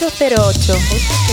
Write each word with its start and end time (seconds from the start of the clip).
808. 0.00 1.29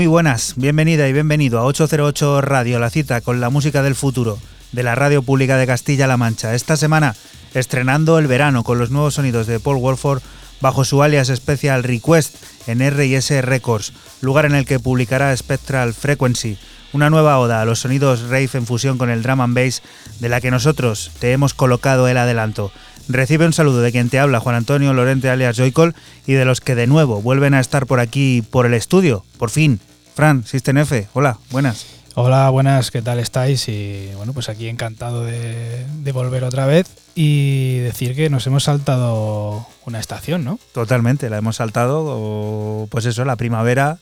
Muy 0.00 0.06
buenas, 0.06 0.54
bienvenida 0.56 1.06
y 1.08 1.12
bienvenido 1.12 1.58
a 1.58 1.64
808 1.66 2.40
Radio, 2.40 2.78
la 2.78 2.88
cita 2.88 3.20
con 3.20 3.38
la 3.38 3.50
música 3.50 3.82
del 3.82 3.94
futuro 3.94 4.38
de 4.72 4.82
la 4.82 4.94
Radio 4.94 5.20
Pública 5.22 5.58
de 5.58 5.66
Castilla-La 5.66 6.16
Mancha. 6.16 6.54
Esta 6.54 6.78
semana 6.78 7.14
estrenando 7.52 8.18
el 8.18 8.26
verano 8.26 8.64
con 8.64 8.78
los 8.78 8.90
nuevos 8.90 9.16
sonidos 9.16 9.46
de 9.46 9.60
Paul 9.60 9.76
Wolford 9.76 10.22
bajo 10.62 10.86
su 10.86 11.02
alias 11.02 11.28
Special 11.28 11.84
Request 11.84 12.34
en 12.66 12.80
R&S 12.80 13.42
Records, 13.42 13.92
lugar 14.22 14.46
en 14.46 14.54
el 14.54 14.64
que 14.64 14.80
publicará 14.80 15.36
Spectral 15.36 15.92
Frequency, 15.92 16.56
una 16.94 17.10
nueva 17.10 17.38
oda 17.38 17.60
a 17.60 17.66
los 17.66 17.80
sonidos 17.80 18.22
rave 18.22 18.48
en 18.54 18.64
fusión 18.64 18.96
con 18.96 19.10
el 19.10 19.22
drum 19.22 19.42
and 19.42 19.54
bass 19.54 19.82
de 20.18 20.30
la 20.30 20.40
que 20.40 20.50
nosotros 20.50 21.10
te 21.18 21.32
hemos 21.32 21.52
colocado 21.52 22.08
el 22.08 22.16
adelanto. 22.16 22.72
Recibe 23.10 23.44
un 23.44 23.52
saludo 23.52 23.82
de 23.82 23.92
quien 23.92 24.08
te 24.08 24.18
habla, 24.18 24.40
Juan 24.40 24.56
Antonio 24.56 24.94
Lorente 24.94 25.28
alias 25.28 25.58
Joycol, 25.58 25.94
y 26.26 26.32
de 26.32 26.46
los 26.46 26.62
que 26.62 26.74
de 26.74 26.86
nuevo 26.86 27.20
vuelven 27.20 27.52
a 27.52 27.60
estar 27.60 27.84
por 27.84 28.00
aquí 28.00 28.42
por 28.50 28.64
el 28.64 28.72
estudio, 28.72 29.24
por 29.36 29.50
fin, 29.50 29.78
Fran, 30.20 30.44
System 30.44 30.76
F, 30.76 31.08
hola, 31.14 31.38
buenas. 31.50 31.86
Hola, 32.14 32.50
buenas, 32.50 32.90
¿qué 32.90 33.00
tal 33.00 33.18
estáis? 33.18 33.66
Y 33.70 34.10
bueno, 34.16 34.34
pues 34.34 34.50
aquí 34.50 34.68
encantado 34.68 35.24
de, 35.24 36.12
volver 36.12 36.44
otra 36.44 36.66
vez 36.66 36.86
y 37.14 37.78
decir 37.78 38.14
que 38.14 38.28
nos 38.28 38.46
hemos 38.46 38.64
saltado 38.64 39.66
una 39.86 39.98
estación, 39.98 40.44
¿no? 40.44 40.58
Totalmente, 40.72 41.30
la 41.30 41.38
hemos 41.38 41.56
saltado, 41.56 42.86
pues 42.90 43.06
eso, 43.06 43.24
la 43.24 43.36
primavera 43.36 43.96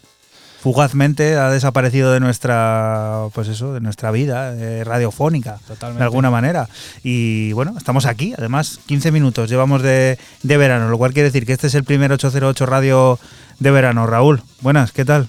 fugazmente 0.60 1.36
ha 1.36 1.50
desaparecido 1.50 2.10
de 2.10 2.18
nuestra, 2.18 3.26
pues 3.32 3.46
eso, 3.46 3.72
de 3.72 3.80
nuestra 3.80 4.10
vida 4.10 4.56
eh, 4.56 4.82
radiofónica, 4.82 5.60
de 5.68 6.02
alguna 6.02 6.32
manera. 6.32 6.68
Y 7.04 7.52
bueno, 7.52 7.76
estamos 7.78 8.06
aquí, 8.06 8.34
además 8.36 8.80
15 8.86 9.12
minutos 9.12 9.48
llevamos 9.48 9.82
de, 9.82 10.18
de 10.42 10.56
verano, 10.56 10.88
lo 10.88 10.98
cual 10.98 11.12
quiere 11.12 11.28
decir 11.28 11.46
que 11.46 11.52
este 11.52 11.68
es 11.68 11.76
el 11.76 11.84
primer 11.84 12.10
808 12.10 12.66
radio 12.66 13.20
de 13.60 13.70
verano. 13.70 14.04
Raúl, 14.08 14.42
buenas, 14.62 14.90
¿qué 14.90 15.04
tal? 15.04 15.28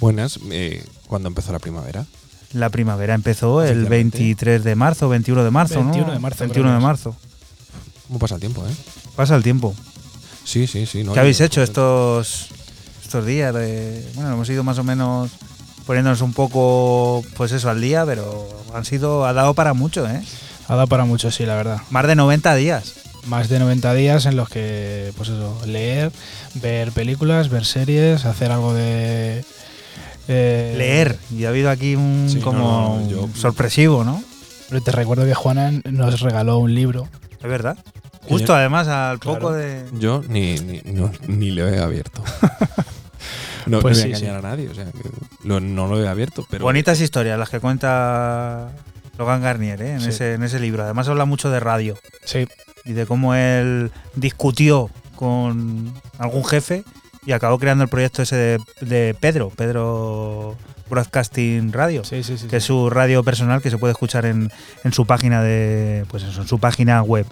Buenas, 0.00 0.38
eh, 0.50 0.84
¿cuándo 1.06 1.28
empezó 1.28 1.52
la 1.52 1.58
primavera? 1.58 2.06
la 2.52 2.70
primavera 2.70 3.14
empezó 3.14 3.62
el 3.62 3.70
Efectivamente. 3.82 4.18
23 4.18 4.64
de 4.64 4.74
marzo, 4.74 5.08
21 5.08 5.44
de 5.44 5.50
marzo, 5.50 5.80
21 5.80 6.06
¿no? 6.06 6.12
de 6.12 6.18
marzo, 6.18 6.38
21 6.44 6.64
creo 6.64 6.74
de 6.78 6.84
marzo. 6.84 7.16
¿Cómo 8.06 8.18
pasa 8.18 8.36
el 8.36 8.40
tiempo, 8.40 8.66
eh? 8.66 8.70
Pasa 9.16 9.36
el 9.36 9.42
tiempo. 9.42 9.74
Sí, 10.44 10.66
sí, 10.66 10.86
sí. 10.86 11.04
no, 11.04 11.12
¿Qué 11.12 11.20
habéis 11.20 11.40
hecho 11.40 11.62
estos, 11.62 12.48
estos 13.02 13.26
días? 13.26 13.54
De, 13.54 14.02
bueno, 14.14 14.32
hemos 14.32 14.48
ido 14.48 14.64
más 14.64 14.78
o 14.78 14.84
menos 14.84 15.30
poniéndonos 15.84 16.22
un 16.22 16.32
poco, 16.32 17.22
pues 17.36 17.52
eso, 17.52 17.68
al 17.68 17.80
día, 17.80 18.06
pero 18.06 18.48
han 18.74 18.84
sido, 18.84 19.26
ha 19.26 19.32
dado 19.34 19.52
para 19.54 19.74
mucho, 19.74 20.08
¿eh? 20.08 20.22
Ha 20.68 20.74
dado 20.74 20.86
para 20.86 21.04
mucho, 21.04 21.30
sí, 21.30 21.44
la 21.44 21.54
verdad. 21.54 21.80
Más 21.90 22.06
de 22.06 22.14
90 22.14 22.54
días. 22.54 22.94
Más 23.26 23.48
de 23.50 23.58
90 23.58 23.92
días 23.94 24.24
en 24.24 24.36
los 24.36 24.48
que, 24.48 25.12
pues 25.16 25.28
eso, 25.28 25.60
leer, 25.66 26.12
ver 26.54 26.92
películas, 26.92 27.50
ver 27.50 27.66
series, 27.66 28.24
hacer 28.24 28.52
algo 28.52 28.72
de... 28.72 29.44
eh, 30.28 30.74
Leer. 30.76 31.18
Y 31.30 31.44
ha 31.44 31.48
habido 31.48 31.70
aquí 31.70 31.94
un 31.96 32.28
Sí, 32.30 32.38
como 32.40 32.58
no, 32.58 33.00
no, 33.00 33.08
yo- 33.10 33.28
sorpresivo, 33.34 34.04
¿no? 34.04 34.22
Pero 34.68 34.80
te 34.82 34.92
recuerdo 34.92 35.24
que 35.24 35.34
Juana 35.34 35.72
nos 35.90 36.20
regaló 36.20 36.58
un 36.58 36.74
libro. 36.74 37.08
Es 37.42 37.48
verdad. 37.48 37.76
Justo 38.28 38.54
además 38.54 38.88
al 38.88 39.18
Claro. 39.20 39.38
poco 39.38 39.52
de... 39.54 39.84
Yo 39.98 40.22
ni, 40.28 40.56
ni, 40.58 40.82
no- 40.92 41.10
ni 41.26 41.50
lo 41.50 41.66
he 41.68 41.78
abierto. 41.80 42.22
no, 43.66 43.80
Pues 43.80 43.96
no 43.98 44.02
sí, 44.02 44.08
voy 44.08 44.14
a 44.14 44.18
engañar 44.18 44.36
a 44.36 44.42
nadie, 44.50 44.68
o 44.68 44.74
sea, 44.74 44.84
que 44.84 45.08
lo- 45.44 45.60
no 45.60 45.86
lo 45.86 46.02
he 46.02 46.08
abierto, 46.08 46.46
pero. 46.50 46.64
Bonitas 46.64 47.00
historias 47.00 47.38
las 47.38 47.48
que 47.48 47.60
cuenta 47.60 48.70
Logan 49.18 49.40
Garnier 49.42 49.80
¿eh? 49.82 49.92
en, 49.94 50.00
Sí. 50.02 50.08
ese, 50.10 50.34
en 50.34 50.42
ese 50.42 50.60
libro. 50.60 50.82
Además 50.84 51.08
habla 51.08 51.24
mucho 51.24 51.50
de 51.50 51.60
radio 51.60 51.96
Sí, 52.24 52.46
y 52.84 52.92
de 52.92 53.06
cómo 53.06 53.34
él 53.34 53.90
discutió 54.14 54.90
con 55.16 55.92
algún 56.18 56.44
jefe 56.44 56.84
y 57.24 57.32
acabó 57.32 57.58
creando 57.58 57.84
el 57.84 57.90
proyecto 57.90 58.22
ese 58.22 58.36
de, 58.36 58.58
de 58.80 59.14
Pedro, 59.18 59.50
Pedro 59.50 60.56
Broadcasting 60.88 61.72
Radio. 61.72 62.04
sí, 62.04 62.22
sí. 62.22 62.38
sí, 62.38 62.46
que 62.46 62.56
es 62.56 62.64
su 62.64 62.90
radio 62.90 63.22
personal 63.22 63.62
que 63.62 63.70
se 63.70 63.78
puede 63.78 63.92
escuchar 63.92 64.26
en, 64.26 64.50
en 64.84 64.92
su 64.92 65.06
página 65.06 65.42
de 65.42 66.04
pues 66.08 66.22
eso, 66.22 66.40
en 66.42 66.48
su 66.48 66.58
página 66.58 67.02
web. 67.02 67.26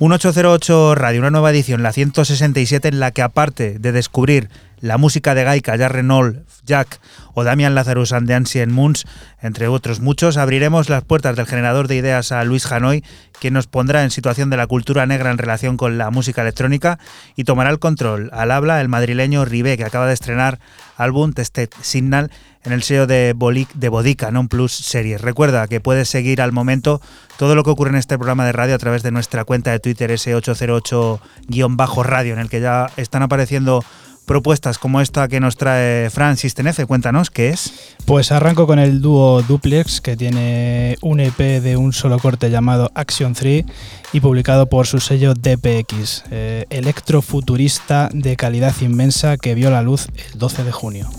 1808 0.00 0.94
Radio, 0.94 1.20
una 1.20 1.30
nueva 1.30 1.50
edición, 1.50 1.82
la 1.82 1.92
167 1.92 2.88
en 2.88 3.00
la 3.00 3.10
que 3.10 3.22
aparte 3.22 3.78
de 3.78 3.92
descubrir 3.92 4.48
la 4.80 4.98
música 4.98 5.34
de 5.34 5.44
Gaika, 5.44 5.76
Jack 5.76 5.92
Renault, 5.92 6.36
Jack 6.64 7.00
o 7.34 7.44
Damian 7.44 7.74
Lazarus 7.74 8.12
and 8.12 8.26
the 8.26 8.34
Ancient 8.34 8.72
Moons, 8.72 9.04
entre 9.40 9.68
otros 9.68 10.00
muchos, 10.00 10.36
abriremos 10.36 10.88
las 10.88 11.04
puertas 11.04 11.36
del 11.36 11.46
generador 11.46 11.88
de 11.88 11.96
ideas 11.96 12.32
a 12.32 12.44
Luis 12.44 12.70
Hanoi, 12.70 13.02
quien 13.40 13.54
nos 13.54 13.66
pondrá 13.66 14.04
en 14.04 14.10
situación 14.10 14.50
de 14.50 14.56
la 14.56 14.66
cultura 14.66 15.06
negra 15.06 15.30
en 15.30 15.38
relación 15.38 15.76
con 15.76 15.98
la 15.98 16.10
música 16.10 16.42
electrónica 16.42 16.98
y 17.36 17.44
tomará 17.44 17.70
el 17.70 17.78
control 17.78 18.30
al 18.32 18.50
habla 18.50 18.80
el 18.80 18.88
madrileño 18.88 19.44
Ribé, 19.44 19.76
que 19.76 19.84
acaba 19.84 20.06
de 20.06 20.14
estrenar 20.14 20.58
álbum 20.98 21.32
Tested 21.32 21.70
Signal 21.80 22.30
en 22.64 22.72
el 22.72 22.82
sello 22.82 23.06
de, 23.06 23.32
Bolic, 23.34 23.72
de 23.72 23.88
Bodica 23.88 24.30
Non 24.30 24.48
Plus 24.48 24.72
Series. 24.72 25.22
Recuerda 25.22 25.66
que 25.68 25.80
puedes 25.80 26.10
seguir 26.10 26.42
al 26.42 26.52
momento 26.52 27.00
todo 27.38 27.54
lo 27.54 27.64
que 27.64 27.70
ocurre 27.70 27.88
en 27.90 27.96
este 27.96 28.18
programa 28.18 28.44
de 28.44 28.52
radio 28.52 28.74
a 28.74 28.78
través 28.78 29.02
de 29.02 29.10
nuestra 29.10 29.44
cuenta 29.44 29.70
de 29.70 29.80
Twitter 29.80 30.10
S808-radio, 30.10 32.34
en 32.34 32.40
el 32.40 32.50
que 32.50 32.60
ya 32.60 32.90
están 32.98 33.22
apareciendo 33.22 33.82
propuestas 34.28 34.78
como 34.78 35.00
esta 35.00 35.26
que 35.26 35.40
nos 35.40 35.56
trae 35.56 36.10
Fran 36.10 36.36
System 36.36 36.68
F. 36.68 36.86
Cuéntanos, 36.86 37.30
¿qué 37.30 37.48
es? 37.48 37.96
Pues 38.04 38.30
arranco 38.30 38.68
con 38.68 38.78
el 38.78 39.00
dúo 39.00 39.42
Duplex, 39.42 40.00
que 40.00 40.16
tiene 40.16 40.96
un 41.00 41.18
EP 41.18 41.36
de 41.36 41.76
un 41.76 41.92
solo 41.92 42.20
corte 42.20 42.50
llamado 42.50 42.92
Action 42.94 43.32
3 43.32 43.64
y 44.12 44.20
publicado 44.20 44.68
por 44.68 44.86
su 44.86 45.00
sello 45.00 45.34
DPX, 45.34 46.24
eh, 46.30 46.66
electrofuturista 46.70 48.10
de 48.12 48.36
calidad 48.36 48.74
inmensa 48.82 49.36
que 49.38 49.56
vio 49.56 49.70
la 49.70 49.82
luz 49.82 50.06
el 50.32 50.38
12 50.38 50.62
de 50.62 50.72
junio. 50.72 51.10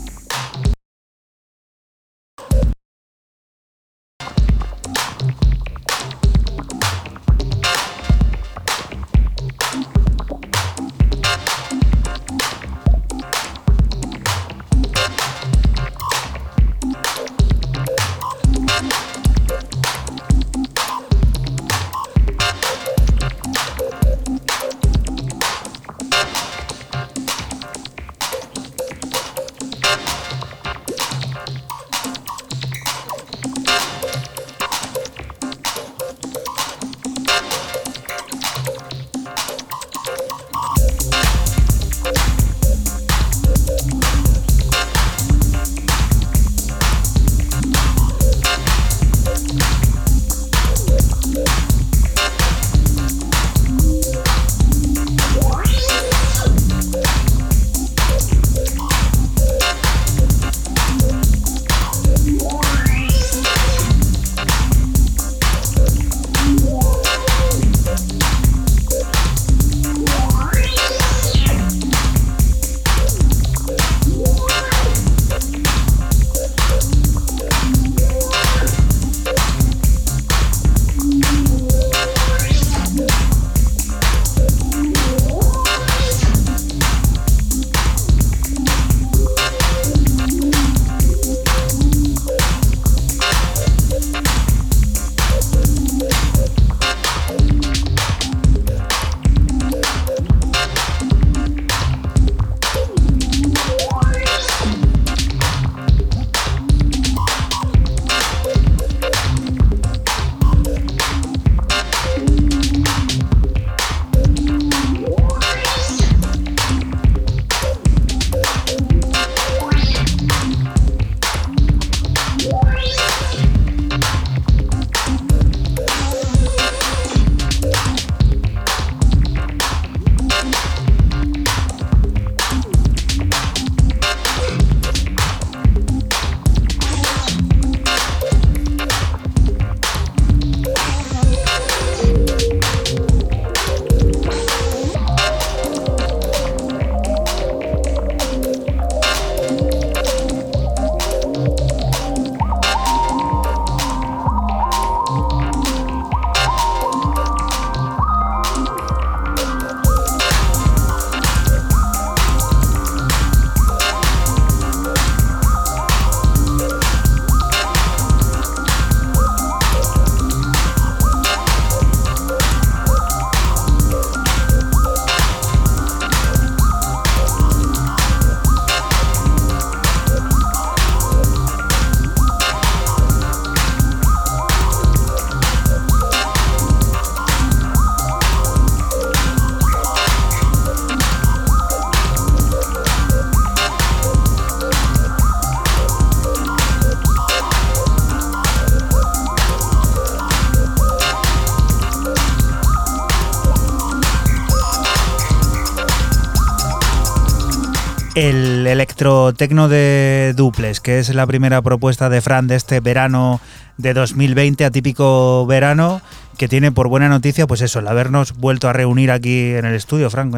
El 208.20 208.66
electrotecno 208.66 209.70
de 209.70 210.34
Duples, 210.36 210.80
que 210.80 210.98
es 210.98 211.14
la 211.14 211.26
primera 211.26 211.62
propuesta 211.62 212.10
de 212.10 212.20
Fran 212.20 212.48
de 212.48 212.54
este 212.54 212.80
verano 212.80 213.40
de 213.78 213.94
2020, 213.94 214.62
atípico 214.66 215.46
verano, 215.46 216.02
que 216.36 216.46
tiene 216.46 216.70
por 216.70 216.88
buena 216.88 217.08
noticia, 217.08 217.46
pues 217.46 217.62
eso, 217.62 217.78
el 217.78 217.88
habernos 217.88 218.34
vuelto 218.34 218.68
a 218.68 218.74
reunir 218.74 219.10
aquí 219.10 219.54
en 219.54 219.64
el 219.64 219.74
estudio. 219.74 220.10
Fran, 220.10 220.34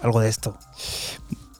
algo 0.00 0.20
de 0.20 0.28
esto. 0.28 0.56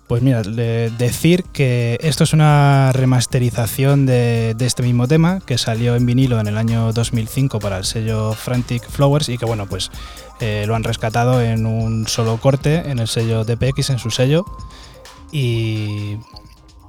Pues 0.07 0.23
mira, 0.23 0.43
decir 0.43 1.43
que 1.53 1.99
esto 2.03 2.23
es 2.23 2.33
una 2.33 2.93
remasterización 2.93 4.07
de, 4.07 4.55
de 4.57 4.67
este 4.67 4.85
mismo 4.85 5.09
tema 5.09 5.41
que 5.45 5.59
salió 5.59 5.97
en 5.97 6.07
vinilo 6.07 6.39
en 6.39 6.47
el 6.47 6.57
año 6.57 6.93
2005 6.93 7.59
para 7.59 7.79
el 7.79 7.85
sello 7.85 8.33
Frantic 8.35 8.89
Flowers 8.89 9.29
y 9.29 9.39
que 9.39 9.45
bueno, 9.45 9.67
pues 9.67 9.91
eh, 10.39 10.67
lo 10.69 10.77
han 10.77 10.85
rescatado 10.85 11.43
en 11.43 11.67
un 11.67 12.07
solo 12.07 12.37
corte 12.37 12.89
en 12.89 13.01
el 13.01 13.09
sello 13.09 13.45
DPX, 13.45 13.91
en 13.91 13.99
su 13.99 14.11
sello. 14.11 14.45
Y, 15.35 16.17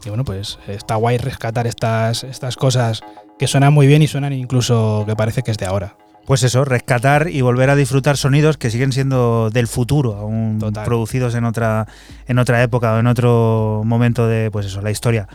y 0.06 0.10
bueno, 0.10 0.24
pues 0.24 0.60
está 0.68 0.96
guay 0.96 1.18
rescatar 1.18 1.66
estas, 1.66 2.24
estas 2.24 2.56
cosas 2.56 3.02
que 3.40 3.48
suenan 3.48 3.74
muy 3.74 3.88
bien 3.88 4.04
y 4.04 4.08
suenan 4.08 4.34
incluso 4.34 5.04
que 5.08 5.16
parece 5.16 5.42
que 5.42 5.50
es 5.50 5.58
de 5.58 5.66
ahora. 5.66 5.98
Pues 6.26 6.44
eso, 6.44 6.64
rescatar 6.64 7.28
y 7.30 7.42
volver 7.42 7.72
a 7.72 7.76
disfrutar 7.76 8.18
sonidos 8.18 8.58
que 8.58 8.70
siguen 8.70 8.92
siendo 8.92 9.50
del 9.50 9.68
futuro, 9.68 10.16
aún 10.16 10.58
Total. 10.60 10.86
producidos 10.86 11.34
en 11.36 11.44
otra, 11.44 11.88
en 12.28 12.40
otra 12.40 12.62
época 12.62 12.94
o 12.94 13.00
en 13.00 13.08
otro 13.08 13.82
momento 13.84 14.28
de, 14.28 14.50
pues 14.52 14.68
eso, 14.68 14.82
la 14.82 14.92
historia. 14.92 15.28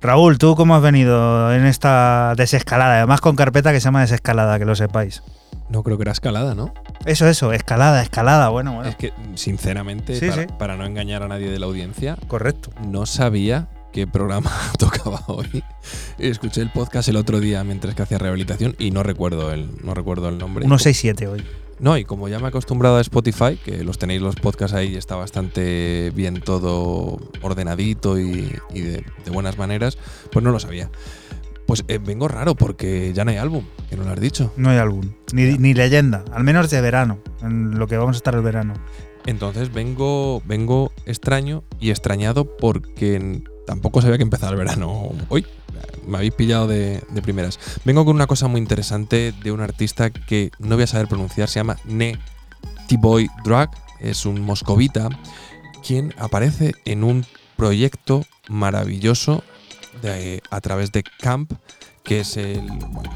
Raúl, 0.00 0.38
¿tú 0.38 0.54
cómo 0.56 0.76
has 0.76 0.82
venido 0.82 1.52
en 1.54 1.64
esta 1.64 2.34
desescalada? 2.36 2.98
Además 2.98 3.20
con 3.20 3.34
carpeta 3.34 3.72
que 3.72 3.80
se 3.80 3.84
llama 3.86 4.02
desescalada, 4.02 4.58
que 4.58 4.64
lo 4.64 4.74
sepáis. 4.76 5.22
No 5.68 5.82
creo 5.82 5.96
que 5.96 6.02
era 6.02 6.12
escalada, 6.12 6.54
¿no? 6.54 6.72
Eso, 7.06 7.26
eso, 7.26 7.52
escalada, 7.52 8.02
escalada, 8.02 8.50
bueno, 8.50 8.74
bueno. 8.74 8.88
Es 8.88 8.96
que, 8.96 9.12
sinceramente, 9.34 10.14
Sí, 10.20 10.28
para, 10.28 10.42
sí. 10.42 10.48
para 10.58 10.76
no 10.76 10.84
engañar 10.84 11.22
a 11.24 11.28
nadie 11.28 11.50
de 11.50 11.58
la 11.58 11.66
audiencia, 11.66 12.16
Correcto. 12.28 12.70
no 12.86 13.04
sabía 13.06 13.68
qué 13.92 14.06
programa 14.06 14.52
tocaba 14.78 15.22
hoy. 15.26 15.64
Escuché 16.18 16.60
el 16.60 16.70
podcast 16.70 17.08
el 17.08 17.16
otro 17.16 17.40
día 17.40 17.64
mientras 17.64 17.94
que 17.96 18.02
hacía 18.02 18.18
rehabilitación 18.18 18.76
y 18.78 18.90
no 18.92 19.02
recuerdo 19.02 19.50
el, 19.52 19.70
no 19.84 19.94
recuerdo 19.94 20.28
el 20.28 20.38
nombre. 20.38 20.62
167 20.66 21.26
hoy. 21.26 21.44
No, 21.78 21.98
y 21.98 22.04
como 22.04 22.28
ya 22.28 22.38
me 22.38 22.46
he 22.46 22.48
acostumbrado 22.48 22.96
a 22.96 23.00
Spotify, 23.02 23.58
que 23.62 23.84
los 23.84 23.98
tenéis 23.98 24.22
los 24.22 24.36
podcasts 24.36 24.74
ahí, 24.74 24.96
está 24.96 25.16
bastante 25.16 26.10
bien 26.14 26.40
todo 26.40 27.18
ordenadito 27.42 28.18
y, 28.18 28.50
y 28.72 28.80
de, 28.80 29.04
de 29.24 29.30
buenas 29.30 29.58
maneras, 29.58 29.98
pues 30.32 30.42
no 30.42 30.50
lo 30.52 30.58
sabía. 30.58 30.90
Pues 31.66 31.84
eh, 31.88 31.98
vengo 31.98 32.28
raro 32.28 32.54
porque 32.54 33.12
ya 33.12 33.24
no 33.24 33.32
hay 33.32 33.38
álbum, 33.38 33.64
que 33.90 33.96
no 33.96 34.04
lo 34.04 34.10
has 34.10 34.20
dicho. 34.20 34.52
No 34.56 34.70
hay 34.70 34.78
álbum. 34.78 35.10
Ni, 35.32 35.58
ni 35.58 35.74
leyenda, 35.74 36.24
al 36.32 36.44
menos 36.44 36.70
de 36.70 36.80
verano, 36.80 37.18
en 37.42 37.78
lo 37.78 37.88
que 37.88 37.96
vamos 37.96 38.16
a 38.16 38.18
estar 38.18 38.34
el 38.34 38.42
verano. 38.42 38.74
Entonces 39.26 39.72
vengo, 39.72 40.40
vengo 40.46 40.92
extraño 41.04 41.64
y 41.80 41.90
extrañado 41.90 42.56
porque 42.56 43.42
tampoco 43.66 44.00
sabía 44.00 44.16
que 44.16 44.22
empezaba 44.22 44.52
el 44.52 44.58
verano 44.58 45.10
hoy. 45.28 45.44
Me 46.06 46.18
habéis 46.18 46.34
pillado 46.34 46.66
de, 46.68 47.02
primeras. 47.22 47.58
Vengo 47.84 48.04
con 48.04 48.14
una 48.14 48.26
cosa 48.26 48.48
muy 48.48 48.60
interesante 48.60 49.32
de 49.42 49.52
un 49.52 49.60
artista 49.60 50.10
que 50.10 50.50
no 50.58 50.76
voy 50.76 50.84
a 50.84 50.86
saber 50.86 51.08
pronunciar, 51.08 51.48
se 51.48 51.58
llama 51.60 51.76
Ne 51.84 52.18
T-Boy 52.88 53.28
Drag, 53.44 53.70
es 54.00 54.26
un 54.26 54.40
moscovita, 54.40 55.08
quien 55.84 56.14
aparece 56.18 56.74
en 56.84 57.04
un 57.04 57.26
proyecto 57.56 58.24
maravilloso 58.48 59.42
a 60.50 60.60
través 60.60 60.92
de 60.92 61.02
Camp, 61.20 61.52
que 62.04 62.20
es 62.20 62.36
el, 62.36 62.60
bueno, 62.60 63.10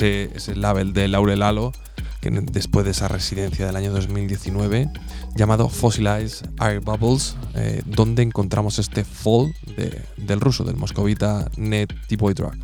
el- 0.00 0.60
label 0.60 0.92
de 0.92 1.08
Laurel 1.08 1.42
Halo, 1.42 1.72
que 2.20 2.30
después 2.30 2.84
de 2.84 2.92
esa 2.92 3.08
residencia 3.08 3.66
del 3.66 3.76
año 3.76 3.92
2019, 3.92 4.88
llamado 5.34 5.68
Fossilized 5.68 6.46
Air 6.60 6.80
Bubbles, 6.80 7.36
eh, 7.54 7.82
donde 7.86 8.22
encontramos 8.22 8.78
este 8.78 9.04
fall 9.04 9.52
de- 9.76 10.02
del 10.16 10.40
ruso, 10.40 10.64
del 10.64 10.76
moscovita 10.76 11.50
Net 11.56 11.92
T-Boy 12.08 12.34
Drag. 12.34 12.56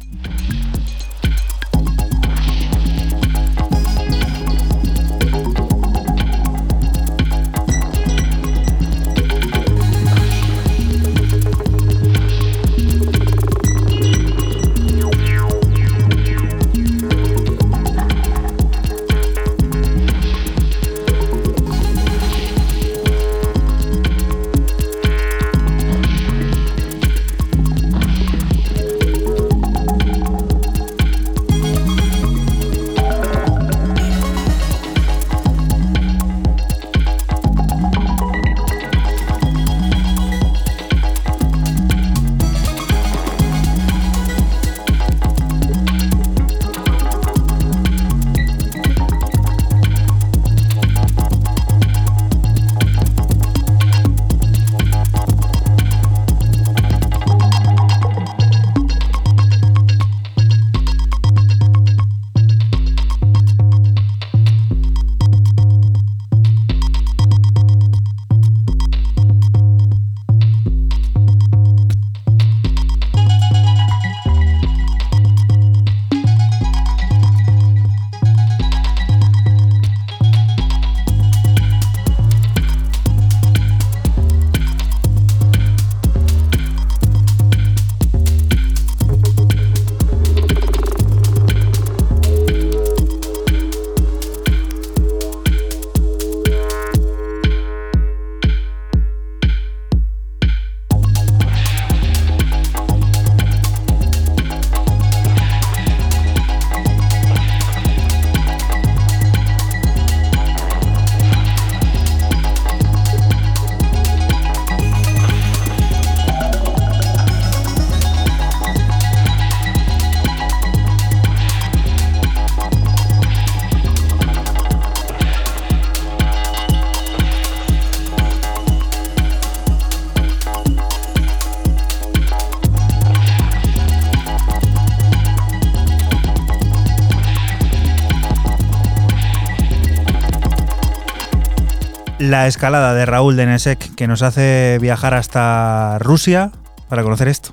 La 142.28 142.46
escalada 142.46 142.92
de 142.94 143.06
Raúl 143.06 143.36
de 143.36 143.46
Nesek, 143.46 143.94
que 143.94 144.06
nos 144.06 144.20
hace 144.22 144.78
viajar 144.82 145.14
hasta 145.14 145.98
Rusia 145.98 146.52
para 146.88 147.02
conocer 147.02 147.28
esto. 147.28 147.50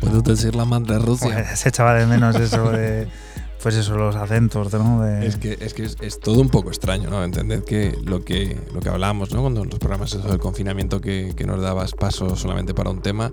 ¿Puedo 0.00 0.22
decir 0.22 0.54
la 0.54 0.64
madre 0.64 0.98
Rusia? 0.98 1.44
Pues 1.46 1.58
se 1.60 1.68
echaba 1.68 1.92
de 1.94 2.06
menos 2.06 2.34
eso 2.36 2.70
de. 2.70 3.08
Pues 3.62 3.74
eso, 3.74 3.96
los 3.96 4.14
acentos, 4.16 4.72
¿no? 4.74 5.02
De- 5.02 5.26
Es 5.26 5.36
que, 5.36 5.58
es, 5.60 5.74
que 5.74 5.84
es, 5.84 5.96
es 6.00 6.20
todo 6.20 6.40
un 6.40 6.48
poco 6.50 6.68
extraño, 6.68 7.10
¿no? 7.10 7.24
Entended 7.24 7.64
que 7.64 7.98
lo 8.04 8.24
que, 8.24 8.58
lo 8.72 8.80
que 8.80 8.88
hablábamos, 8.88 9.32
¿no? 9.32 9.40
Cuando 9.42 9.62
en 9.64 9.70
los 9.70 9.78
programas 9.80 10.14
eso 10.14 10.28
del 10.28 10.38
confinamiento 10.38 11.00
que, 11.00 11.32
que 11.36 11.44
nos 11.46 11.60
dabas 11.60 11.92
paso 11.92 12.36
solamente 12.36 12.74
para 12.74 12.90
un 12.90 13.02
tema, 13.02 13.32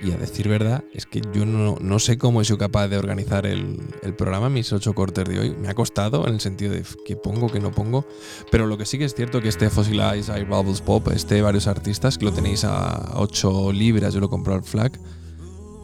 y 0.00 0.12
a 0.12 0.16
decir 0.16 0.48
verdad, 0.48 0.84
es 0.92 1.06
que 1.06 1.20
yo 1.32 1.44
no, 1.44 1.76
no 1.80 1.98
sé 1.98 2.18
cómo 2.18 2.40
he 2.40 2.44
sido 2.44 2.58
capaz 2.58 2.88
de 2.88 2.98
organizar 2.98 3.46
el, 3.46 3.80
el, 4.02 4.14
programa, 4.14 4.48
mis 4.48 4.72
ocho 4.72 4.94
cortes 4.94 5.24
de 5.24 5.38
hoy. 5.38 5.56
Me 5.56 5.68
ha 5.68 5.74
costado 5.74 6.26
en 6.26 6.34
el 6.34 6.40
sentido 6.40 6.72
de 6.72 6.84
qué 7.04 7.16
pongo, 7.16 7.48
qué 7.48 7.60
no 7.60 7.72
pongo. 7.72 8.06
Pero 8.50 8.66
lo 8.66 8.78
que 8.78 8.86
sí 8.86 8.98
que 8.98 9.04
es 9.04 9.14
cierto 9.14 9.40
que 9.40 9.48
este 9.48 9.70
Fossilize 9.70 10.32
Air 10.32 10.46
Bubbles 10.46 10.80
Pop, 10.80 11.08
este 11.08 11.42
varios 11.42 11.66
artistas, 11.66 12.16
que 12.16 12.24
lo 12.24 12.32
tenéis 12.32 12.64
a 12.64 13.12
8 13.16 13.72
libras, 13.72 14.14
yo 14.14 14.20
lo 14.20 14.30
compro 14.30 14.54
al 14.54 14.62
flag, 14.62 14.92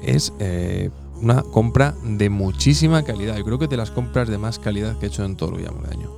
es 0.03 0.33
eh, 0.39 0.91
una 1.21 1.43
compra 1.43 1.95
de 2.05 2.31
muchísima 2.31 3.03
calidad. 3.03 3.37
Yo 3.37 3.45
creo 3.45 3.59
que 3.59 3.67
de 3.67 3.77
las 3.77 3.91
compras 3.91 4.29
de 4.29 4.39
más 4.39 4.59
calidad 4.59 4.99
que 4.99 5.07
he 5.07 5.09
hecho 5.09 5.25
en 5.25 5.37
todo 5.37 5.57
que 5.57 5.63
de 5.63 5.69
año. 5.91 6.11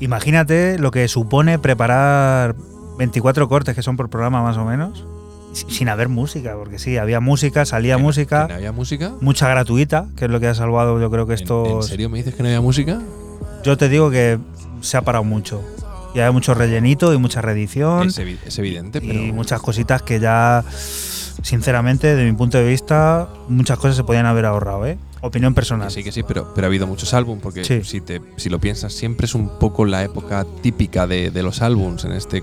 Imagínate 0.00 0.78
lo 0.78 0.90
que 0.90 1.06
supone 1.06 1.58
preparar 1.58 2.56
24 2.98 3.48
cortes 3.48 3.74
que 3.74 3.82
son 3.82 3.96
por 3.96 4.08
programa 4.10 4.42
más 4.42 4.56
o 4.56 4.64
menos 4.64 5.06
sin 5.52 5.88
haber 5.88 6.08
música, 6.08 6.54
porque 6.56 6.78
sí, 6.78 6.96
había 6.96 7.20
música, 7.20 7.64
salía 7.64 7.98
música. 7.98 8.46
¿No 8.48 8.54
había 8.54 8.72
música? 8.72 9.12
Mucha 9.20 9.48
gratuita, 9.48 10.08
que 10.16 10.26
es 10.26 10.30
lo 10.30 10.40
que 10.40 10.48
ha 10.48 10.54
salvado 10.54 11.00
yo 11.00 11.10
creo 11.10 11.26
que 11.26 11.34
esto... 11.34 11.80
¿En, 11.80 11.82
serio 11.82 12.08
me 12.08 12.18
dices 12.18 12.34
que 12.34 12.42
no 12.42 12.48
había 12.48 12.60
música? 12.60 13.00
Yo 13.64 13.76
te 13.76 13.88
digo 13.88 14.10
que 14.10 14.38
se 14.80 14.96
ha 14.96 15.02
parado 15.02 15.24
mucho. 15.24 15.62
Y 16.14 16.20
hay 16.20 16.30
mucho 16.32 16.54
rellenito 16.54 17.12
y 17.14 17.18
mucha 17.18 17.40
reedición. 17.40 18.08
Es, 18.08 18.18
es 18.18 18.58
evidente, 18.58 19.00
pero... 19.00 19.14
Y 19.14 19.32
muchas 19.32 19.60
cositas 19.60 20.02
que 20.02 20.20
ya, 20.20 20.64
sinceramente, 21.42 22.14
de 22.14 22.24
mi 22.24 22.36
punto 22.36 22.58
de 22.58 22.64
vista, 22.64 23.28
muchas 23.48 23.78
cosas 23.78 23.96
se 23.96 24.04
podían 24.04 24.26
haber 24.26 24.44
ahorrado, 24.44 24.86
¿eh? 24.86 24.98
Opinión 25.22 25.54
personal. 25.54 25.86
Que 25.86 25.94
sí, 25.94 26.02
que 26.02 26.10
sí, 26.10 26.24
pero, 26.24 26.52
pero 26.52 26.66
ha 26.66 26.68
habido 26.68 26.86
muchos 26.88 27.14
álbumes, 27.14 27.42
porque 27.42 27.64
si, 27.84 28.00
te, 28.00 28.20
si 28.36 28.50
lo 28.50 28.58
piensas, 28.58 28.92
siempre 28.92 29.26
es 29.26 29.36
un 29.36 29.58
poco 29.60 29.84
la 29.84 30.02
época 30.02 30.44
típica 30.62 31.06
de, 31.06 31.30
de 31.30 31.42
los 31.44 31.62
álbums. 31.62 32.04
En 32.04 32.12
este 32.12 32.42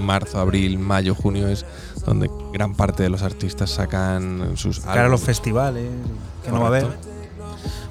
marzo, 0.00 0.40
abril, 0.40 0.78
mayo, 0.78 1.14
junio 1.14 1.48
es 1.48 1.64
donde 2.06 2.30
gran 2.52 2.74
parte 2.74 3.02
de 3.02 3.10
los 3.10 3.22
artistas 3.22 3.70
sacan 3.70 4.56
sus 4.56 4.80
Cara 4.80 5.06
a 5.06 5.08
los 5.08 5.20
festivales, 5.20 5.90
que 6.44 6.50
no 6.50 6.60
va 6.60 6.64
a 6.64 6.68
haber. 6.68 6.86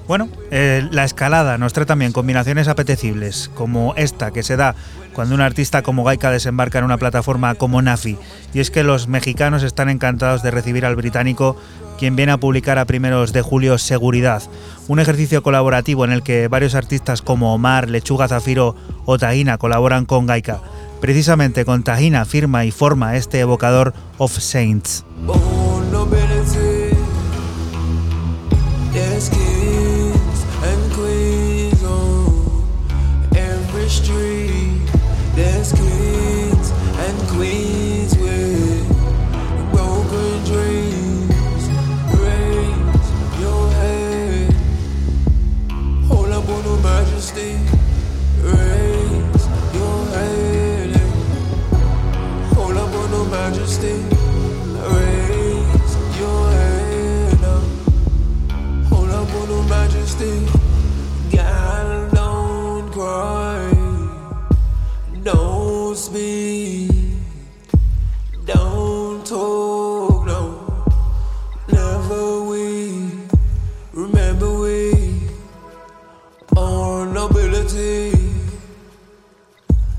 Bueno, 0.08 0.28
eh, 0.52 0.86
la 0.92 1.04
escalada 1.04 1.58
nos 1.58 1.72
trae 1.72 1.84
también 1.84 2.12
combinaciones 2.12 2.68
apetecibles, 2.68 3.50
como 3.54 3.92
esta 3.96 4.30
que 4.30 4.44
se 4.44 4.56
da 4.56 4.76
cuando 5.12 5.34
un 5.34 5.40
artista 5.40 5.82
como 5.82 6.04
Gaika 6.04 6.30
desembarca 6.30 6.78
en 6.78 6.84
una 6.84 6.96
plataforma 6.96 7.56
como 7.56 7.82
Nafi. 7.82 8.16
Y 8.54 8.60
es 8.60 8.70
que 8.70 8.84
los 8.84 9.08
mexicanos 9.08 9.64
están 9.64 9.88
encantados 9.88 10.44
de 10.44 10.52
recibir 10.52 10.86
al 10.86 10.94
británico, 10.94 11.56
quien 11.98 12.14
viene 12.14 12.32
a 12.32 12.38
publicar 12.38 12.78
a 12.78 12.84
primeros 12.84 13.32
de 13.32 13.42
julio 13.42 13.78
Seguridad, 13.78 14.42
un 14.86 15.00
ejercicio 15.00 15.42
colaborativo 15.42 16.04
en 16.04 16.12
el 16.12 16.22
que 16.22 16.46
varios 16.46 16.76
artistas 16.76 17.20
como 17.20 17.52
Omar, 17.52 17.88
Lechuga 17.88 18.28
Zafiro 18.28 18.76
o 19.06 19.18
Taina 19.18 19.58
colaboran 19.58 20.04
con 20.04 20.26
Gaika. 20.26 20.60
Precisamente 21.00 21.64
con 21.64 21.82
Tahina 21.82 22.24
firma 22.24 22.64
y 22.64 22.70
forma 22.70 23.16
este 23.16 23.40
evocador 23.40 23.92
of 24.18 24.32
Saints. 24.38 25.04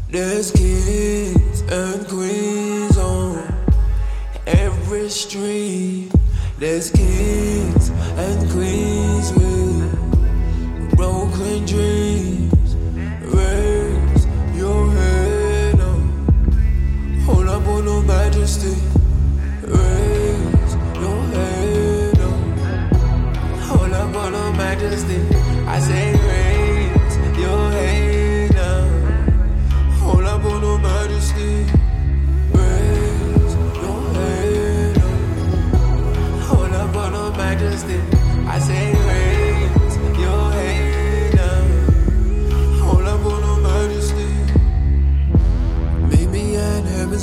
There's 0.10 0.52
kings 0.52 1.62
and 1.70 2.08
queens 2.08 2.98
on 2.98 3.44
every 4.46 5.10
street. 5.10 6.10
There's 6.58 6.90
kings 6.92 7.90
and 7.90 8.50
queens 8.52 9.34
with 9.34 10.96
broken 10.96 11.66
dreams. 11.66 12.07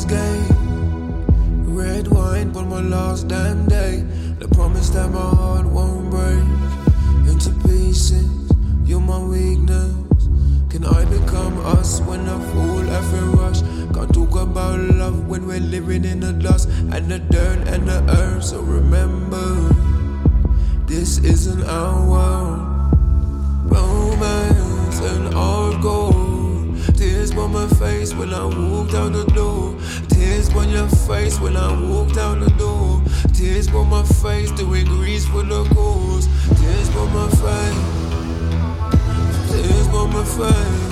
game. 0.04 1.74
Red 1.74 2.08
wine, 2.08 2.52
for 2.52 2.62
my 2.62 2.80
last 2.80 3.28
damn 3.28 3.66
day. 3.66 4.04
The 4.38 4.48
promise 4.48 4.90
that 4.90 5.10
my 5.10 5.20
heart 5.20 5.66
won't 5.66 6.10
break 6.10 6.44
into 7.28 7.50
pieces. 7.66 8.28
You're 8.84 9.00
my 9.00 9.18
weakness. 9.18 9.94
Can 10.68 10.84
I 10.84 11.04
become 11.04 11.58
us 11.64 12.00
when 12.00 12.28
I 12.28 12.38
fall 12.52 12.88
every 12.90 13.28
rush? 13.38 13.62
Can't 13.94 14.12
talk 14.12 14.34
about 14.34 14.78
love 14.80 15.28
when 15.28 15.46
we're 15.46 15.60
living 15.60 16.04
in 16.04 16.20
the 16.20 16.32
dust 16.32 16.68
and 16.68 17.10
the 17.10 17.18
dirt 17.18 17.66
and 17.68 17.88
the 17.88 18.02
earth. 18.10 18.44
So 18.44 18.60
remember, 18.60 19.72
this 20.86 21.18
isn't 21.18 21.64
our 21.64 22.08
world. 22.08 22.60
Romance 23.70 25.00
and 25.00 25.34
our 25.34 25.80
goal. 25.80 26.23
Tears 26.92 27.32
on 27.32 27.52
my 27.52 27.66
face 27.68 28.12
when 28.14 28.32
I 28.34 28.44
walk 28.44 28.90
down 28.90 29.12
the 29.12 29.24
door. 29.34 29.74
Tears 30.08 30.48
on 30.54 30.68
your 30.68 30.88
face 30.88 31.40
when 31.40 31.56
I 31.56 31.72
walk 31.88 32.12
down 32.12 32.40
the 32.40 32.50
door. 32.50 33.02
Tears 33.32 33.68
on 33.74 33.88
my 33.88 34.02
face 34.02 34.50
doing 34.52 34.84
grease 34.86 35.26
for 35.26 35.42
the 35.42 35.64
cause. 35.74 36.26
Tears 36.60 36.88
on 36.96 37.12
my 37.12 37.28
face. 37.42 37.78
Tears 39.50 39.88
on 39.88 40.12
my 40.12 40.24
face. 40.24 40.90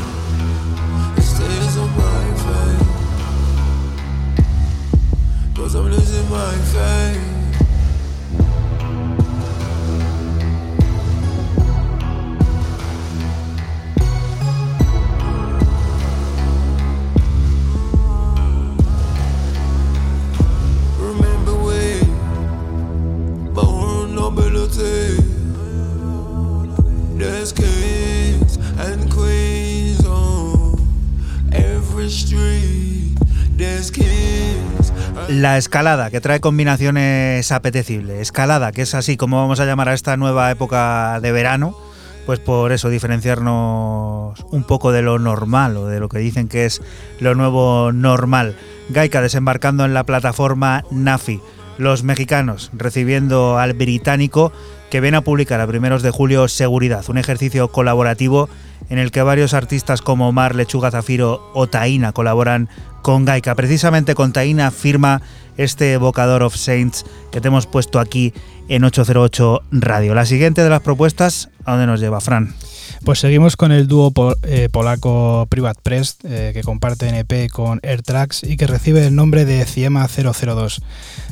It's 1.19 1.33
tears 1.39 1.77
on 1.77 1.91
my 1.97 2.35
face. 2.45 2.93
Cause 5.57 5.75
I'm 5.75 5.87
losing 5.91 6.29
my 6.31 6.53
faith. 6.73 7.32
La 35.29 35.59
escalada, 35.59 36.11
que 36.11 36.21
trae 36.21 36.41
combinaciones 36.41 37.53
apetecibles. 37.53 38.21
Escalada, 38.21 38.73
que 38.73 38.83
es 38.83 38.95
así 38.95 39.17
como 39.17 39.39
vamos 39.39 39.61
a 39.61 39.67
llamar 39.67 39.89
a 39.89 39.95
esta 39.95 40.17
nueva 40.17 40.51
época 40.51 41.21
de 41.21 41.33
verano, 41.33 41.77
pues 42.27 42.39
por 42.39 42.73
eso 42.73 42.89
diferenciarnos 42.89 44.45
un 44.51 44.65
poco 44.65 44.93
de 44.93 45.03
lo 45.03 45.19
normal 45.19 45.77
o 45.77 45.87
de 45.87 46.01
lo 46.01 46.09
que 46.09 46.19
dicen 46.19 46.49
que 46.49 46.65
es 46.65 46.81
lo 47.21 47.35
nuevo 47.35 47.93
normal. 47.93 48.57
Gaika 48.89 49.21
desembarcando 49.21 49.85
en 49.85 49.95
la 49.95 50.05
plataforma 50.05 50.85
Nafi. 50.91 51.41
Los 51.83 52.03
mexicanos, 52.05 52.71
recibiendo 52.73 53.59
al 53.59 53.75
británico 53.75 54.53
que 54.91 55.01
ven 55.01 55.15
a 55.15 55.23
publicar 55.23 55.61
a 55.61 55.67
primeros 55.67 56.03
de 56.03 56.11
julio 56.11 56.49
Seguridad, 56.49 57.05
un 57.09 57.19
ejercicio 57.19 57.69
colaborativo 57.69 58.49
en 58.89 58.99
el 58.99 59.11
que 59.11 59.23
varios 59.23 59.55
artistas 59.55 60.03
como 60.03 60.33
Mar, 60.33 60.55
Lechuga 60.55 60.91
Zafiro 60.91 61.51
o 61.55 61.67
Taina 61.67 62.13
colaboran 62.13 62.69
con 63.03 63.25
Gaika. 63.25 63.55
Precisamente 63.55 64.15
con 64.15 64.33
Taina 64.33 64.71
firma 64.71 65.23
este 65.57 65.93
evocador 65.93 66.43
of 66.43 66.57
Saints 66.57 67.05
que 67.31 67.41
te 67.41 67.49
hemos 67.49 67.67
puesto 67.67 68.01
aquí 68.01 68.33
en 68.69 68.85
808 68.85 69.63
Radio. 69.73 70.15
La 70.15 70.27
siguiente 70.27 70.63
de 70.63 70.71
las 70.71 70.83
propuestas, 70.83 71.51
¿a 71.65 71.73
dónde 71.73 71.87
nos 71.87 72.01
lleva, 72.01 72.21
Fran? 72.21 72.55
Pues 73.05 73.19
seguimos 73.19 73.57
con 73.57 73.73
el 73.73 73.89
dúo 73.89 74.13
eh, 74.45 74.69
polaco 74.71 75.47
Privat 75.49 75.77
Press, 75.83 76.19
eh, 76.23 76.53
que 76.55 76.63
comparte 76.63 77.09
NP 77.09 77.51
con 77.51 77.81
AirTracks 77.83 78.45
y 78.45 78.57
que 78.57 78.69
recibe 78.69 79.05
el 79.05 79.17
nombre 79.17 79.45
de 79.45 79.65
Ciema 79.67 80.07
002. 80.07 80.81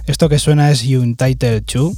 Esto 0.06 0.28
que 0.28 0.40
suena 0.40 0.72
es 0.72 0.84
Untitled 0.84 1.62
2 1.72 1.96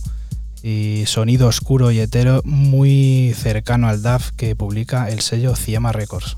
y 0.63 1.05
sonido 1.07 1.49
oscuro 1.49 1.91
y 1.91 2.01
hetero 2.01 2.43
muy 2.45 3.35
cercano 3.35 3.89
al 3.89 4.03
DAF 4.03 4.33
que 4.33 4.55
publica 4.55 5.09
el 5.09 5.21
sello 5.21 5.57
Ciema 5.57 5.91
Records. 5.91 6.37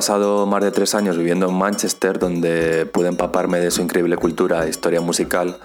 Pasado 0.00 0.46
más 0.46 0.62
de 0.62 0.70
tres 0.70 0.94
años 0.94 1.18
viviendo 1.18 1.46
en 1.46 1.54
Manchester, 1.54 2.18
donde 2.18 2.86
pude 2.86 3.08
empaparme 3.08 3.60
de 3.60 3.70
su 3.70 3.82
increíble 3.82 4.16
cultura 4.16 4.64
e 4.64 4.70
historia 4.70 5.02
musical, 5.02 5.58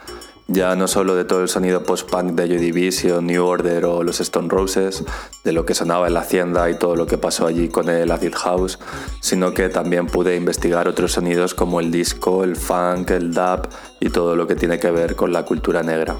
ya 0.49 0.75
no 0.75 0.89
solo 0.89 1.15
de 1.15 1.23
todo 1.23 1.41
el 1.41 1.47
sonido 1.47 1.83
post-punk 1.83 2.33
de 2.33 2.49
Joy 2.49 2.57
Division, 2.57 3.25
New 3.27 3.45
Order 3.45 3.85
o 3.85 4.03
los 4.03 4.19
Stone 4.19 4.49
Roses, 4.49 5.05
de 5.45 5.53
lo 5.53 5.65
que 5.65 5.73
sonaba 5.73 6.07
en 6.07 6.15
la 6.15 6.19
hacienda 6.19 6.69
y 6.69 6.77
todo 6.77 6.97
lo 6.97 7.07
que 7.07 7.17
pasó 7.17 7.47
allí 7.47 7.69
con 7.69 7.87
el 7.87 8.11
Acid 8.11 8.33
House, 8.35 8.77
sino 9.21 9.53
que 9.53 9.69
también 9.69 10.07
pude 10.07 10.35
investigar 10.35 10.89
otros 10.89 11.13
sonidos 11.13 11.55
como 11.55 11.79
el 11.79 11.89
disco, 11.89 12.43
el 12.43 12.57
funk, 12.57 13.11
el 13.11 13.33
dub 13.33 13.69
y 14.01 14.09
todo 14.09 14.35
lo 14.35 14.47
que 14.47 14.55
tiene 14.57 14.79
que 14.79 14.91
ver 14.91 15.15
con 15.15 15.31
la 15.31 15.45
cultura 15.45 15.81
negra. 15.81 16.17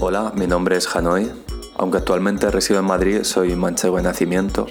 Hola, 0.00 0.32
mi 0.34 0.46
nombre 0.46 0.78
es 0.78 0.88
Hanoi 0.96 1.30
aunque 1.78 1.98
actualmente 1.98 2.50
resido 2.50 2.80
en 2.80 2.86
Madrid, 2.86 3.22
soy 3.22 3.54
manchego 3.54 3.96
de 3.96 4.02
nacimiento. 4.02 4.66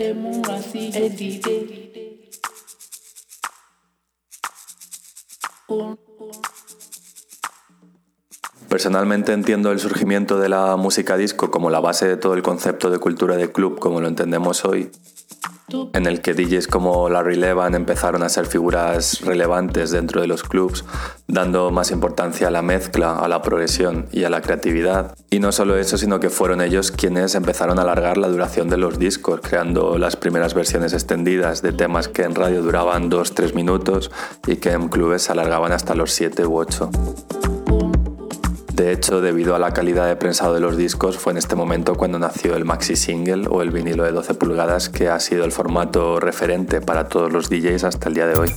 Personalmente 8.70 9.32
entiendo 9.32 9.72
el 9.72 9.80
surgimiento 9.80 10.38
de 10.38 10.50
la 10.50 10.76
música 10.76 11.16
disco 11.16 11.50
como 11.52 11.70
la 11.70 11.80
base 11.80 12.08
de 12.08 12.18
todo 12.18 12.34
el 12.34 12.42
concepto 12.42 12.90
de 12.90 13.00
cultura 13.00 13.38
de 13.38 13.52
club 13.52 13.80
como 13.80 14.02
lo 14.02 14.08
entendemos 14.08 14.66
hoy 14.66 14.92
en 15.94 16.06
el 16.06 16.22
que 16.22 16.34
DJs 16.34 16.68
como 16.68 17.10
Larry 17.10 17.36
Levan 17.36 17.76
empezaron 17.76 18.24
a 18.24 18.30
ser 18.30 18.46
figuras 18.46 19.22
relevantes 19.22 19.92
dentro 19.92 20.22
de 20.22 20.28
los 20.28 20.44
clubs, 20.44 20.86
dando 21.28 21.72
más 21.72 21.92
importancia 21.92 22.48
a 22.48 22.52
la 22.52 22.62
mezcla, 22.62 23.18
a 23.18 23.28
la 23.28 23.42
progresión 23.42 24.08
y 24.12 24.24
a 24.26 24.30
la 24.30 24.42
creatividad. 24.42 25.16
Y 25.30 25.40
no 25.40 25.52
solo 25.52 25.78
eso, 25.78 25.98
sino 25.98 26.20
que 26.20 26.30
fueron 26.30 26.62
ellos 26.62 26.92
quienes 26.92 27.36
empezaron 27.36 27.80
a 27.80 27.82
alargar 27.82 28.18
la 28.18 28.28
duración 28.28 28.70
de 28.70 28.78
los 28.78 29.00
discos, 29.00 29.42
creando 29.42 29.98
las 29.98 30.16
primeras 30.16 30.54
versiones 30.54 30.94
extendidas 30.94 31.62
de 31.62 31.74
temas 31.74 32.08
que 32.08 32.24
en 32.24 32.36
radio 32.36 32.62
duraban 32.62 33.10
2-3 33.10 33.54
minutos 33.56 34.12
y 34.46 34.58
que 34.58 34.72
en 34.72 34.90
clubes 34.90 35.24
se 35.24 35.32
alargaban 35.32 35.72
hasta 35.72 35.96
los 35.96 36.12
7 36.12 36.46
u 36.46 36.58
8. 36.58 37.55
De 38.76 38.92
hecho, 38.92 39.22
debido 39.22 39.56
a 39.56 39.60
la 39.60 39.72
calidad 39.72 40.06
de 40.06 40.18
prensado 40.18 40.54
de 40.54 40.60
los 40.60 40.76
discos, 40.76 41.18
fue 41.18 41.32
en 41.32 41.38
este 41.38 41.56
momento 41.56 41.96
cuando 41.96 42.20
nació 42.20 42.58
el 42.58 42.66
maxi 42.66 42.98
single 42.98 43.48
o 43.50 43.62
el 43.62 43.72
vinilo 43.72 44.04
de 44.04 44.12
12 44.12 44.34
pulgadas, 44.34 44.90
que 44.90 45.08
ha 45.08 45.18
sido 45.22 45.46
el 45.46 45.54
formato 45.54 46.20
referente 46.20 46.82
para 46.82 47.08
todos 47.08 47.32
los 47.32 47.50
DJs 47.50 47.86
hasta 47.86 48.10
el 48.10 48.16
día 48.16 48.28
de 48.28 48.38
hoy. 48.38 48.50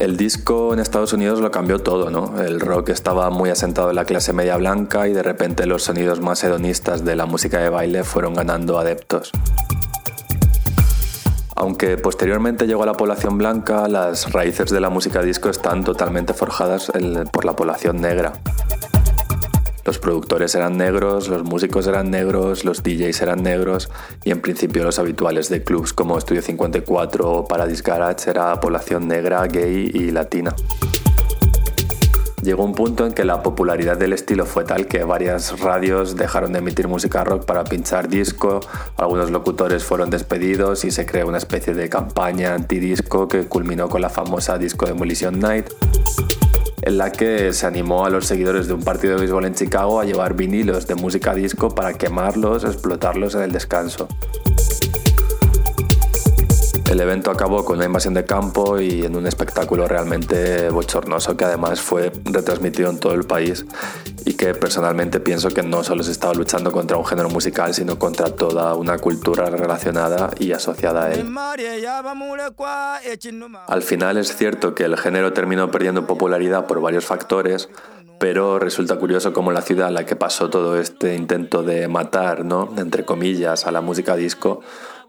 El 0.00 0.16
disco 0.16 0.72
en 0.72 0.80
Estados 0.80 1.12
Unidos 1.12 1.38
lo 1.38 1.52
cambió 1.52 1.78
todo, 1.78 2.10
¿no? 2.10 2.40
El 2.40 2.58
rock 2.58 2.88
estaba 2.88 3.30
muy 3.30 3.50
asentado 3.50 3.90
en 3.90 3.96
la 3.96 4.04
clase 4.04 4.32
media 4.32 4.56
blanca 4.56 5.06
y 5.06 5.12
de 5.12 5.22
repente 5.22 5.66
los 5.66 5.84
sonidos 5.84 6.20
más 6.20 6.42
hedonistas 6.42 7.04
de 7.04 7.14
la 7.14 7.26
música 7.26 7.60
de 7.60 7.68
baile 7.68 8.02
fueron 8.02 8.34
ganando 8.34 8.76
adeptos. 8.80 9.30
Aunque 11.56 11.96
posteriormente 11.96 12.66
llegó 12.66 12.82
a 12.82 12.86
la 12.86 12.94
población 12.94 13.38
blanca, 13.38 13.88
las 13.88 14.32
raíces 14.32 14.70
de 14.70 14.80
la 14.80 14.90
música 14.90 15.22
disco 15.22 15.50
están 15.50 15.84
totalmente 15.84 16.34
forjadas 16.34 16.90
por 17.32 17.44
la 17.44 17.54
población 17.54 18.00
negra. 18.00 18.32
Los 19.84 19.98
productores 19.98 20.54
eran 20.54 20.76
negros, 20.76 21.28
los 21.28 21.42
músicos 21.42 21.86
eran 21.86 22.10
negros, 22.10 22.64
los 22.64 22.82
DJs 22.82 23.22
eran 23.22 23.42
negros 23.42 23.90
y 24.24 24.30
en 24.30 24.40
principio 24.40 24.84
los 24.84 24.98
habituales 24.98 25.48
de 25.48 25.64
clubs 25.64 25.92
como 25.92 26.20
Studio 26.20 26.42
54 26.42 27.30
o 27.30 27.48
Paradise 27.48 27.82
Garage 27.82 28.30
era 28.30 28.60
población 28.60 29.08
negra, 29.08 29.44
gay 29.46 29.90
y 29.92 30.10
latina. 30.10 30.54
Llegó 32.42 32.64
un 32.64 32.74
punto 32.74 33.04
en 33.04 33.12
que 33.12 33.24
la 33.24 33.42
popularidad 33.42 33.98
del 33.98 34.14
estilo 34.14 34.46
fue 34.46 34.64
tal 34.64 34.86
que 34.86 35.04
varias 35.04 35.60
radios 35.60 36.16
dejaron 36.16 36.52
de 36.52 36.60
emitir 36.60 36.88
música 36.88 37.22
rock 37.22 37.44
para 37.44 37.64
pinchar 37.64 38.08
disco, 38.08 38.60
algunos 38.96 39.30
locutores 39.30 39.84
fueron 39.84 40.08
despedidos 40.08 40.84
y 40.86 40.90
se 40.90 41.04
creó 41.04 41.28
una 41.28 41.36
especie 41.36 41.74
de 41.74 41.90
campaña 41.90 42.54
antidisco 42.54 43.28
que 43.28 43.44
culminó 43.44 43.90
con 43.90 44.00
la 44.00 44.08
famosa 44.08 44.56
Disco 44.56 44.86
Demolition 44.86 45.38
Night. 45.38 45.66
en 46.82 46.96
la 46.96 47.12
que 47.12 47.52
se 47.52 47.66
animó 47.66 48.06
a 48.06 48.10
los 48.10 48.24
seguidores 48.24 48.66
de 48.66 48.72
un 48.72 48.82
partido 48.82 49.12
de 49.14 49.20
béisbol 49.20 49.44
en 49.44 49.54
Chicago 49.54 50.00
a 50.00 50.06
llevar 50.06 50.34
vinilos 50.34 50.86
de 50.86 50.94
música 50.94 51.34
disco 51.34 51.74
para 51.74 51.92
quemarlos, 51.92 52.64
explotarlos 52.64 53.34
en 53.34 53.42
el 53.42 53.52
descanso. 53.52 54.08
El 56.90 56.98
evento 57.00 57.30
acabó 57.30 57.64
con 57.64 57.76
una 57.76 57.84
invasión 57.84 58.14
de 58.14 58.24
campo 58.24 58.80
y 58.80 59.04
en 59.04 59.14
un 59.14 59.24
espectáculo 59.28 59.86
realmente 59.86 60.70
bochornoso 60.70 61.36
que 61.36 61.44
además 61.44 61.80
fue 61.80 62.10
retransmitido 62.24 62.90
en 62.90 62.98
todo 62.98 63.14
el 63.14 63.22
país 63.22 63.64
y 64.24 64.34
que 64.34 64.54
personalmente 64.54 65.20
pienso 65.20 65.50
que 65.50 65.62
no 65.62 65.84
solo 65.84 66.02
se 66.02 66.10
estaba 66.10 66.34
luchando 66.34 66.72
contra 66.72 66.96
un 66.96 67.06
género 67.06 67.28
musical, 67.28 67.74
sino 67.74 67.96
contra 67.96 68.34
toda 68.34 68.74
una 68.74 68.98
cultura 68.98 69.48
relacionada 69.50 70.30
y 70.40 70.50
asociada 70.50 71.04
a 71.04 71.12
él. 71.12 71.32
Al 73.68 73.82
final 73.82 74.16
es 74.16 74.36
cierto 74.36 74.74
que 74.74 74.82
el 74.82 74.96
género 74.96 75.32
terminó 75.32 75.70
perdiendo 75.70 76.08
popularidad 76.08 76.66
por 76.66 76.80
varios 76.80 77.04
factores, 77.04 77.68
pero 78.18 78.58
resulta 78.58 78.96
curioso 78.96 79.32
cómo 79.32 79.52
la 79.52 79.62
ciudad 79.62 79.86
en 79.86 79.94
la 79.94 80.06
que 80.06 80.16
pasó 80.16 80.50
todo 80.50 80.76
este 80.76 81.14
intento 81.14 81.62
de 81.62 81.86
matar, 81.86 82.44
¿no? 82.44 82.74
entre 82.78 83.04
comillas, 83.04 83.68
a 83.68 83.70
la 83.70 83.80
música 83.80 84.16
disco, 84.16 84.60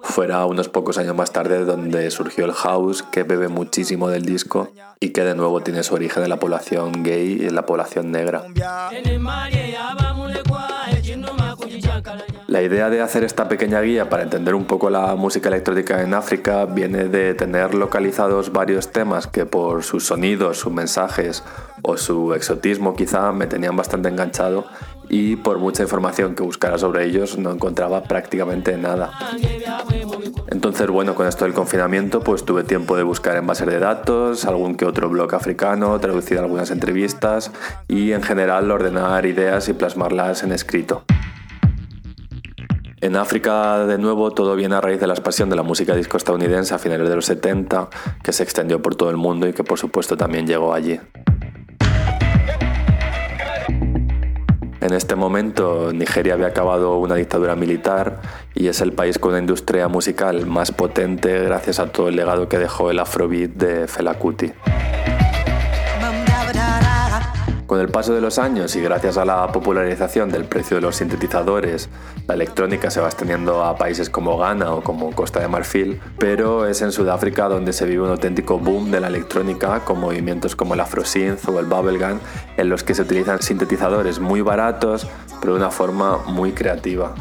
fuera 0.02 0.46
unos 0.46 0.70
pocos 0.70 0.98
años 0.98 1.16
más 1.16 1.32
tarde 1.32 1.64
donde 1.66 2.10
surgió 2.12 2.46
el 2.46 2.54
house, 2.54 3.04
que 3.12 3.24
bebe 3.24 3.48
muchísimo 3.48 4.10
del 4.10 4.26
disco 4.26 4.72
y 5.00 5.10
que 5.10 5.24
de 5.24 5.36
nuevo 5.36 5.62
tiene 5.62 5.84
su 5.84 5.96
origen 5.96 6.24
en 6.24 6.30
la 6.30 6.40
población 6.40 7.04
gay 7.04 7.40
y 7.42 7.48
en 7.48 7.56
la 7.56 7.66
población 7.66 8.12
negra. 8.12 8.46
La 12.52 12.62
idea 12.62 12.90
de 12.90 13.00
hacer 13.00 13.24
esta 13.24 13.48
pequeña 13.48 13.80
guía 13.80 14.10
para 14.10 14.24
entender 14.24 14.56
un 14.56 14.66
poco 14.66 14.90
la 14.90 15.16
música 15.16 15.48
electrónica 15.48 16.02
en 16.02 16.14
África 16.14 16.66
viene 16.66 17.06
de 17.06 17.34
tener 17.34 17.74
localizados 17.74 18.52
varios 18.52 18.92
temas 18.92 19.26
que 19.26 19.46
por 19.46 19.86
sus 19.86 20.08
sonidos, 20.08 20.58
sus 20.58 20.74
mensajes 20.74 21.46
o 21.82 21.96
su 21.96 22.34
exotismo 22.34 22.94
quizá 22.94 23.32
me 23.32 23.48
tenían 23.48 23.78
bastante 23.78 24.10
enganchado 24.10 24.66
y 25.08 25.38
por 25.38 25.60
mucha 25.60 25.84
información 25.84 26.36
que 26.36 26.44
buscara 26.44 26.78
sobre 26.78 27.06
ellos 27.06 27.38
no 27.38 27.54
encontraba 27.54 28.04
prácticamente 28.04 28.76
nada. 28.76 29.12
Entonces, 30.48 30.88
bueno, 30.90 31.16
con 31.16 31.28
esto 31.28 31.46
del 31.46 31.54
confinamiento, 31.54 32.20
pues 32.20 32.44
tuve 32.44 32.66
tiempo 32.66 32.98
de 32.98 33.04
buscar 33.04 33.38
en 33.38 33.48
bases 33.48 33.68
de 33.68 33.80
datos, 33.80 34.44
algún 34.44 34.76
que 34.76 34.84
otro 34.84 35.08
blog 35.08 35.34
africano, 35.36 35.98
traducir 36.02 36.38
algunas 36.38 36.70
entrevistas 36.70 37.50
y 37.88 38.12
en 38.12 38.22
general 38.22 38.70
ordenar 38.70 39.26
ideas 39.26 39.70
y 39.70 39.74
plasmarlas 39.74 40.44
en 40.44 40.52
escrito. 40.52 41.06
En 43.02 43.16
África, 43.16 43.88
de 43.88 43.98
nuevo, 43.98 44.30
todo 44.30 44.56
viene 44.56 44.76
a 44.76 44.82
raíz 44.82 45.00
de 45.00 45.08
la 45.08 45.14
expansión 45.14 45.50
de 45.50 45.56
la 45.56 45.64
música 45.64 45.96
disco 45.96 46.18
estadounidense 46.18 46.76
a 46.76 46.78
finales 46.78 47.10
de 47.10 47.16
los 47.16 47.26
70, 47.26 47.90
que 48.22 48.32
se 48.32 48.44
extendió 48.44 48.80
por 48.80 48.96
todo 48.96 49.10
el 49.10 49.18
mundo 49.18 49.48
y 49.48 49.54
que 49.54 49.64
por 49.64 49.80
supuesto 49.80 50.16
también 50.16 50.46
llegó 50.46 50.72
allí. 50.72 51.00
En 54.82 54.94
este 54.94 55.16
momento 55.16 55.92
Nigeria 55.92 56.36
había 56.36 56.48
acabado 56.48 56.98
una 56.98 57.16
dictadura 57.16 57.56
militar 57.56 58.22
y 58.54 58.68
es 58.68 58.82
el 58.82 58.94
país 58.94 59.18
con 59.18 59.32
una 59.32 59.40
industria 59.40 59.88
musical 59.88 60.46
más 60.46 60.72
potente 60.72 61.40
gracias 61.40 61.80
a 61.80 61.88
todo 61.88 62.08
el 62.08 62.16
legado 62.16 62.48
que 62.50 62.60
dejó 62.60 62.92
el 62.92 63.00
afrobeat 63.00 63.50
de 63.52 63.88
Fela 63.88 64.14
Kuti. 64.14 64.52
Con 67.71 67.79
el 67.79 67.88
paso 67.88 68.13
de 68.13 68.19
los 68.19 68.38
años 68.38 68.75
y 68.75 68.81
gracias 68.81 69.15
a 69.15 69.23
la 69.23 69.49
popularización 69.49 70.29
del 70.29 70.43
precio 70.43 70.75
de 70.75 70.81
los 70.81 70.97
sintetizadores, 70.97 71.88
la 72.27 72.34
electrónica 72.34 72.91
se 72.91 72.99
va 72.99 73.07
extendiendo 73.07 73.63
a 73.63 73.77
países 73.77 74.10
como 74.10 74.38
Ghana 74.38 74.73
o 74.73 74.84
como 74.84 75.12
Costa 75.15 75.39
de 75.39 75.47
Marfil, 75.47 76.01
pero 76.19 76.67
es 76.67 76.81
en 76.81 76.91
Sudáfrica 76.91 77.47
donde 77.47 77.71
se 77.71 77.86
vive 77.86 78.03
un 78.03 78.10
auténtico 78.10 78.60
boom 78.60 78.91
de 78.91 78.99
la 78.99 79.07
electrónica 79.07 79.86
con 79.86 80.01
movimientos 80.01 80.53
como 80.53 80.73
el 80.73 80.81
afrosynth 80.81 81.47
o 81.47 81.62
el 81.62 81.65
bubblegum, 81.65 82.19
en 82.57 82.67
los 82.67 82.84
que 82.84 82.93
se 82.93 83.03
utilizan 83.03 83.41
sintetizadores 83.41 84.19
muy 84.19 84.41
baratos, 84.41 85.07
pero 85.39 85.53
de 85.53 85.60
una 85.60 85.71
forma 85.71 86.17
muy 86.25 86.51
creativa. 86.51 87.15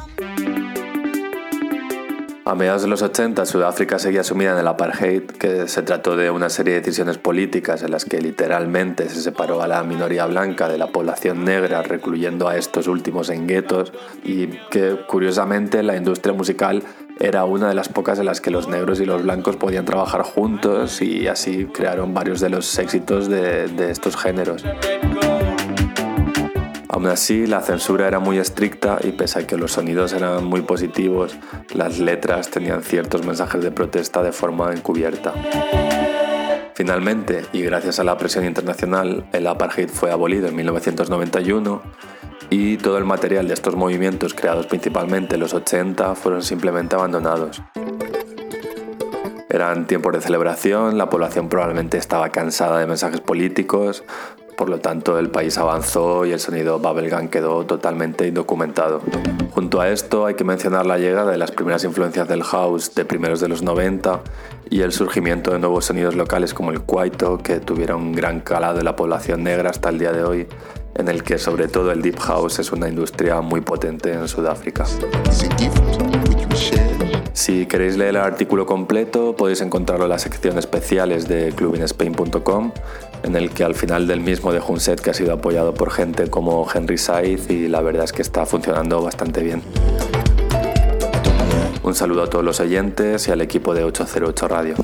A 2.47 2.55
mediados 2.55 2.83
de 2.83 2.89
los 2.89 3.03
80, 3.03 3.45
Sudáfrica 3.45 3.99
seguía 3.99 4.25
sumida 4.25 4.53
en 4.53 4.59
el 4.59 4.67
apartheid, 4.67 5.25
que 5.25 5.69
se 5.69 5.83
trató 5.83 6.17
de 6.17 6.31
una 6.31 6.49
serie 6.49 6.75
de 6.75 6.81
decisiones 6.81 7.19
políticas 7.19 7.83
en 7.83 7.91
las 7.91 8.07
que 8.07 8.19
literalmente 8.19 9.11
se 9.11 9.21
separó 9.21 9.61
a 9.61 9.69
la 9.69 9.83
minoría 9.85 10.25
blanca 10.25 10.67
de 10.67 10.79
la 10.79 10.87
población 10.87 11.45
negra, 11.45 11.83
recluyendo 11.83 12.49
a 12.49 12.57
estos 12.57 12.87
últimos 12.87 13.29
en 13.29 13.47
guetos, 13.47 13.93
y 14.25 14.47
que 14.71 14.97
curiosamente 15.07 15.83
la 15.83 15.97
industria 15.97 16.33
musical 16.33 16.83
era 17.19 17.45
una 17.45 17.69
de 17.69 17.75
las 17.75 17.91
pocas 17.91 18.19
en 18.19 18.25
las 18.25 18.41
que 18.41 18.51
los 18.51 18.69
negros 18.69 19.01
y 19.01 19.05
los 19.05 19.23
blancos 19.23 19.57
podían 19.57 19.85
trabajar 19.85 20.23
juntos 20.23 21.03
y 21.03 21.29
así 21.29 21.67
crearon 21.67 22.15
varios 22.15 22.41
de 22.41 22.49
los 22.49 22.79
éxitos 22.79 23.29
de, 23.29 23.69
de 23.69 23.91
estos 23.91 24.17
géneros. 24.17 24.65
Aún 26.93 27.07
así, 27.07 27.47
la 27.47 27.61
censura 27.61 28.09
era 28.09 28.19
muy 28.19 28.39
estricta 28.39 28.99
y 29.05 29.13
pese 29.13 29.39
a 29.39 29.47
que 29.47 29.57
los 29.57 29.71
sonidos 29.71 30.13
eran 30.13 30.43
muy 30.43 30.63
positivos, 30.63 31.37
las 31.73 32.01
letras 32.01 32.51
tenían 32.51 32.83
ciertos 32.83 33.25
mensajes 33.25 33.63
de 33.63 33.71
protesta 33.71 34.25
de 34.25 34.33
forma 34.33 34.73
encubierta. 34.73 35.33
Finalmente, 36.75 37.45
y 37.53 37.63
gracias 37.63 38.01
a 38.01 38.05
la 38.05 38.19
presión 38.19 38.45
internacional, 38.45 39.25
el 39.33 39.47
apartheid 39.47 39.89
fue 39.89 40.11
abolido 40.11 40.49
en 40.49 40.57
1991 40.57 41.81
y 42.51 42.77
todo 42.79 42.99
el 42.99 43.05
material 43.05 43.47
de 43.47 43.55
estos 43.55 43.77
movimientos 43.77 44.35
creados 44.35 44.67
principalmente 44.67 45.37
en 45.37 45.43
los 45.43 45.55
80 45.55 46.17
fueron 46.17 46.43
simplemente 46.43 46.97
abandonados. 46.97 47.63
Eran 49.49 49.87
tiempos 49.87 50.13
de 50.13 50.21
celebración, 50.21 50.97
la 50.97 51.11
población 51.11 51.49
probablemente 51.49 51.99
estaba 51.99 52.31
cansada 52.31 52.79
de 52.79 52.87
mensajes 52.87 53.21
políticos, 53.21 54.05
por 54.61 54.69
lo 54.69 54.79
tanto 54.79 55.19
el 55.19 55.31
país 55.31 55.57
avanzó 55.57 56.27
y 56.27 56.33
el 56.33 56.39
sonido 56.39 56.79
bubblegum 56.79 57.29
quedó 57.29 57.65
totalmente 57.65 58.27
indocumentado. 58.27 59.01
Junto 59.53 59.81
a 59.81 59.89
esto 59.89 60.27
hay 60.27 60.35
que 60.35 60.45
mencionar 60.45 60.85
la 60.85 60.99
llegada 60.99 61.33
de 61.33 61.39
las 61.39 61.51
primeras 61.51 61.83
influencias 61.85 62.29
del 62.29 62.43
house 62.43 62.95
de 62.95 63.07
primeros 63.07 63.41
de 63.41 63.49
los 63.49 63.63
90 63.63 64.21
y 64.69 64.83
el 64.83 64.93
surgimiento 64.93 65.51
de 65.51 65.61
nuevos 65.61 65.87
sonidos 65.87 66.15
locales 66.15 66.53
como 66.53 66.73
el 66.73 66.83
kwaito 66.83 67.39
que 67.39 67.59
tuvieron 67.59 68.03
un 68.03 68.13
gran 68.13 68.41
calado 68.41 68.81
en 68.81 68.85
la 68.85 68.97
población 68.97 69.43
negra 69.45 69.71
hasta 69.71 69.89
el 69.89 69.99
día 69.99 70.13
de 70.13 70.25
hoy 70.25 70.47
en 70.95 71.09
el 71.09 71.23
que 71.23 71.39
sobre 71.39 71.67
todo 71.67 71.91
el 71.91 72.03
deep 72.03 72.19
house 72.19 72.59
es 72.59 72.71
una 72.71 72.87
industria 72.87 73.41
muy 73.41 73.63
potente 73.63 74.13
en 74.13 74.29
Sudáfrica. 74.29 74.85
Si 77.41 77.65
queréis 77.65 77.97
leer 77.97 78.11
el 78.11 78.17
artículo 78.19 78.67
completo 78.67 79.35
podéis 79.35 79.63
encontrarlo 79.63 80.05
en 80.05 80.11
las 80.11 80.21
secciones 80.21 80.59
especiales 80.59 81.27
de 81.27 81.55
clubinespain.com 81.57 82.73
en 83.23 83.35
el 83.35 83.49
que 83.49 83.65
al 83.65 83.75
final 83.75 84.07
del 84.07 84.21
mismo 84.21 84.53
dejo 84.53 84.75
un 84.75 84.79
set 84.79 85.01
que 85.01 85.09
ha 85.09 85.15
sido 85.15 85.33
apoyado 85.33 85.73
por 85.73 85.91
gente 85.91 86.29
como 86.29 86.69
Henry 86.71 86.99
Saiz 86.99 87.49
y 87.49 87.67
la 87.67 87.81
verdad 87.81 88.05
es 88.05 88.13
que 88.13 88.21
está 88.21 88.45
funcionando 88.45 89.01
bastante 89.03 89.43
bien. 89.43 89.63
Un 91.83 91.95
saludo 91.95 92.25
a 92.25 92.27
todos 92.29 92.45
los 92.45 92.61
oyentes 92.61 93.27
y 93.29 93.31
al 93.31 93.41
equipo 93.41 93.73
de 93.73 93.85
808 93.85 94.47
Radio. 94.49 94.75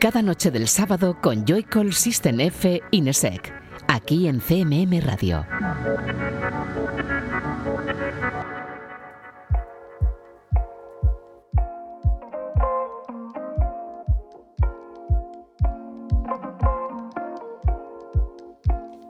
Cada 0.00 0.22
noche 0.22 0.50
del 0.50 0.66
sábado 0.66 1.16
con 1.20 1.44
Joycall 1.46 1.92
System 1.92 2.40
F 2.40 2.82
Inesec, 2.90 3.52
aquí 3.88 4.26
en 4.26 4.40
CMM 4.40 5.00
Radio. 5.00 5.46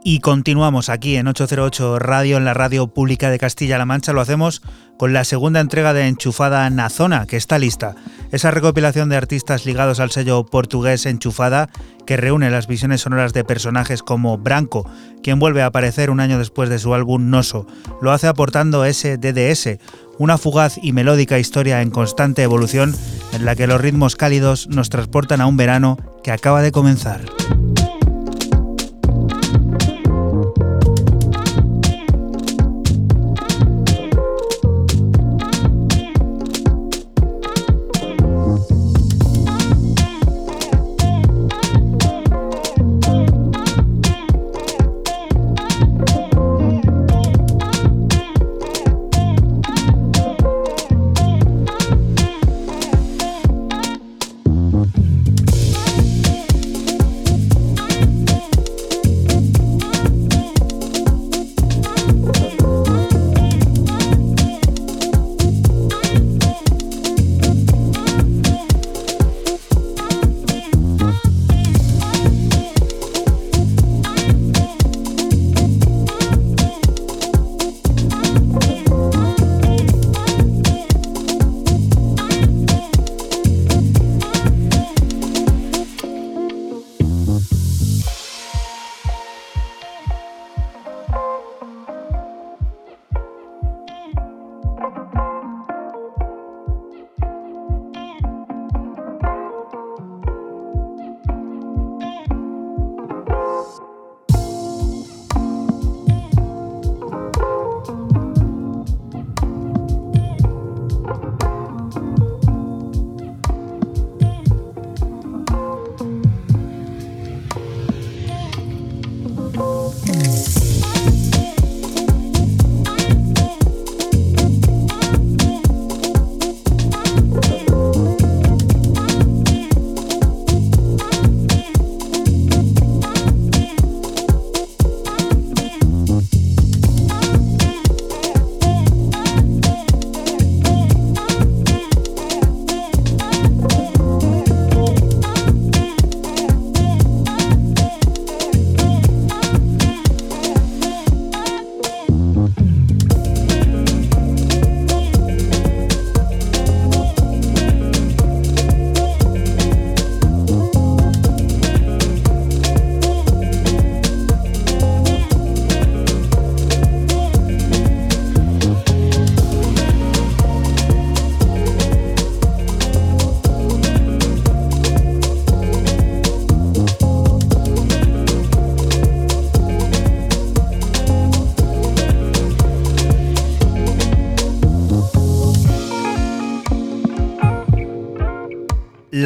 Y 0.02 0.18
continuamos 0.18 0.88
aquí 0.88 1.16
en 1.16 1.28
808 1.28 1.98
Radio, 2.00 2.36
en 2.36 2.44
la 2.44 2.52
radio 2.52 2.88
pública 2.88 3.30
de 3.30 3.38
Castilla-La 3.38 3.84
Mancha. 3.86 4.12
Lo 4.12 4.20
hacemos 4.20 4.60
con 4.98 5.12
la 5.12 5.24
segunda 5.24 5.60
entrega 5.60 5.92
de 5.92 6.08
Enchufada 6.08 6.68
Nazona, 6.68 7.26
que 7.26 7.36
está 7.36 7.58
lista. 7.58 7.94
Esa 8.32 8.52
recopilación 8.52 9.08
de 9.08 9.16
artistas 9.16 9.66
ligados 9.66 9.98
al 9.98 10.12
sello 10.12 10.44
portugués 10.46 11.04
Enchufada, 11.06 11.68
que 12.06 12.16
reúne 12.16 12.50
las 12.50 12.68
visiones 12.68 13.00
sonoras 13.00 13.32
de 13.32 13.44
personajes 13.44 14.02
como 14.02 14.38
Branco, 14.38 14.88
quien 15.22 15.40
vuelve 15.40 15.62
a 15.62 15.66
aparecer 15.66 16.10
un 16.10 16.20
año 16.20 16.38
después 16.38 16.68
de 16.68 16.78
su 16.78 16.94
álbum 16.94 17.30
Noso. 17.30 17.66
Lo 18.00 18.12
hace 18.12 18.28
aportando 18.28 18.84
SDDS, 18.84 19.78
una 20.18 20.38
fugaz 20.38 20.78
y 20.80 20.92
melódica 20.92 21.38
historia 21.38 21.82
en 21.82 21.90
constante 21.90 22.42
evolución 22.42 22.94
en 23.32 23.44
la 23.44 23.56
que 23.56 23.66
los 23.66 23.80
ritmos 23.80 24.14
cálidos 24.14 24.68
nos 24.68 24.90
transportan 24.90 25.40
a 25.40 25.46
un 25.46 25.56
verano 25.56 25.98
que 26.22 26.30
acaba 26.30 26.62
de 26.62 26.72
comenzar. 26.72 27.22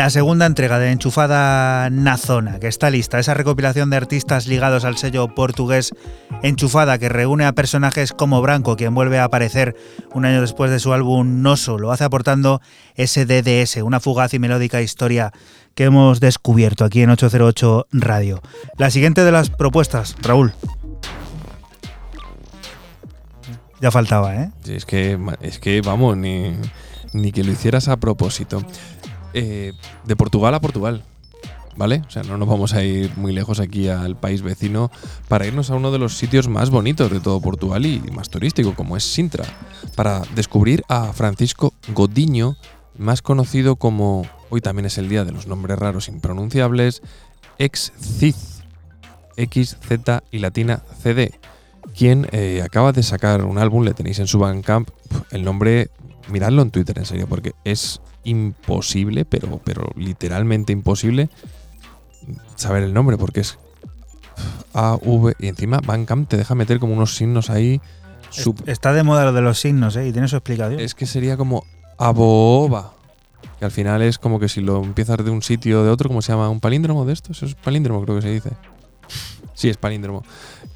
La 0.04 0.10
segunda 0.10 0.44
entrega 0.44 0.78
de 0.78 0.90
Enchufada 0.90 1.88
Nazona, 1.88 2.60
que 2.60 2.68
está 2.68 2.90
lista, 2.90 3.18
esa 3.18 3.32
recopilación 3.32 3.88
de 3.88 3.96
artistas 3.96 4.46
ligados 4.46 4.84
al 4.84 4.98
sello 4.98 5.34
portugués 5.34 5.94
Enchufada, 6.42 6.98
que 6.98 7.08
reúne 7.08 7.46
a 7.46 7.54
personajes 7.54 8.12
como 8.12 8.42
Branco, 8.42 8.76
quien 8.76 8.94
vuelve 8.94 9.18
a 9.18 9.24
aparecer 9.24 9.74
un 10.12 10.26
año 10.26 10.42
después 10.42 10.70
de 10.70 10.78
su 10.78 10.92
álbum 10.92 11.40
Noso, 11.40 11.78
lo 11.78 11.90
hace 11.90 12.04
aportando 12.04 12.60
SDDS, 12.98 13.78
una 13.78 13.98
fugaz 13.98 14.34
y 14.34 14.38
melódica 14.38 14.82
historia 14.82 15.32
que 15.74 15.84
hemos 15.84 16.20
descubierto 16.20 16.84
aquí 16.84 17.00
en 17.00 17.08
808 17.08 17.86
Radio. 17.92 18.42
La 18.76 18.90
siguiente 18.90 19.24
de 19.24 19.32
las 19.32 19.48
propuestas, 19.48 20.16
Raúl. 20.20 20.52
Ya 23.80 23.90
faltaba, 23.90 24.36
¿eh? 24.36 24.50
es 24.66 24.84
que, 24.84 25.18
es 25.40 25.58
que 25.58 25.80
vamos, 25.80 26.18
ni, 26.18 26.52
ni 27.14 27.32
que 27.32 27.42
lo 27.42 27.52
hicieras 27.52 27.88
a 27.88 27.96
propósito. 27.96 28.62
Eh, 29.34 29.72
de 30.04 30.16
Portugal 30.16 30.54
a 30.54 30.60
Portugal. 30.60 31.02
¿Vale? 31.76 32.02
O 32.06 32.10
sea, 32.10 32.22
no 32.22 32.38
nos 32.38 32.48
vamos 32.48 32.72
a 32.72 32.84
ir 32.84 33.10
muy 33.16 33.32
lejos 33.32 33.58
aquí 33.58 33.88
al 33.88 34.14
país 34.14 34.42
vecino 34.42 34.92
para 35.26 35.44
irnos 35.44 35.70
a 35.70 35.74
uno 35.74 35.90
de 35.90 35.98
los 35.98 36.16
sitios 36.16 36.46
más 36.46 36.70
bonitos 36.70 37.10
de 37.10 37.18
todo 37.18 37.40
Portugal 37.40 37.84
y 37.84 37.98
más 38.12 38.30
turístico, 38.30 38.76
como 38.76 38.96
es 38.96 39.02
Sintra, 39.02 39.44
para 39.96 40.22
descubrir 40.36 40.84
a 40.88 41.12
Francisco 41.12 41.74
Godiño, 41.92 42.56
más 42.96 43.22
conocido 43.22 43.74
como, 43.74 44.24
hoy 44.50 44.60
también 44.60 44.86
es 44.86 44.98
el 44.98 45.08
día 45.08 45.24
de 45.24 45.32
los 45.32 45.48
nombres 45.48 45.76
raros 45.76 46.06
impronunciables, 46.06 47.02
ex 47.58 47.92
Cid, 48.00 48.36
X, 49.36 49.76
Z 49.80 50.22
y 50.30 50.38
latina 50.38 50.80
CD, 51.02 51.32
quien 51.96 52.28
eh, 52.32 52.62
acaba 52.64 52.92
de 52.92 53.02
sacar 53.02 53.44
un 53.44 53.58
álbum, 53.58 53.84
le 53.84 53.94
tenéis 53.94 54.18
en 54.18 54.26
su 54.26 54.38
Bandcamp, 54.38 54.88
el 55.30 55.44
nombre, 55.44 55.90
miradlo 56.28 56.62
en 56.62 56.70
Twitter 56.70 56.98
en 56.98 57.04
serio, 57.04 57.26
porque 57.28 57.54
es 57.64 58.00
imposible, 58.24 59.24
pero, 59.24 59.60
pero 59.64 59.90
literalmente 59.96 60.72
imposible, 60.72 61.28
saber 62.56 62.82
el 62.82 62.94
nombre, 62.94 63.16
porque 63.16 63.40
es 63.40 63.58
A, 64.72 64.98
V, 65.00 65.34
y 65.38 65.48
encima 65.48 65.80
Bandcamp 65.84 66.28
te 66.28 66.36
deja 66.36 66.54
meter 66.54 66.78
como 66.78 66.94
unos 66.94 67.16
signos 67.16 67.50
ahí. 67.50 67.80
Está 68.66 68.92
de 68.92 69.02
moda 69.02 69.24
lo 69.24 69.32
de 69.32 69.42
los 69.42 69.60
signos, 69.60 69.96
¿eh? 69.96 70.08
Y 70.08 70.12
tiene 70.12 70.26
su 70.26 70.36
explicación. 70.36 70.80
Es 70.80 70.94
que 70.94 71.06
sería 71.06 71.36
como 71.36 71.64
Aboba. 71.98 72.94
Que 73.58 73.66
al 73.66 73.70
final 73.70 74.02
es 74.02 74.18
como 74.18 74.40
que 74.40 74.48
si 74.48 74.60
lo 74.60 74.82
empiezas 74.82 75.24
de 75.24 75.30
un 75.30 75.42
sitio 75.42 75.82
o 75.82 75.84
de 75.84 75.90
otro, 75.90 76.08
¿cómo 76.08 76.22
se 76.22 76.32
llama? 76.32 76.48
¿Un 76.48 76.58
palíndromo 76.58 77.04
de 77.04 77.12
estos? 77.12 77.42
es 77.42 77.54
palíndromo, 77.54 78.02
creo 78.02 78.16
que 78.16 78.22
se 78.22 78.30
dice. 78.30 78.50
Sí, 79.54 79.68
es 79.68 79.76
palíndromo 79.76 80.24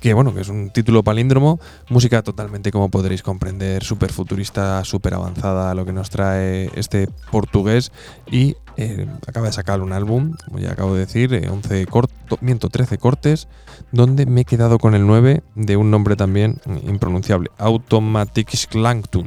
que 0.01 0.15
bueno, 0.15 0.35
que 0.35 0.41
es 0.41 0.49
un 0.49 0.71
título 0.71 1.03
palíndromo, 1.03 1.59
música 1.89 2.23
totalmente, 2.23 2.71
como 2.71 2.89
podréis 2.89 3.23
comprender, 3.23 3.83
súper 3.83 4.13
futurista, 4.13 4.85
súper 4.85 5.15
avanzada, 5.15 5.75
lo 5.75 5.85
que 5.85 5.93
nos 5.93 6.11
trae 6.11 6.71
este 6.75 7.09
portugués 7.31 7.93
y 8.31 8.57
eh, 8.77 9.07
acaba 9.27 9.47
de 9.47 9.53
sacar 9.53 9.81
un 9.81 9.93
álbum, 9.93 10.35
como 10.47 10.61
ya 10.61 10.73
acabo 10.73 10.95
de 10.95 11.01
decir, 11.01 11.49
11 11.51 11.87
corto, 11.87 12.39
miento, 12.41 12.69
13 12.69 12.99
cortes, 12.99 13.49
donde 13.91 14.27
me 14.27 14.43
he 14.43 14.45
quedado 14.45 14.79
con 14.79 14.95
el 14.95 15.07
9 15.07 15.43
de 15.57 15.77
un 15.77 15.91
nombre 15.91 16.15
también 16.15 16.61
impronunciable, 16.87 17.51
Automatic 17.59 18.55
Sklangtun. 18.55 19.27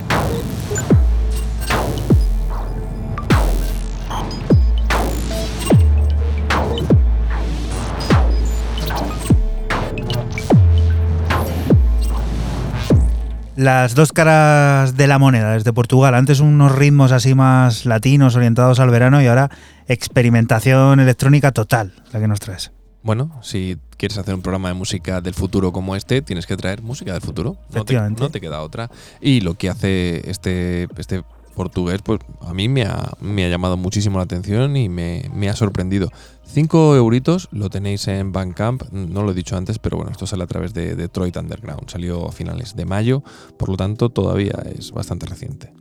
Las 13.61 13.93
dos 13.93 14.11
caras 14.11 14.97
de 14.97 15.05
la 15.05 15.19
moneda 15.19 15.53
desde 15.53 15.71
Portugal. 15.71 16.15
Antes 16.15 16.39
unos 16.39 16.71
ritmos 16.71 17.11
así 17.11 17.35
más 17.35 17.85
latinos 17.85 18.35
orientados 18.35 18.79
al 18.79 18.89
verano 18.89 19.21
y 19.21 19.27
ahora 19.27 19.51
experimentación 19.87 20.99
electrónica 20.99 21.51
total, 21.51 21.93
la 22.11 22.19
que 22.19 22.27
nos 22.27 22.39
traes. 22.39 22.71
Bueno, 23.03 23.39
si 23.43 23.77
quieres 23.97 24.17
hacer 24.17 24.33
un 24.33 24.41
programa 24.41 24.69
de 24.69 24.73
música 24.73 25.21
del 25.21 25.35
futuro 25.35 25.71
como 25.71 25.95
este, 25.95 26.23
tienes 26.23 26.47
que 26.47 26.57
traer 26.57 26.81
música 26.81 27.13
del 27.13 27.21
futuro. 27.21 27.55
No 27.71 27.85
te, 27.85 27.93
no 27.99 28.31
te 28.31 28.41
queda 28.41 28.63
otra. 28.63 28.89
Y 29.21 29.41
lo 29.41 29.53
que 29.53 29.69
hace 29.69 30.27
este, 30.27 30.87
este 30.97 31.21
portugués, 31.53 32.01
pues 32.03 32.19
a 32.41 32.55
mí 32.55 32.67
me 32.67 32.81
ha, 32.85 33.11
me 33.19 33.45
ha 33.45 33.49
llamado 33.49 33.77
muchísimo 33.77 34.17
la 34.17 34.23
atención 34.23 34.75
y 34.75 34.89
me, 34.89 35.29
me 35.35 35.49
ha 35.49 35.55
sorprendido. 35.55 36.09
5 36.51 36.97
euritos 36.97 37.47
lo 37.51 37.69
tenéis 37.69 38.09
en 38.09 38.33
Bandcamp, 38.33 38.83
no 38.91 39.23
lo 39.23 39.31
he 39.31 39.33
dicho 39.33 39.55
antes, 39.55 39.79
pero 39.79 39.95
bueno, 39.95 40.11
esto 40.11 40.27
sale 40.27 40.43
a 40.43 40.47
través 40.47 40.73
de 40.73 40.95
Detroit 40.95 41.37
Underground. 41.37 41.89
Salió 41.89 42.27
a 42.27 42.31
finales 42.33 42.75
de 42.75 42.83
mayo, 42.83 43.23
por 43.57 43.69
lo 43.69 43.77
tanto 43.77 44.09
todavía 44.09 44.61
es 44.77 44.91
bastante 44.91 45.25
reciente. 45.27 45.71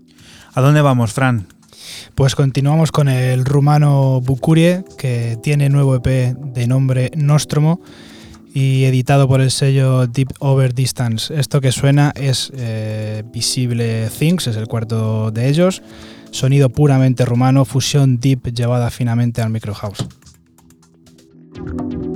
¿A 0.55 0.61
dónde 0.61 0.81
vamos, 0.81 1.13
Fran? 1.13 1.49
Pues 2.15 2.37
continuamos 2.37 2.93
con 2.93 3.09
el 3.09 3.45
rumano 3.45 4.21
Bucurie, 4.21 4.85
que 4.97 5.39
tiene 5.43 5.69
nuevo 5.69 5.97
EP 5.97 6.07
de 6.37 6.67
nombre 6.69 7.11
Nostromo 7.17 7.81
y 8.55 8.85
editado 8.85 9.27
por 9.27 9.41
el 9.41 9.51
sello 9.51 10.07
Deep 10.07 10.35
Over 10.39 10.73
Distance. 10.73 11.37
Esto 11.37 11.61
que 11.61 11.73
suena 11.73 12.13
es 12.15 12.53
eh, 12.55 13.25
Visible 13.33 14.09
Things, 14.17 14.47
es 14.47 14.57
el 14.57 14.69
cuarto 14.69 15.33
de 15.33 15.49
ellos. 15.49 15.83
Sonido 16.31 16.69
puramente 16.69 17.25
rumano, 17.25 17.65
fusión 17.65 18.21
deep 18.21 18.53
llevada 18.55 18.91
finamente 18.91 19.43
al 19.43 19.51
micro 19.51 19.75
house. 21.67 21.81
Thank 21.81 22.10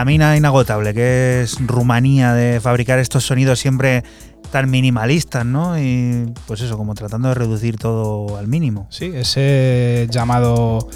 la 0.00 0.06
mina 0.06 0.34
inagotable 0.34 0.94
que 0.94 1.42
es 1.42 1.58
Rumanía 1.60 2.32
de 2.32 2.58
fabricar 2.58 2.98
estos 2.98 3.22
sonidos 3.22 3.58
siempre 3.58 4.02
tan 4.50 4.70
minimalistas, 4.70 5.44
¿no? 5.44 5.78
Y 5.78 6.32
pues 6.46 6.62
eso, 6.62 6.78
como 6.78 6.94
tratando 6.94 7.28
de 7.28 7.34
reducir 7.34 7.76
todo 7.76 8.38
al 8.38 8.48
mínimo. 8.48 8.86
Sí, 8.88 9.12
ese 9.14 10.08
llamado 10.10 10.88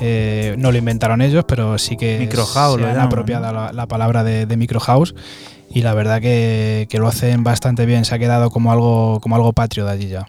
eh, 0.00 0.54
no 0.56 0.70
lo 0.70 0.78
inventaron 0.78 1.20
ellos, 1.20 1.44
pero 1.48 1.78
sí 1.78 1.96
que 1.96 2.16
micro 2.20 2.46
house, 2.46 2.80
se 2.80 2.86
han 2.86 3.00
apropiado 3.00 3.72
la, 3.72 3.86
palabra 3.88 4.22
de, 4.22 4.46
de 4.46 4.56
micro 4.56 4.78
house 4.78 5.16
y 5.68 5.82
la 5.82 5.92
verdad 5.92 6.20
que, 6.20 6.86
que, 6.88 7.00
lo 7.00 7.08
hacen 7.08 7.42
bastante 7.42 7.84
bien, 7.84 8.04
se 8.04 8.14
ha 8.14 8.20
quedado 8.20 8.50
como 8.50 8.70
algo, 8.70 9.18
como 9.20 9.34
algo 9.34 9.52
patrio 9.52 9.84
de 9.84 9.90
allí 9.90 10.06
ya. 10.06 10.28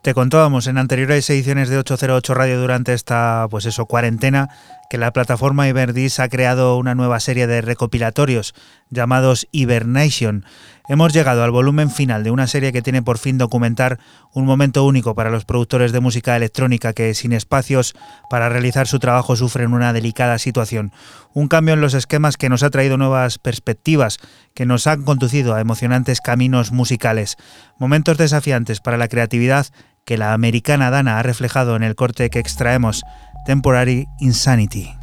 Te 0.00 0.14
contábamos 0.14 0.66
en 0.66 0.78
anteriores 0.78 1.28
ediciones 1.28 1.68
de 1.68 1.76
808 1.76 2.32
Radio 2.32 2.58
durante 2.58 2.94
esta 2.94 3.46
pues 3.50 3.66
eso, 3.66 3.84
cuarentena 3.84 4.48
que 4.88 4.98
la 4.98 5.12
plataforma 5.12 5.68
Iberdis 5.68 6.20
ha 6.20 6.28
creado 6.28 6.76
una 6.76 6.94
nueva 6.94 7.20
serie 7.20 7.46
de 7.46 7.60
recopilatorios 7.60 8.54
llamados 8.90 9.48
Hibernation. 9.52 10.44
Hemos 10.88 11.12
llegado 11.12 11.42
al 11.42 11.50
volumen 11.50 11.90
final 11.90 12.22
de 12.22 12.30
una 12.30 12.46
serie 12.46 12.72
que 12.72 12.82
tiene 12.82 13.02
por 13.02 13.18
fin 13.18 13.38
documentar 13.38 13.98
un 14.32 14.46
momento 14.46 14.84
único 14.84 15.14
para 15.14 15.30
los 15.30 15.44
productores 15.44 15.90
de 15.90 16.00
música 16.00 16.36
electrónica 16.36 16.92
que 16.92 17.12
sin 17.14 17.32
espacios 17.32 17.94
para 18.30 18.48
realizar 18.48 18.86
su 18.86 19.00
trabajo 19.00 19.34
sufren 19.34 19.72
una 19.72 19.92
delicada 19.92 20.38
situación. 20.38 20.92
Un 21.34 21.48
cambio 21.48 21.74
en 21.74 21.80
los 21.80 21.94
esquemas 21.94 22.36
que 22.36 22.48
nos 22.48 22.62
ha 22.62 22.70
traído 22.70 22.96
nuevas 22.96 23.38
perspectivas, 23.38 24.18
que 24.54 24.66
nos 24.66 24.86
han 24.86 25.02
conducido 25.02 25.54
a 25.54 25.60
emocionantes 25.60 26.20
caminos 26.20 26.70
musicales. 26.70 27.36
Momentos 27.78 28.18
desafiantes 28.18 28.80
para 28.80 28.96
la 28.96 29.08
creatividad 29.08 29.66
que 30.06 30.16
la 30.16 30.32
americana 30.32 30.90
Dana 30.90 31.18
ha 31.18 31.22
reflejado 31.24 31.74
en 31.74 31.82
el 31.82 31.96
corte 31.96 32.30
que 32.30 32.38
extraemos, 32.38 33.02
Temporary 33.46 34.08
Insanity. 34.18 34.95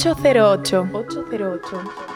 808. 0.00 0.86
808. 0.92 2.09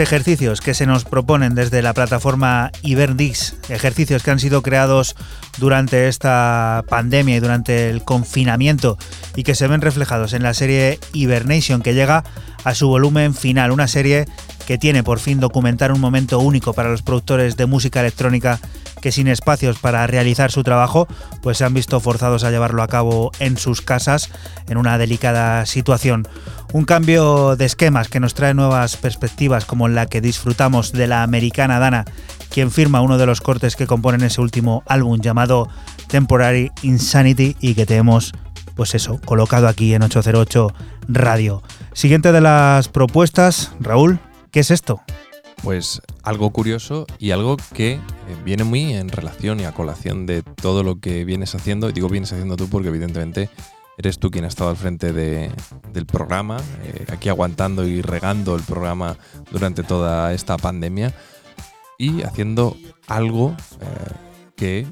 Ejercicios 0.00 0.60
que 0.60 0.74
se 0.74 0.86
nos 0.86 1.04
proponen 1.04 1.54
desde 1.54 1.82
la 1.82 1.94
plataforma 1.94 2.70
Iberdix, 2.82 3.56
ejercicios 3.68 4.22
que 4.22 4.30
han 4.30 4.38
sido 4.38 4.62
creados 4.62 5.16
durante 5.58 6.08
esta 6.08 6.84
pandemia 6.88 7.36
y 7.36 7.40
durante 7.40 7.90
el 7.90 8.02
confinamiento 8.02 8.98
y 9.34 9.42
que 9.42 9.54
se 9.54 9.68
ven 9.68 9.80
reflejados 9.80 10.32
en 10.32 10.42
la 10.42 10.54
serie 10.54 10.98
Hibernation 11.12 11.82
que 11.82 11.94
llega 11.94 12.24
a 12.64 12.74
su 12.74 12.88
volumen 12.88 13.34
final, 13.34 13.70
una 13.70 13.88
serie 13.88 14.26
que 14.66 14.78
tiene 14.78 15.02
por 15.02 15.20
fin 15.20 15.40
documentar 15.40 15.92
un 15.92 16.00
momento 16.00 16.40
único 16.40 16.72
para 16.72 16.90
los 16.90 17.02
productores 17.02 17.56
de 17.56 17.66
música 17.66 18.00
electrónica 18.00 18.60
que 19.00 19.12
sin 19.12 19.28
espacios 19.28 19.78
para 19.78 20.06
realizar 20.06 20.50
su 20.50 20.62
trabajo, 20.64 21.06
pues 21.42 21.58
se 21.58 21.64
han 21.64 21.74
visto 21.74 22.00
forzados 22.00 22.44
a 22.44 22.50
llevarlo 22.50 22.82
a 22.82 22.88
cabo 22.88 23.30
en 23.38 23.56
sus 23.56 23.82
casas 23.82 24.30
en 24.68 24.78
una 24.78 24.98
delicada 24.98 25.64
situación. 25.66 26.26
Un 26.72 26.84
cambio 26.84 27.56
de 27.56 27.64
esquemas 27.64 28.08
que 28.08 28.20
nos 28.20 28.34
trae 28.34 28.52
nuevas 28.52 28.96
perspectivas 28.96 29.64
como 29.64 29.88
la 29.88 30.06
que 30.06 30.20
disfrutamos 30.20 30.92
de 30.92 31.06
la 31.06 31.22
americana 31.22 31.78
Dana, 31.78 32.04
quien 32.50 32.70
firma 32.70 33.00
uno 33.00 33.18
de 33.18 33.26
los 33.26 33.40
cortes 33.40 33.76
que 33.76 33.86
componen 33.86 34.22
ese 34.22 34.40
último 34.40 34.82
álbum 34.86 35.20
llamado 35.20 35.68
Temporary 36.08 36.70
Insanity 36.82 37.56
y 37.60 37.74
que 37.74 37.86
te 37.86 37.96
hemos, 37.96 38.32
pues 38.74 38.94
eso, 38.94 39.20
colocado 39.24 39.68
aquí 39.68 39.94
en 39.94 40.02
808 40.02 40.72
Radio. 41.08 41.62
Siguiente 41.92 42.32
de 42.32 42.40
las 42.40 42.88
propuestas, 42.88 43.72
Raúl, 43.80 44.18
¿qué 44.50 44.60
es 44.60 44.70
esto? 44.70 45.00
Pues 45.62 46.02
algo 46.22 46.50
curioso 46.50 47.06
y 47.18 47.30
algo 47.30 47.56
que 47.74 47.92
eh, 47.92 48.00
viene 48.44 48.64
muy 48.64 48.92
en 48.92 49.08
relación 49.08 49.60
y 49.60 49.64
a 49.64 49.72
colación 49.72 50.26
de 50.26 50.42
todo 50.42 50.82
lo 50.82 51.00
que 51.00 51.24
vienes 51.24 51.54
haciendo. 51.54 51.88
Y 51.88 51.92
digo 51.92 52.08
vienes 52.08 52.32
haciendo 52.32 52.56
tú 52.56 52.68
porque 52.68 52.88
evidentemente 52.88 53.48
eres 53.98 54.18
tú 54.18 54.30
quien 54.30 54.44
ha 54.44 54.48
estado 54.48 54.70
al 54.70 54.76
frente 54.76 55.12
del 55.12 56.06
programa, 56.06 56.58
eh, 56.84 57.06
aquí 57.12 57.28
aguantando 57.28 57.86
y 57.86 58.02
regando 58.02 58.54
el 58.54 58.62
programa 58.62 59.16
durante 59.50 59.82
toda 59.82 60.32
esta 60.32 60.56
pandemia 60.56 61.14
y 61.98 62.22
haciendo 62.22 62.76
algo 63.06 63.56
eh, 63.80 63.86
que, 64.56 64.86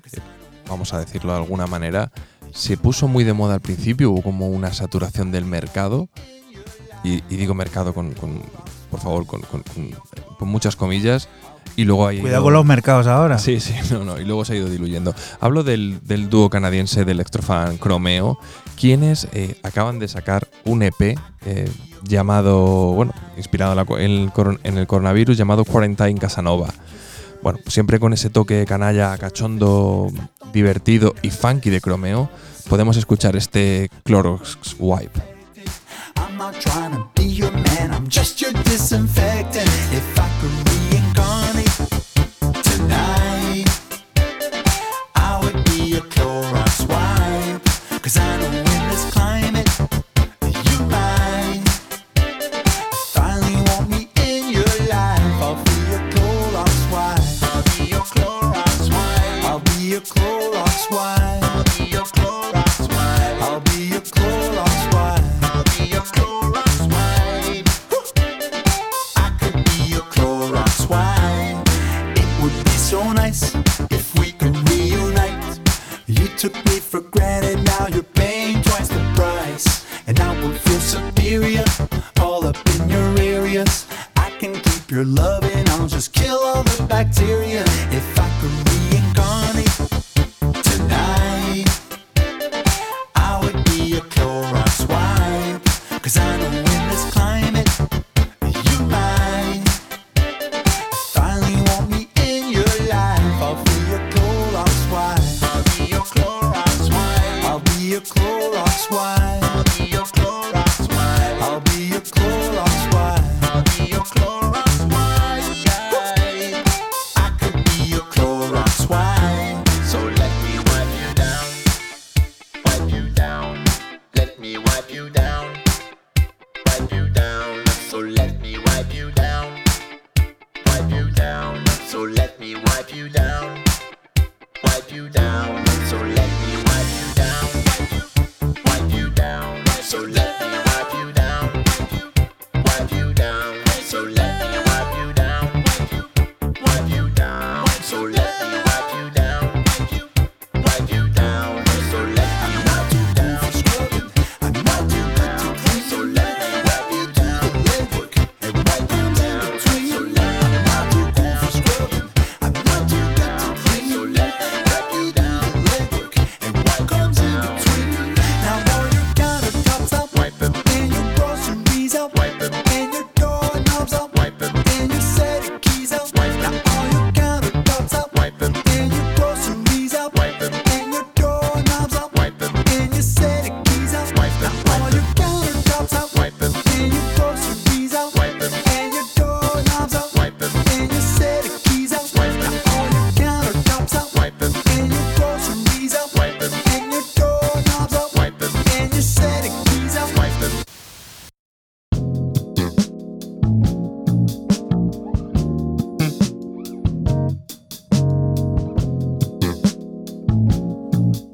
vamos 0.68 0.94
a 0.94 1.00
decirlo 1.00 1.32
de 1.32 1.38
alguna 1.38 1.66
manera, 1.66 2.10
se 2.52 2.76
puso 2.76 3.08
muy 3.08 3.24
de 3.24 3.32
moda 3.32 3.54
al 3.54 3.60
principio, 3.60 4.10
hubo 4.10 4.22
como 4.22 4.48
una 4.48 4.72
saturación 4.72 5.32
del 5.32 5.44
mercado, 5.44 6.08
y, 7.02 7.20
digo 7.36 7.52
mercado 7.52 7.92
con, 7.92 8.14
por 8.90 9.00
favor, 9.00 9.26
con, 9.26 9.42
muchas 10.40 10.76
comillas, 10.76 11.28
y 11.76 11.84
luego 11.84 12.06
hay 12.06 12.20
Cuidado 12.20 12.44
con 12.44 12.52
los 12.52 12.64
mercados 12.64 13.06
ahora. 13.06 13.38
Sí, 13.38 13.60
sí, 13.60 13.74
no, 13.90 14.04
no. 14.04 14.20
Y 14.20 14.24
luego 14.24 14.44
se 14.44 14.52
ha 14.52 14.56
ido 14.56 14.68
diluyendo. 14.68 15.14
Hablo 15.40 15.64
del, 15.64 16.00
dúo 16.30 16.48
canadiense 16.48 17.04
de 17.04 17.12
Electrofan 17.12 17.78
Chromeo, 17.78 18.38
quienes 18.78 19.28
eh, 19.32 19.56
acaban 19.62 19.98
de 19.98 20.08
sacar 20.08 20.48
un 20.64 20.82
EP 20.82 21.16
eh, 21.46 21.70
llamado, 22.02 22.92
bueno, 22.92 23.12
inspirado 23.36 23.72
en, 23.98 24.30
el, 24.64 24.86
coronavirus, 24.86 25.36
llamado 25.36 25.64
Quarantine 25.64 26.18
Casanova. 26.18 26.72
Bueno, 27.42 27.58
siempre 27.66 28.00
con 28.00 28.12
ese 28.12 28.30
toque 28.30 28.64
canalla, 28.66 29.16
cachondo, 29.18 30.10
divertido 30.52 31.14
y 31.22 31.30
funky 31.30 31.70
de 31.70 31.80
Chromeo, 31.80 32.30
podemos 32.68 32.96
escuchar 32.96 33.36
este 33.36 33.90
Clorox 34.04 34.76
Wipe. 34.78 35.34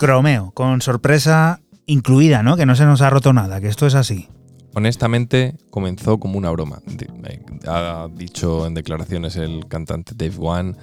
Romeo, 0.07 0.53
con 0.53 0.81
sorpresa 0.81 1.61
incluida, 1.87 2.43
¿no? 2.43 2.57
Que 2.57 2.67
no 2.67 2.77
se 2.77 2.85
nos 2.85 3.03
ha 3.03 3.11
roto 3.11 3.33
nada, 3.33 3.61
que 3.61 3.69
esto 3.69 3.87
es 3.87 3.95
así. 3.95 4.29
Honestamente, 4.75 5.57
comenzó 5.71 6.19
como 6.19 6.39
una 6.39 6.51
broma. 6.51 6.81
Eh, 7.25 7.43
ha 7.67 8.09
dicho 8.15 8.67
en 8.67 8.75
declaraciones 8.75 9.37
el 9.37 9.67
cantante 9.67 10.13
Dave 10.15 10.37
One, 10.39 10.75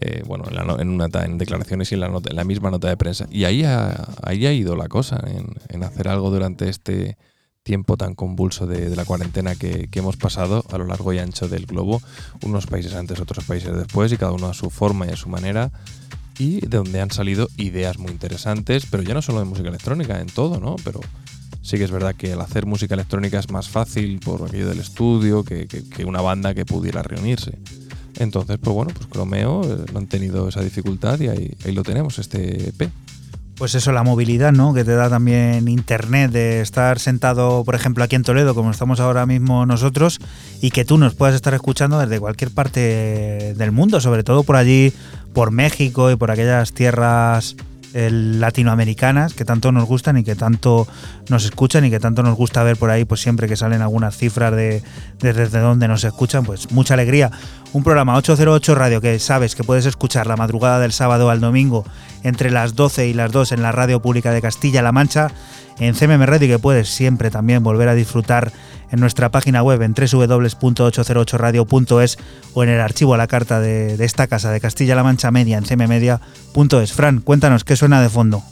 eh, 0.00 0.22
bueno, 0.26 0.44
en, 0.78 0.88
una, 0.88 1.08
en, 1.24 1.38
declaraciones 1.38 1.92
y 1.92 1.94
en 1.94 2.00
la, 2.00 2.20
la, 2.30 2.44
misma 2.44 2.70
nota 2.70 2.88
de 2.88 2.96
prensa. 2.96 3.26
Y 3.30 3.44
ahí 3.44 3.64
ha, 3.64 4.08
ahí 4.22 4.46
ha 4.46 4.52
ido 4.52 4.76
la 4.76 4.88
cosa, 4.88 5.22
en, 5.68 5.82
hacer 5.84 6.08
algo 6.08 6.30
durante 6.30 6.68
este 6.68 7.18
tiempo 7.62 7.96
tan 7.96 8.14
convulso 8.14 8.66
de, 8.66 8.94
la 8.94 9.04
cuarentena 9.04 9.54
que, 9.56 9.88
hemos 9.92 10.16
pasado 10.16 10.64
a 10.70 10.78
lo 10.78 10.86
largo 10.86 11.12
y 11.12 11.18
ancho 11.18 11.48
del 11.48 11.66
globo, 11.66 12.00
unos 12.42 12.66
países 12.66 12.94
antes, 12.94 13.20
otros 13.20 13.44
países 13.44 13.74
después, 13.74 14.12
y 14.12 14.16
cada 14.16 14.32
uno 14.32 14.46
a 14.46 14.54
su 14.54 14.70
forma 14.70 15.06
y 15.06 15.10
a 15.10 15.16
su 15.16 15.28
manera 15.28 15.72
y 16.38 16.60
de 16.60 16.76
donde 16.76 17.00
han 17.00 17.10
salido 17.10 17.48
ideas 17.56 17.98
muy 17.98 18.12
interesantes, 18.12 18.86
pero 18.90 19.02
ya 19.02 19.14
no 19.14 19.22
solo 19.22 19.38
de 19.40 19.44
música 19.46 19.68
electrónica, 19.68 20.20
en 20.20 20.26
todo, 20.26 20.60
¿no? 20.60 20.76
Pero 20.84 21.00
sí 21.62 21.78
que 21.78 21.84
es 21.84 21.90
verdad 21.90 22.14
que 22.14 22.32
el 22.32 22.40
hacer 22.40 22.66
música 22.66 22.94
electrónica 22.94 23.38
es 23.38 23.50
más 23.50 23.68
fácil 23.68 24.20
por 24.20 24.46
aquello 24.46 24.68
del 24.68 24.80
estudio 24.80 25.44
que, 25.44 25.66
una 26.06 26.20
banda 26.20 26.54
que 26.54 26.64
pudiera 26.64 27.02
reunirse. 27.02 27.58
Entonces, 28.18 28.58
pues 28.62 28.74
bueno, 28.74 28.92
pues 28.94 29.08
Chromeo 29.10 29.62
eh, 29.64 29.84
no 29.92 29.98
han 29.98 30.06
tenido 30.06 30.48
esa 30.48 30.62
dificultad 30.62 31.20
y 31.20 31.28
ahí, 31.28 31.54
ahí 31.64 31.72
lo 31.72 31.82
tenemos, 31.82 32.18
este 32.18 32.70
EP. 32.70 32.90
Pues 33.56 33.74
eso, 33.74 33.90
la 33.92 34.02
movilidad, 34.02 34.52
¿no? 34.52 34.74
Que 34.74 34.84
te 34.84 34.94
da 34.94 35.08
también 35.08 35.66
internet, 35.66 36.30
de 36.30 36.60
estar 36.60 36.98
sentado, 36.98 37.64
por 37.64 37.74
ejemplo, 37.74 38.04
aquí 38.04 38.14
en 38.14 38.22
Toledo, 38.22 38.54
como 38.54 38.70
estamos 38.70 39.00
ahora 39.00 39.24
mismo 39.24 39.64
nosotros, 39.64 40.18
y 40.60 40.72
que 40.72 40.84
tú 40.84 40.98
nos 40.98 41.14
puedas 41.14 41.34
estar 41.34 41.54
escuchando 41.54 41.98
desde 41.98 42.20
cualquier 42.20 42.50
parte 42.50 43.54
del 43.56 43.72
mundo, 43.72 43.98
sobre 44.02 44.24
todo 44.24 44.42
por 44.42 44.56
allí, 44.56 44.92
por 45.36 45.50
México 45.50 46.10
y 46.10 46.16
por 46.16 46.30
aquellas 46.30 46.72
tierras 46.72 47.56
latinoamericanas 47.92 49.34
que 49.34 49.44
tanto 49.44 49.70
nos 49.70 49.84
gustan 49.84 50.16
y 50.16 50.24
que 50.24 50.34
tanto 50.34 50.88
nos 51.28 51.44
escuchan 51.44 51.84
y 51.84 51.90
que 51.90 52.00
tanto 52.00 52.22
nos 52.22 52.36
gusta 52.36 52.62
ver 52.62 52.78
por 52.78 52.88
ahí, 52.88 53.04
pues 53.04 53.20
siempre 53.20 53.46
que 53.46 53.54
salen 53.54 53.82
algunas 53.82 54.16
cifras 54.16 54.56
de, 54.56 54.82
desde 55.20 55.60
donde 55.60 55.88
nos 55.88 56.04
escuchan, 56.04 56.46
pues 56.46 56.72
mucha 56.72 56.94
alegría. 56.94 57.30
Un 57.74 57.84
programa 57.84 58.16
808 58.16 58.74
Radio 58.76 59.02
que 59.02 59.18
sabes 59.18 59.54
que 59.54 59.62
puedes 59.62 59.84
escuchar 59.84 60.26
la 60.26 60.36
madrugada 60.36 60.78
del 60.78 60.92
sábado 60.92 61.28
al 61.28 61.40
domingo 61.40 61.84
entre 62.22 62.50
las 62.50 62.74
12 62.74 63.06
y 63.08 63.12
las 63.12 63.30
2 63.30 63.52
en 63.52 63.60
la 63.60 63.72
radio 63.72 64.00
pública 64.00 64.32
de 64.32 64.40
Castilla-La 64.40 64.92
Mancha, 64.92 65.32
en 65.78 65.94
CMM 65.94 66.24
Radio 66.24 66.48
que 66.48 66.58
puedes 66.58 66.88
siempre 66.88 67.30
también 67.30 67.62
volver 67.62 67.88
a 67.88 67.94
disfrutar 67.94 68.50
en 68.90 69.00
nuestra 69.00 69.30
página 69.30 69.62
web 69.62 69.82
en 69.82 69.94
www.808radio.es 69.94 72.18
o 72.54 72.62
en 72.62 72.70
el 72.70 72.80
archivo 72.80 73.12
a 73.14 73.16
la 73.16 73.26
carta 73.26 73.58
de, 73.60 73.94
esta 74.04 74.26
casa 74.26 74.50
de 74.50 74.60
Castilla-La 74.60 75.02
Mancha 75.02 75.30
Media 75.30 75.56
en 75.58 75.64
cmmedia.es. 75.64 76.92
Fran, 76.92 77.20
cuéntanos 77.20 77.64
qué 77.64 77.76
suena 77.76 78.00
de 78.00 78.08
fondo. 78.08 78.42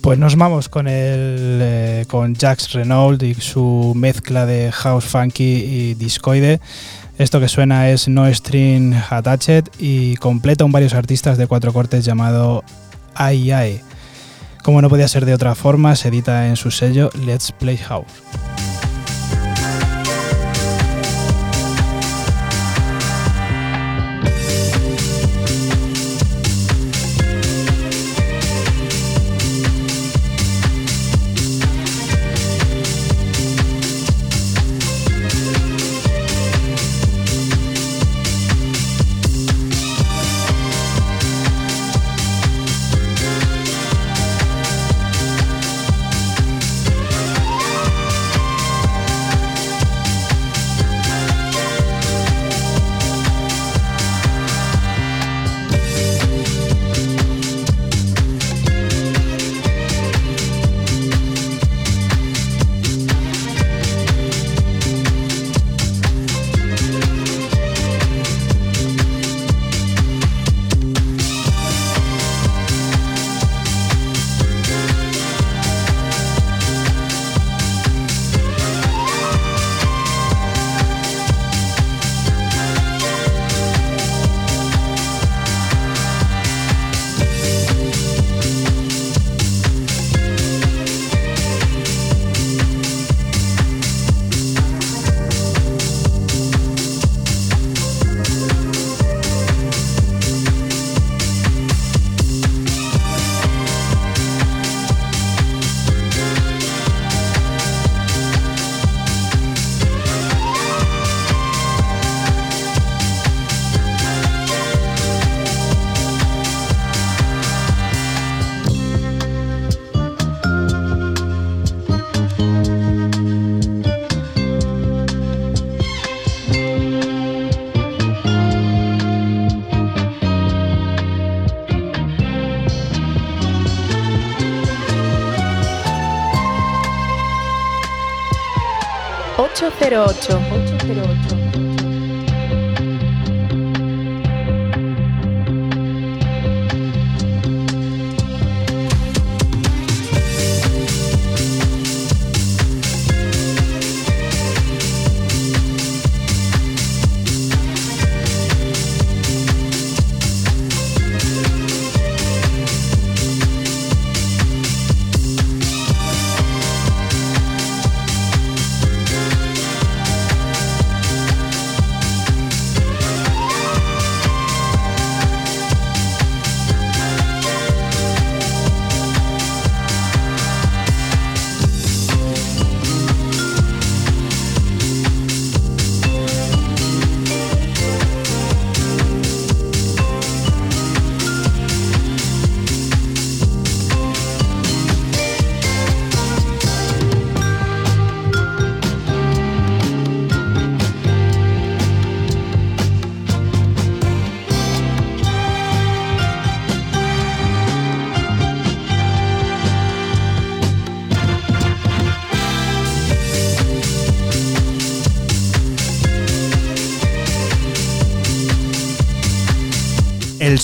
Pues 0.00 0.18
nos 0.18 0.34
vamos 0.36 0.68
con 0.68 0.88
el 0.88 1.60
eh, 1.62 2.04
con 2.08 2.34
Jax 2.34 2.72
Renault 2.72 3.22
y 3.22 3.34
su 3.34 3.92
mezcla 3.94 4.46
de 4.46 4.72
house 4.72 5.04
funky 5.04 5.44
y 5.44 5.94
discoide. 5.94 6.60
Esto 7.18 7.38
que 7.38 7.48
suena 7.48 7.90
es 7.90 8.08
No 8.08 8.26
String 8.32 8.94
Attached 9.08 9.66
y 9.78 10.16
completa 10.16 10.64
un 10.64 10.72
varios 10.72 10.94
artistas 10.94 11.38
de 11.38 11.46
cuatro 11.46 11.72
cortes 11.72 12.04
llamado 12.04 12.64
AI. 13.14 13.80
Como 14.64 14.80
no 14.80 14.88
podía 14.88 15.06
ser 15.08 15.26
de 15.26 15.34
otra 15.34 15.54
forma, 15.54 15.94
se 15.94 16.08
edita 16.08 16.48
en 16.48 16.56
su 16.56 16.70
sello 16.70 17.10
Let's 17.22 17.52
Play 17.52 17.76
House. 17.76 18.06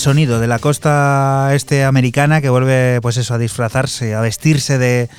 Sonido 0.01 0.39
de 0.39 0.47
la 0.47 0.57
costa 0.57 1.51
este 1.53 1.83
americana 1.83 2.41
que 2.41 2.49
vuelve 2.49 2.99
pues 3.01 3.17
eso 3.17 3.35
a 3.35 3.37
disfrazarse, 3.37 4.15
a 4.15 4.21
vestirse 4.21 4.77
de, 4.77 5.09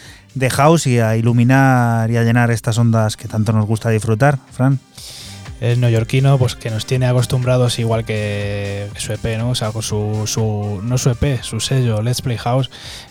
house 0.51 0.89
y 0.89 0.99
a 0.99 1.17
iluminar 1.17 2.11
y 2.11 2.17
a 2.17 2.25
llenar 2.25 2.51
estas 2.51 2.79
ondas 2.79 3.17
que 3.17 3.29
tanto 3.29 3.53
nos 3.53 3.65
gusta 3.65 3.91
disfrutar, 3.91 4.39
Fran. 4.51 4.81
El 5.61 5.81
neoyorquino, 5.81 6.37
pues 6.37 6.57
que 6.57 6.71
nos 6.71 6.85
tiene 6.85 7.07
acostumbrados 7.07 7.79
igual 7.79 8.05
que 8.05 8.89
su 8.97 9.13
EP, 9.13 9.39
¿no? 9.39 9.51
O 9.51 9.55
sea, 9.55 9.71
con 9.71 9.83
su, 9.83 10.27
su, 10.27 10.81
no 10.83 10.99
su 10.99 11.11
EP, 11.11 11.41
su 11.43 11.61
sello, 11.61 12.03
Let's 12.03 12.21
Play 12.21 12.39
House, 12.39 12.69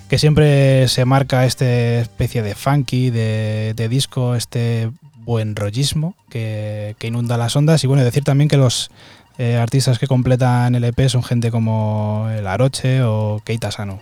que 0.09 0.17
siempre 0.17 0.89
se 0.89 1.05
marca 1.05 1.45
esta 1.45 1.65
especie 2.01 2.41
de 2.43 2.53
funky, 2.53 3.09
de, 3.11 3.73
de 3.77 3.87
disco, 3.87 4.35
este 4.35 4.91
buen 5.23 5.55
rollismo 5.55 6.15
que, 6.29 6.97
que, 6.99 7.07
inunda 7.07 7.37
las 7.37 7.55
ondas. 7.55 7.81
Y 7.85 7.87
bueno, 7.87 8.03
decir 8.03 8.25
también 8.25 8.49
que 8.49 8.57
los 8.57 8.91
Eh, 9.37 9.57
artistas 9.57 9.97
que 9.99 10.07
completan 10.07 10.75
el 10.75 10.83
EP 10.83 11.07
son 11.07 11.23
gente 11.23 11.51
como 11.51 12.27
El 12.31 12.47
Aroche 12.47 13.03
o 13.03 13.41
Keita 13.43 13.71
Sano. 13.71 14.01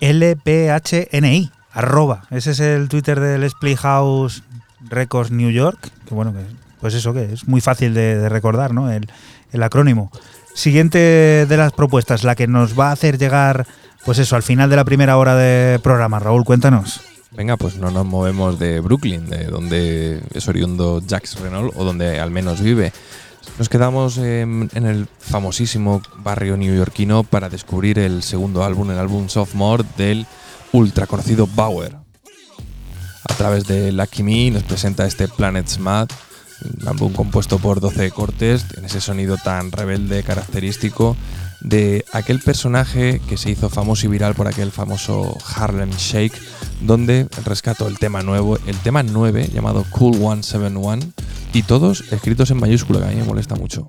LPHNI, 0.00 1.50
arroba. 1.72 2.24
Ese 2.30 2.52
es 2.52 2.60
el 2.60 2.88
Twitter 2.88 3.20
del 3.20 3.44
Split 3.44 3.78
House 3.78 4.42
Records 4.80 5.30
New 5.30 5.50
York. 5.50 5.90
Que 6.06 6.14
bueno, 6.14 6.32
que, 6.32 6.40
pues 6.80 6.94
eso 6.94 7.12
que 7.12 7.32
es 7.32 7.48
muy 7.48 7.60
fácil 7.60 7.94
de, 7.94 8.28
recordar, 8.28 8.72
¿no? 8.72 8.90
El, 8.90 9.10
el 9.52 9.62
acrónimo. 9.62 10.10
Siguiente 10.54 10.98
de 11.46 11.56
las 11.56 11.72
propuestas, 11.72 12.24
la 12.24 12.34
que 12.34 12.46
nos 12.48 12.78
va 12.78 12.88
a 12.88 12.92
hacer 12.92 13.18
llegar, 13.18 13.66
pues 14.04 14.18
eso, 14.18 14.34
al 14.34 14.42
final 14.42 14.70
de 14.70 14.76
la 14.76 14.84
primera 14.84 15.16
hora 15.16 15.36
de 15.36 15.78
programa. 15.80 16.18
Raúl, 16.18 16.44
cuéntanos. 16.44 17.00
Venga, 17.30 17.56
pues 17.56 17.76
no 17.76 17.90
nos 17.90 18.06
movemos 18.06 18.58
de 18.58 18.80
Brooklyn, 18.80 19.28
de 19.28 19.44
donde 19.44 20.22
es 20.32 20.48
oriundo 20.48 21.02
Jax 21.06 21.38
Renault 21.38 21.74
o 21.76 21.84
donde 21.84 22.18
al 22.18 22.30
menos 22.30 22.60
vive. 22.60 22.92
Nos 23.56 23.68
quedamos 23.68 24.18
en, 24.18 24.68
el 24.72 25.08
famosísimo 25.18 26.02
barrio 26.18 26.56
neoyorquino 26.56 27.24
para 27.24 27.48
descubrir 27.48 27.98
el 27.98 28.22
segundo 28.22 28.64
álbum, 28.64 28.90
el 28.90 28.98
álbum 28.98 29.28
Sophomore 29.28 29.84
del 29.96 30.26
ultra 30.72 31.06
conocido 31.06 31.46
Bauer. 31.46 31.96
A 33.28 33.34
través 33.34 33.66
de 33.66 33.92
Lucky 33.92 34.22
Me 34.22 34.50
nos 34.50 34.62
presenta 34.64 35.06
este 35.06 35.28
Planet's 35.28 35.78
Mad, 35.78 36.08
un 36.80 36.88
álbum 36.88 37.12
compuesto 37.12 37.58
por 37.58 37.80
12 37.80 38.10
cortes, 38.10 38.64
en 38.76 38.84
ese 38.84 39.00
sonido 39.00 39.36
tan 39.36 39.72
rebelde, 39.72 40.22
característico 40.22 41.16
de 41.60 42.04
aquel 42.12 42.40
personaje 42.40 43.20
que 43.28 43.36
se 43.36 43.50
hizo 43.50 43.68
famoso 43.68 44.06
y 44.06 44.08
viral 44.08 44.34
por 44.34 44.46
aquel 44.46 44.70
famoso 44.70 45.36
Harlem 45.56 45.90
Shake, 45.90 46.38
donde 46.80 47.28
rescató 47.44 47.88
el 47.88 47.98
tema 47.98 48.22
nuevo, 48.22 48.58
el 48.66 48.76
tema 48.78 49.02
9 49.02 49.50
llamado 49.52 49.84
Cool 49.90 50.14
171 50.14 51.00
y 51.52 51.62
todos 51.62 52.04
escritos 52.12 52.50
en 52.50 52.58
mayúscula, 52.58 53.00
que 53.00 53.06
a 53.06 53.08
mí 53.08 53.16
me 53.16 53.24
molesta 53.24 53.54
mucho. 53.54 53.88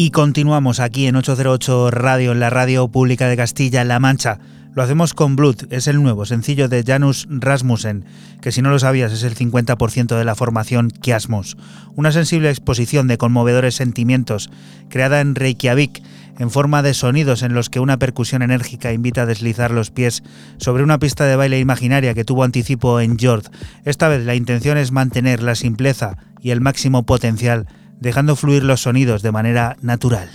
Y 0.00 0.12
continuamos 0.12 0.78
aquí 0.78 1.08
en 1.08 1.16
808 1.16 1.90
Radio, 1.90 2.30
en 2.30 2.38
la 2.38 2.50
radio 2.50 2.86
pública 2.86 3.26
de 3.26 3.36
Castilla-La 3.36 3.98
Mancha. 3.98 4.38
Lo 4.72 4.84
hacemos 4.84 5.12
con 5.12 5.34
Blood, 5.34 5.72
es 5.72 5.88
el 5.88 6.00
nuevo 6.00 6.24
sencillo 6.24 6.68
de 6.68 6.84
Janus 6.86 7.26
Rasmussen, 7.28 8.04
que 8.40 8.52
si 8.52 8.62
no 8.62 8.70
lo 8.70 8.78
sabías 8.78 9.10
es 9.10 9.24
el 9.24 9.34
50% 9.34 10.16
de 10.16 10.24
la 10.24 10.36
formación 10.36 10.90
Kiasmos. 10.90 11.56
Una 11.96 12.12
sensible 12.12 12.48
exposición 12.48 13.08
de 13.08 13.18
conmovedores 13.18 13.74
sentimientos, 13.74 14.50
creada 14.88 15.20
en 15.20 15.34
Reykjavik, 15.34 16.00
en 16.38 16.52
forma 16.52 16.82
de 16.82 16.94
sonidos 16.94 17.42
en 17.42 17.54
los 17.54 17.68
que 17.68 17.80
una 17.80 17.98
percusión 17.98 18.42
enérgica 18.42 18.92
invita 18.92 19.22
a 19.22 19.26
deslizar 19.26 19.72
los 19.72 19.90
pies 19.90 20.22
sobre 20.58 20.84
una 20.84 21.00
pista 21.00 21.24
de 21.24 21.34
baile 21.34 21.58
imaginaria 21.58 22.14
que 22.14 22.24
tuvo 22.24 22.44
anticipo 22.44 23.00
en 23.00 23.18
Jord. 23.18 23.46
Esta 23.84 24.06
vez 24.06 24.24
la 24.24 24.36
intención 24.36 24.78
es 24.78 24.92
mantener 24.92 25.42
la 25.42 25.56
simpleza 25.56 26.18
y 26.40 26.50
el 26.50 26.60
máximo 26.60 27.04
potencial 27.04 27.66
dejando 28.00 28.36
fluir 28.36 28.64
los 28.64 28.82
sonidos 28.82 29.22
de 29.22 29.32
manera 29.32 29.76
natural. 29.80 30.28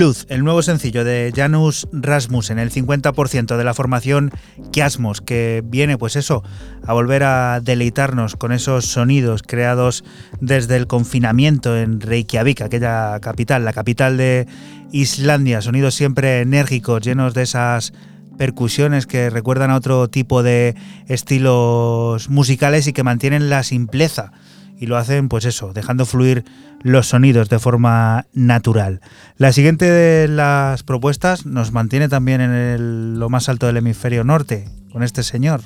Blood, 0.00 0.16
el 0.30 0.44
nuevo 0.44 0.62
sencillo 0.62 1.04
de 1.04 1.30
Janus 1.36 1.86
Rasmussen, 1.92 2.58
el 2.58 2.70
50% 2.70 3.58
de 3.58 3.64
la 3.64 3.74
formación 3.74 4.30
Kiasmos, 4.72 5.20
que 5.20 5.62
viene, 5.62 5.98
pues 5.98 6.16
eso, 6.16 6.42
a 6.86 6.94
volver 6.94 7.22
a 7.22 7.60
deleitarnos 7.60 8.34
con 8.34 8.52
esos 8.52 8.86
sonidos 8.86 9.42
creados 9.42 10.02
desde 10.40 10.76
el 10.76 10.86
confinamiento 10.86 11.76
en 11.76 12.00
Reykjavik, 12.00 12.62
aquella 12.62 13.20
capital, 13.20 13.66
la 13.66 13.74
capital 13.74 14.16
de 14.16 14.46
Islandia, 14.90 15.60
sonidos 15.60 15.96
siempre 15.96 16.40
enérgicos, 16.40 17.02
llenos 17.02 17.34
de 17.34 17.42
esas 17.42 17.92
percusiones 18.38 19.06
que 19.06 19.28
recuerdan 19.28 19.70
a 19.70 19.76
otro 19.76 20.08
tipo 20.08 20.42
de 20.42 20.76
estilos 21.08 22.30
musicales 22.30 22.86
y 22.86 22.94
que 22.94 23.02
mantienen 23.02 23.50
la 23.50 23.62
simpleza 23.64 24.32
y 24.80 24.86
lo 24.86 24.96
hacen 24.96 25.28
pues 25.28 25.44
eso, 25.44 25.72
dejando 25.72 26.06
fluir 26.06 26.44
los 26.82 27.08
sonidos 27.08 27.50
de 27.50 27.58
forma 27.58 28.26
natural. 28.32 29.00
La 29.36 29.52
siguiente 29.52 29.84
de 29.84 30.26
las 30.26 30.82
propuestas 30.82 31.44
nos 31.46 31.70
mantiene 31.72 32.08
también 32.08 32.40
en 32.40 33.18
lo 33.18 33.28
más 33.28 33.48
alto 33.48 33.66
del 33.66 33.76
hemisferio 33.76 34.24
norte, 34.24 34.64
con 34.90 35.02
este 35.02 35.22
señor. 35.22 35.60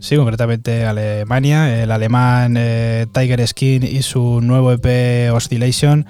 Sí, 0.00 0.16
concretamente 0.16 0.84
Alemania, 0.84 1.80
el 1.80 1.92
alemán 1.92 2.56
eh, 2.58 3.06
Tiger 3.14 3.46
Skin 3.46 3.84
y 3.84 4.02
su 4.02 4.40
nuevo 4.42 4.72
EP 4.72 5.32
Oscillation, 5.32 6.06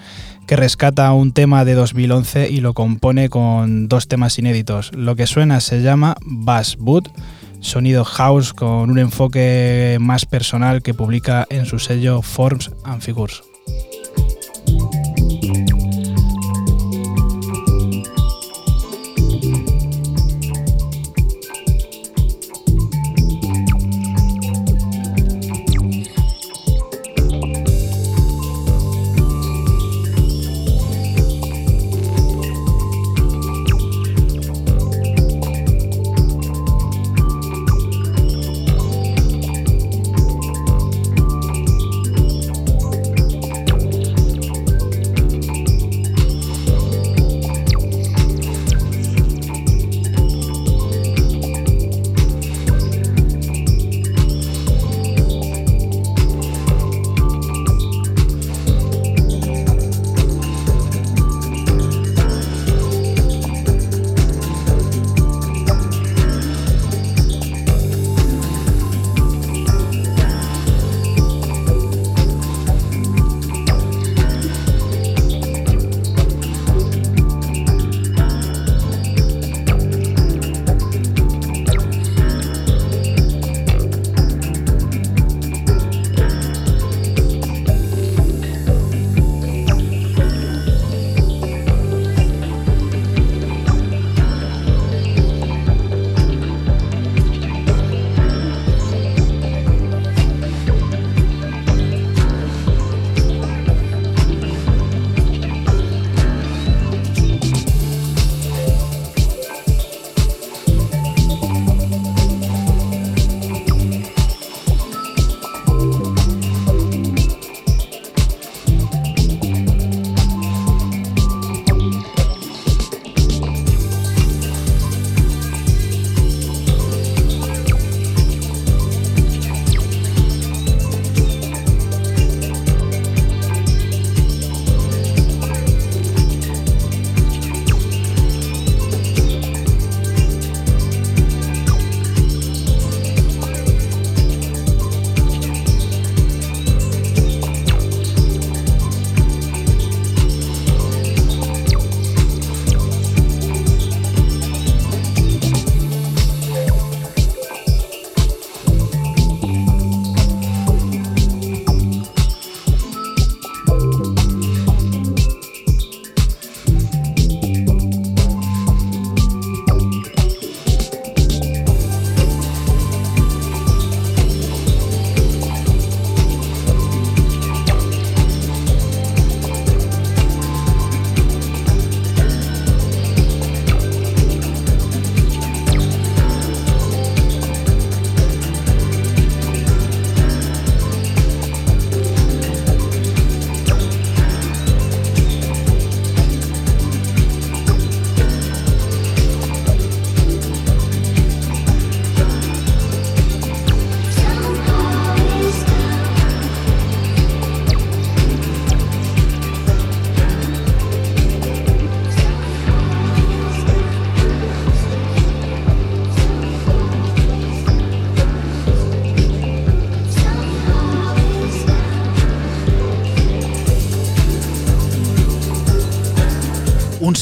que 0.46 0.56
rescata 0.56 1.12
un 1.12 1.32
tema 1.32 1.66
de 1.66 1.74
2011 1.74 2.48
y 2.48 2.62
lo 2.62 2.72
compone 2.72 3.28
con 3.28 3.88
dos 3.88 4.08
temas 4.08 4.38
inéditos. 4.38 4.90
Lo 4.94 5.14
que 5.14 5.26
suena 5.26 5.60
se 5.60 5.82
llama 5.82 6.16
Bass 6.24 6.76
Boot 6.78 7.10
sonido 7.62 8.04
house 8.04 8.52
con 8.52 8.90
un 8.90 8.98
enfoque 8.98 9.96
más 10.00 10.26
personal 10.26 10.82
que 10.82 10.92
publica 10.92 11.46
en 11.48 11.64
su 11.64 11.78
sello 11.78 12.20
Forms 12.20 12.70
and 12.84 13.00
Figures. 13.00 13.42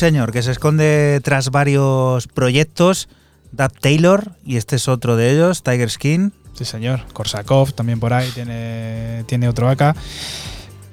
Señor 0.01 0.33
que 0.33 0.43
se 0.43 0.51
esconde 0.51 1.21
tras 1.23 1.51
varios 1.51 2.27
proyectos, 2.27 3.11
Dab 3.53 3.71
Taylor, 3.79 4.33
y 4.47 4.57
este 4.57 4.77
es 4.77 4.89
otro 4.89 5.15
de 5.15 5.31
ellos, 5.31 5.63
Tiger 5.63 5.91
Skin. 5.91 6.33
Sí, 6.55 6.65
señor. 6.65 7.03
Korsakov 7.13 7.75
también 7.75 8.01
por 8.01 8.15
ahí 8.15 8.31
tiene, 8.31 9.49
otro 9.49 9.69
acá. 9.69 9.95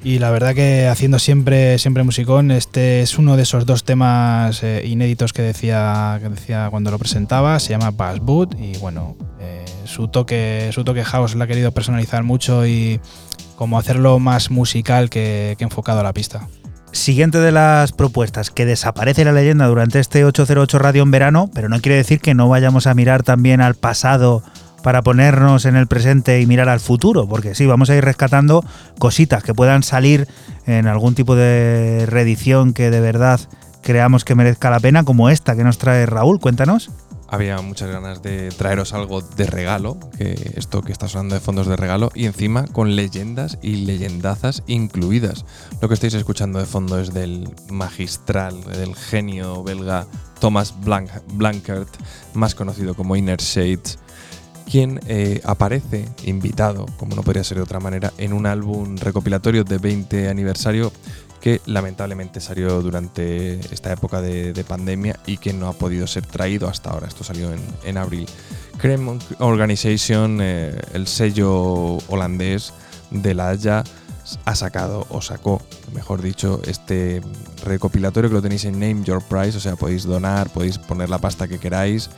Y 0.04 0.20
la 0.20 0.30
verdad 0.30 0.54
que 0.54 0.88
haciendo 0.88 1.20
siempre, 1.20 1.80
siempre 1.80 2.04
musicón, 2.04 2.52
este 2.52 3.00
es 3.00 3.18
uno 3.18 3.38
de 3.38 3.44
esos 3.44 3.66
dos 3.66 3.86
temas 3.86 4.62
eh, 4.62 4.86
inéditos 4.86 5.32
que 5.32 5.42
decía, 5.42 6.20
que 6.22 6.28
decía 6.28 6.68
cuando 6.70 6.92
lo 6.92 7.00
presentaba, 7.00 7.60
se 7.60 7.70
llama 7.70 7.92
Bass 7.92 8.20
Boot 8.20 8.60
y 8.60 8.78
bueno, 8.80 9.16
eh, 9.40 9.64
su, 9.86 10.10
toque, 10.10 10.70
su 10.74 10.84
toque 10.84 11.06
house 11.06 11.34
lo 11.34 11.46
ha 11.46 11.48
querido 11.48 11.72
personalizar 11.72 12.24
mucho 12.24 12.68
y 12.68 13.00
como 13.56 13.80
hacerlo 13.80 14.20
más 14.20 14.52
musical 14.52 15.10
que 15.10 15.56
enfocado 15.60 16.02
a 16.02 16.04
la 16.04 16.12
pista. 16.12 16.48
Siguiente 16.92 17.40
de 17.40 17.52
las 17.52 17.92
propuestas, 17.92 18.50
que 18.50 18.66
desaparece 18.66 19.26
la 19.26 19.32
leyenda 19.32 19.68
durante 19.68 20.00
este 20.00 20.26
808 20.26 20.80
Radio 20.80 21.04
en 21.04 21.12
verano, 21.12 21.50
pero 21.54 21.70
no 21.70 21.80
quiere 21.80 21.98
decir 21.98 22.20
que 22.20 22.34
no 22.34 22.50
vayamos 22.50 22.88
a 22.88 22.94
mirar 22.94 23.24
también 23.24 23.62
al 23.62 23.76
pasado 23.76 24.44
para 24.84 25.02
ponernos 25.02 25.66
en 25.66 25.76
el 25.76 25.88
presente 25.88 26.40
y 26.40 26.46
mirar 26.46 26.70
al 26.70 26.80
futuro, 26.80 27.28
porque 27.28 27.56
sí, 27.56 27.66
vamos 27.66 27.90
a 27.90 27.96
ir 27.96 28.04
rescatando 28.04 28.64
cositas 29.00 29.44
que 29.44 29.54
puedan 29.54 29.84
salir 29.84 30.28
en 30.66 30.88
algún 30.88 31.14
tipo 31.14 31.36
de 31.36 32.06
reedición 32.08 32.74
que 32.74 32.90
de 32.90 33.02
verdad 33.02 33.40
creamos 33.82 34.26
que 34.26 34.36
merezca 34.36 34.70
la 34.70 34.80
pena, 34.80 35.04
como 35.04 35.30
esta 35.30 35.56
que 35.56 35.64
nos 35.64 35.78
trae 35.78 36.06
Raúl. 36.06 36.40
Cuéntanos 36.40 36.92
había 37.28 37.62
muchas 37.62 37.90
ganas 37.90 38.22
de 38.22 38.50
traeros 38.50 38.94
algo 38.94 39.22
de 39.22 39.46
regalo, 39.46 39.98
que 40.18 40.54
esto 40.56 40.82
que 40.82 40.92
está 40.92 41.08
sonando 41.08 41.36
de 41.36 41.42
fondos 41.42 41.68
de 41.68 41.76
regalo, 41.76 42.12
y 42.16 42.26
encima 42.26 42.66
con 42.68 42.96
leyendas 42.96 43.58
y 43.62 43.86
leyendazas 43.86 44.64
incluidas. 44.68 45.46
Lo 45.82 45.88
que 45.88 45.94
estáis 45.94 46.14
escuchando 46.14 46.60
de 46.60 46.66
fondo 46.66 47.00
es 47.00 47.14
del 47.14 47.50
magistral, 47.70 48.64
del 48.64 48.96
genio 48.96 49.64
belga 49.64 50.08
Thomas 50.40 50.74
Blank 50.82 51.10
Blankert, 51.34 51.90
más 52.34 52.56
conocido 52.56 52.94
como 52.94 53.16
Inner 53.16 53.40
Shades, 53.40 54.00
quien 54.70 55.00
eh, 55.08 55.42
aparece 55.46 56.06
invitado, 56.26 56.86
como 56.98 57.16
no 57.16 57.24
podría 57.24 57.44
ser 57.44 57.58
de 57.58 57.64
otra 57.64 57.80
manera, 57.80 58.14
en 58.18 58.34
un 58.34 58.46
álbum 58.46 58.98
recopilatorio 58.98 59.64
de 59.64 59.78
20 59.78 60.30
aniversario 60.30 60.92
que 61.42 61.62
lamentablemente 61.66 62.40
salió 62.40 62.82
durante 62.82 63.60
esta 63.74 63.92
época 63.92 64.22
de, 64.22 64.66
pandemia 64.68 65.20
y 65.26 65.38
que 65.38 65.54
no 65.54 65.68
ha 65.68 65.74
podido 65.74 66.08
ser 66.08 66.26
traído 66.26 66.68
hasta 66.68 66.90
ahora. 66.90 67.08
Esto 67.08 67.24
salió 67.24 67.50
en, 67.84 67.98
abril. 67.98 68.28
Creme 68.78 69.20
Organization, 69.40 70.40
eh, 70.42 70.80
el 70.94 71.08
sello 71.08 71.98
holandés 72.08 72.74
de 73.12 73.34
la 73.34 73.50
Haya, 73.50 73.84
ha 74.46 74.56
sacado 74.56 75.06
o 75.10 75.22
sacó, 75.22 75.62
mejor 75.94 76.22
dicho, 76.22 76.62
este 76.66 77.22
recopilatorio 77.64 78.30
que 78.30 78.36
lo 78.36 78.42
tenéis 78.42 78.66
en 78.66 78.74
Name 78.74 79.04
Your 79.04 79.22
Price, 79.22 79.58
o 79.58 79.62
sea, 79.62 79.76
podéis 79.76 80.04
donar, 80.04 80.50
podéis 80.50 80.78
poner 80.78 81.10
la 81.10 81.20
pasta 81.20 81.48
que 81.48 81.60
queráis 81.60 82.10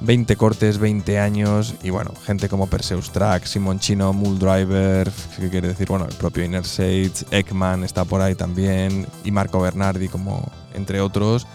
20 0.00 0.36
cortes, 0.36 0.78
20 0.78 1.18
años 1.18 1.74
y 1.82 1.90
bueno, 1.90 2.12
gente 2.24 2.48
como 2.48 2.66
Perseus 2.66 3.10
Track, 3.10 3.44
Simon 3.44 3.78
Chino, 3.78 4.12
Driver, 4.12 5.10
¿qué 5.38 5.48
quiere 5.48 5.68
decir? 5.68 5.88
Bueno, 5.88 6.06
el 6.06 6.14
propio 6.14 6.44
Inner 6.44 6.64
Sage, 6.64 7.12
Ekman 7.30 7.84
está 7.84 8.04
por 8.04 8.20
ahí 8.20 8.34
también 8.34 9.06
y 9.24 9.30
Marco 9.30 9.60
Bernardi 9.60 10.08
como 10.08 10.50
entre 10.74 11.00
otros. 11.00 11.46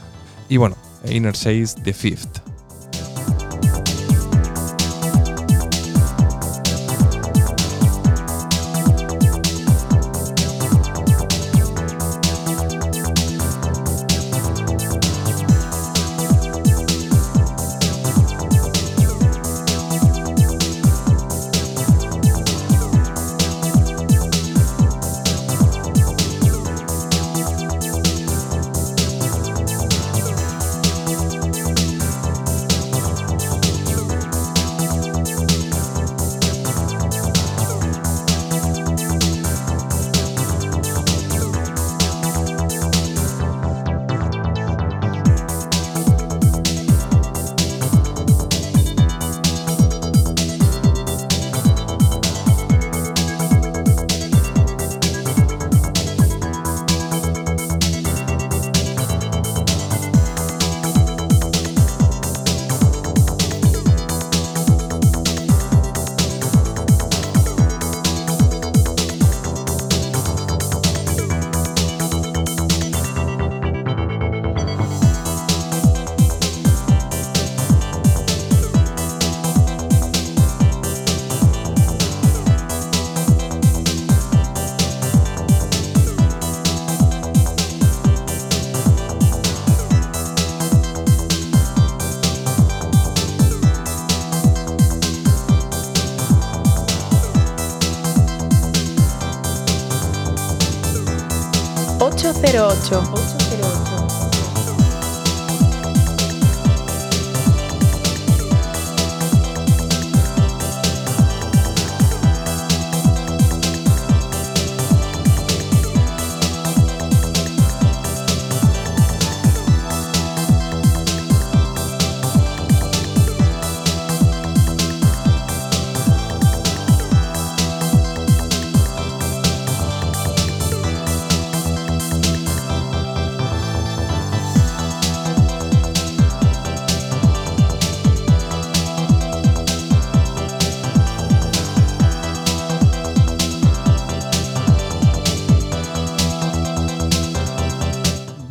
Y 0.48 0.58
bueno, 0.58 0.76
Inner 1.06 1.36
Sage 1.36 1.68
The 1.84 1.94
Fifth. 1.94 2.40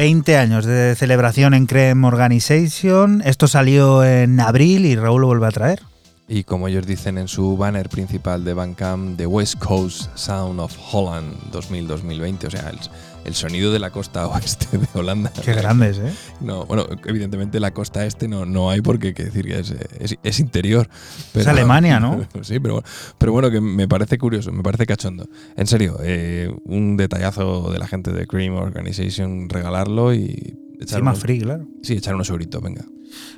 20 0.08 0.38
años 0.38 0.64
de 0.64 0.94
celebración 0.96 1.52
en 1.52 1.66
Creme 1.66 2.06
Organization. 2.06 3.20
Esto 3.26 3.46
salió 3.46 4.02
en 4.02 4.40
abril 4.40 4.86
y 4.86 4.96
Raúl 4.96 5.20
lo 5.20 5.26
vuelve 5.26 5.46
a 5.46 5.50
traer. 5.50 5.82
Y 6.26 6.44
como 6.44 6.66
ellos 6.66 6.86
dicen 6.86 7.18
en 7.18 7.28
su 7.28 7.58
banner 7.58 7.90
principal 7.90 8.42
de 8.42 8.54
Bandcamp, 8.54 9.18
The 9.18 9.26
West 9.26 9.58
Coast 9.58 10.08
Sound 10.14 10.60
of 10.60 10.74
Holland 10.90 11.34
2000-2020, 11.52 12.46
o 12.46 12.50
sea, 12.50 12.70
el, 12.70 12.78
sonido 13.34 13.72
de 13.72 13.78
la 13.78 13.90
costa 13.90 14.26
oeste 14.28 14.78
de 14.78 14.86
Holanda. 14.94 15.32
Qué 15.42 15.52
grandes, 15.54 15.98
¿eh? 15.98 16.12
No, 16.40 16.64
bueno, 16.66 16.86
evidentemente 17.06 17.60
la 17.60 17.72
costa 17.72 18.06
este 18.06 18.28
no, 18.28 18.44
no 18.44 18.70
hay 18.70 18.80
porque 18.80 19.14
que 19.14 19.24
decir 19.24 19.46
que 19.46 19.62
es, 20.22 20.40
interior. 20.40 20.88
es 21.34 21.46
Alemania, 21.46 22.00
¿no? 22.00 22.26
sí, 22.42 22.60
pero, 22.60 22.82
pero 23.18 23.32
bueno, 23.32 23.50
que 23.50 23.60
me 23.60 23.88
parece 23.88 24.18
curioso, 24.18 24.52
me 24.52 24.62
parece 24.62 24.86
cachondo. 24.86 25.28
En 25.56 25.66
serio, 25.66 25.98
eh, 26.02 26.50
un 26.64 26.96
detallazo 26.96 27.70
de 27.70 27.78
la 27.78 27.86
gente 27.86 28.12
de 28.12 28.26
Cream 28.26 28.54
Organization 28.54 29.48
regalarlo 29.48 30.14
y 30.14 30.56
Echar 30.80 31.02
más 31.02 31.18
free, 31.18 31.40
claro. 31.40 31.66
Sí, 31.82 31.94
echar 31.94 32.14
unos 32.14 32.30
euritos, 32.30 32.62
venga. 32.62 32.84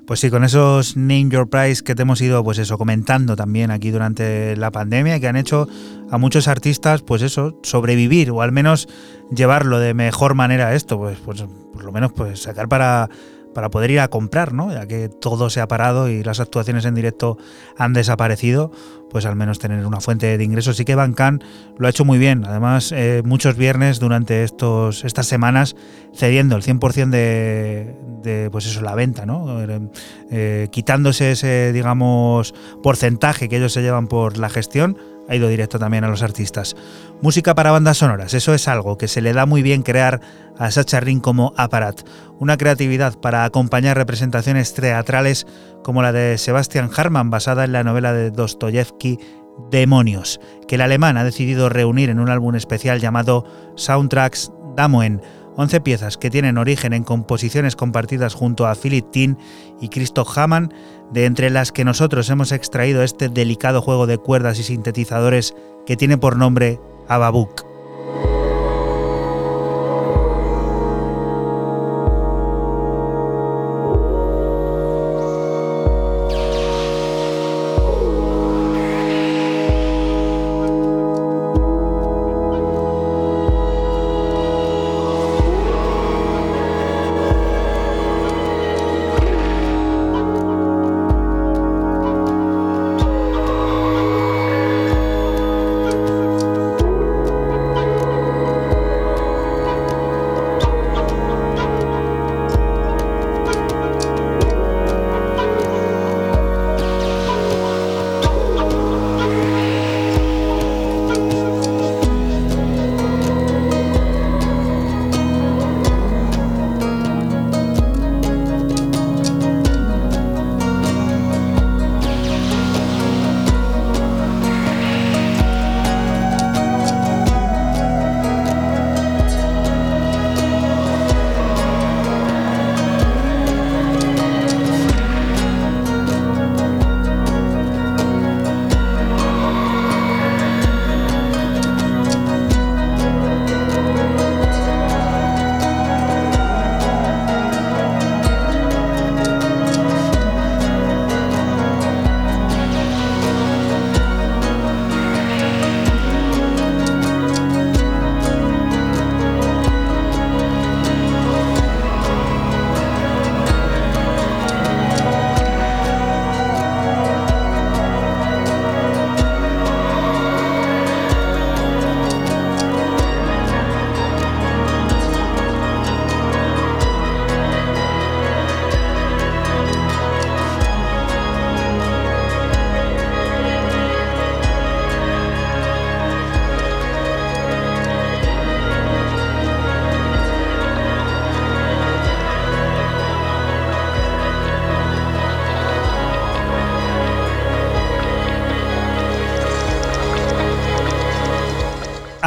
Pues 0.04 0.20
sí, 0.20 0.30
con 0.30 0.44
esos 0.44 0.96
Name 0.96 1.28
Your 1.30 1.48
Price 1.48 1.82
que 1.82 1.94
te 1.94 2.02
hemos 2.02 2.20
ido, 2.20 2.42
pues 2.42 2.58
eso, 2.58 2.76
comentando 2.76 3.36
también 3.36 3.70
aquí 3.70 3.90
durante 3.90 4.56
la 4.56 4.70
pandemia, 4.70 5.20
que 5.20 5.28
han 5.28 5.36
hecho 5.36 5.68
a 6.10 6.18
muchos 6.18 6.48
artistas, 6.48 7.02
pues 7.02 7.22
eso, 7.22 7.58
sobrevivir 7.62 8.30
o 8.30 8.42
al 8.42 8.52
menos 8.52 8.88
llevarlo 9.34 9.78
de 9.78 9.94
mejor 9.94 10.34
manera 10.34 10.68
a 10.68 10.74
esto, 10.74 10.98
pues, 10.98 11.18
pues 11.24 11.44
por 11.72 11.84
lo 11.84 11.92
menos 11.92 12.12
pues 12.12 12.42
sacar 12.42 12.68
para 12.68 13.08
para 13.54 13.70
poder 13.70 13.90
ir 13.90 14.00
a 14.00 14.08
comprar, 14.08 14.52
¿no? 14.52 14.72
Ya 14.72 14.86
que 14.86 15.08
todo 15.08 15.50
se 15.50 15.60
ha 15.60 15.68
parado 15.68 16.08
y 16.08 16.22
las 16.22 16.40
actuaciones 16.40 16.84
en 16.84 16.94
directo 16.94 17.36
han 17.76 17.92
desaparecido, 17.92 18.70
pues 19.10 19.26
al 19.26 19.36
menos 19.36 19.58
tener 19.58 19.84
una 19.84 20.00
fuente 20.00 20.38
de 20.38 20.44
ingresos. 20.44 20.76
Sí 20.76 20.84
que 20.84 20.94
Bancan 20.94 21.42
lo 21.76 21.86
ha 21.86 21.90
hecho 21.90 22.04
muy 22.04 22.18
bien. 22.18 22.44
Además, 22.44 22.92
eh, 22.92 23.22
muchos 23.24 23.56
viernes 23.56 24.00
durante 24.00 24.44
estos, 24.44 25.04
estas 25.04 25.26
semanas 25.26 25.76
cediendo 26.14 26.56
el 26.56 26.62
100% 26.62 27.10
de, 27.10 27.94
de, 28.22 28.50
pues 28.50 28.66
eso, 28.66 28.80
la 28.82 28.94
venta, 28.94 29.26
¿no? 29.26 29.58
Eh, 30.30 30.68
quitándose 30.70 31.32
ese, 31.32 31.72
digamos, 31.72 32.54
porcentaje 32.82 33.48
que 33.48 33.56
ellos 33.56 33.72
se 33.72 33.82
llevan 33.82 34.06
por 34.06 34.38
la 34.38 34.48
gestión 34.48 34.96
ha 35.30 35.36
ido 35.36 35.48
directo 35.48 35.78
también 35.78 36.04
a 36.04 36.08
los 36.08 36.22
artistas. 36.22 36.76
Música 37.22 37.54
para 37.54 37.70
bandas 37.70 37.98
sonoras, 37.98 38.34
eso 38.34 38.52
es 38.52 38.66
algo 38.66 38.98
que 38.98 39.08
se 39.08 39.22
le 39.22 39.32
da 39.32 39.46
muy 39.46 39.62
bien 39.62 39.82
crear 39.82 40.20
a 40.58 40.70
Sacha 40.72 40.98
Ring 40.98 41.20
como 41.20 41.54
Aparat, 41.56 42.00
una 42.40 42.56
creatividad 42.56 43.18
para 43.18 43.44
acompañar 43.44 43.96
representaciones 43.96 44.74
teatrales 44.74 45.46
como 45.84 46.02
la 46.02 46.12
de 46.12 46.36
Sebastian 46.36 46.90
Harman 46.94 47.30
basada 47.30 47.64
en 47.64 47.72
la 47.72 47.84
novela 47.84 48.12
de 48.12 48.32
Dostoyevsky 48.32 49.18
Demonios, 49.70 50.40
que 50.66 50.74
el 50.74 50.80
alemán 50.80 51.16
ha 51.16 51.24
decidido 51.24 51.68
reunir 51.68 52.10
en 52.10 52.18
un 52.18 52.28
álbum 52.28 52.56
especial 52.56 53.00
llamado 53.00 53.44
Soundtracks 53.76 54.50
Damoen, 54.74 55.22
11 55.56 55.80
piezas 55.80 56.16
que 56.16 56.30
tienen 56.30 56.58
origen 56.58 56.92
en 56.92 57.04
composiciones 57.04 57.76
compartidas 57.76 58.34
junto 58.34 58.66
a 58.66 58.74
Philip 58.74 59.10
Tin 59.10 59.38
y 59.80 59.88
Christoph 59.88 60.36
Hamann, 60.36 60.72
de 61.10 61.24
entre 61.24 61.50
las 61.50 61.72
que 61.72 61.84
nosotros 61.84 62.28
hemos 62.30 62.52
extraído 62.52 63.02
este 63.02 63.28
delicado 63.28 63.82
juego 63.82 64.06
de 64.06 64.18
cuerdas 64.18 64.58
y 64.58 64.62
sintetizadores 64.62 65.54
que 65.86 65.96
tiene 65.96 66.18
por 66.18 66.36
nombre 66.36 66.80
Ababook. 67.08 67.69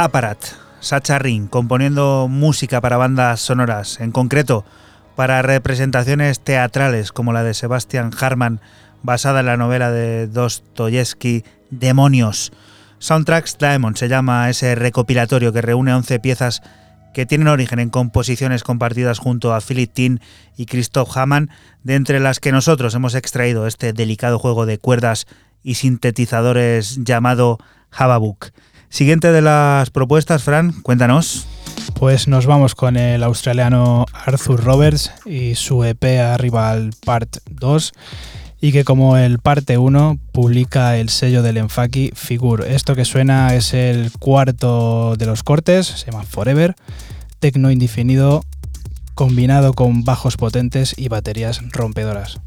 Aparat, 0.04 0.44
Sacha 0.80 1.18
Ring, 1.18 1.48
componiendo 1.48 2.28
música 2.28 2.82
para 2.82 2.98
bandas 2.98 3.40
sonoras, 3.40 4.00
en 4.00 4.12
concreto 4.12 4.66
para 5.16 5.40
representaciones 5.40 6.40
teatrales 6.40 7.10
como 7.10 7.32
la 7.32 7.42
de 7.42 7.54
Sebastian 7.54 8.10
Harman, 8.20 8.60
basada 9.02 9.40
en 9.40 9.46
la 9.46 9.56
novela 9.56 9.90
de 9.90 10.26
Dostoyevsky 10.26 11.44
Demonios. 11.70 12.52
Soundtracks 12.98 13.56
Diamond 13.56 13.96
se 13.96 14.08
llama 14.08 14.50
ese 14.50 14.74
recopilatorio 14.74 15.54
que 15.54 15.62
reúne 15.62 15.94
11 15.94 16.20
piezas 16.20 16.60
que 17.14 17.24
tienen 17.24 17.48
origen 17.48 17.78
en 17.78 17.88
composiciones 17.88 18.62
compartidas 18.62 19.18
junto 19.18 19.54
a 19.54 19.62
Philip 19.62 19.90
Tin 19.90 20.20
y 20.54 20.66
Christoph 20.66 21.16
Hamann, 21.16 21.48
de 21.82 21.94
entre 21.94 22.20
las 22.20 22.40
que 22.40 22.52
nosotros 22.52 22.94
hemos 22.94 23.14
extraído 23.14 23.66
este 23.66 23.94
delicado 23.94 24.38
juego 24.38 24.66
de 24.66 24.76
cuerdas 24.76 25.26
y 25.62 25.76
sintetizadores 25.76 27.02
llamado 27.04 27.56
Hababuk. 27.90 28.52
Siguiente 28.94 29.32
de 29.32 29.42
las 29.42 29.90
propuestas, 29.90 30.44
Fran, 30.44 30.70
cuéntanos. 30.82 31.48
Pues 31.98 32.28
nos 32.28 32.46
vamos 32.46 32.76
con 32.76 32.96
el 32.96 33.24
australiano 33.24 34.06
Arthur 34.12 34.62
Roberts 34.62 35.10
y 35.26 35.56
su 35.56 35.82
EP 35.82 36.20
Arrival 36.20 36.92
Part 37.04 37.38
2 37.50 37.92
y 38.60 38.70
que 38.70 38.84
como 38.84 39.16
el 39.16 39.40
parte 39.40 39.78
1 39.78 40.20
publica 40.30 40.96
el 40.96 41.08
sello 41.08 41.42
del 41.42 41.56
Enfaki 41.56 42.12
Figure. 42.14 42.72
Esto 42.72 42.94
que 42.94 43.04
suena 43.04 43.56
es 43.56 43.74
el 43.74 44.12
cuarto 44.12 45.16
de 45.16 45.26
los 45.26 45.42
cortes, 45.42 45.88
se 45.88 46.12
llama 46.12 46.22
Forever, 46.22 46.76
tecno 47.40 47.72
indefinido 47.72 48.44
combinado 49.14 49.72
con 49.72 50.04
bajos 50.04 50.36
potentes 50.36 50.94
y 50.96 51.08
baterías 51.08 51.60
rompedoras. 51.72 52.38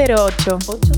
808. 0.00 0.48
808. 0.48 0.89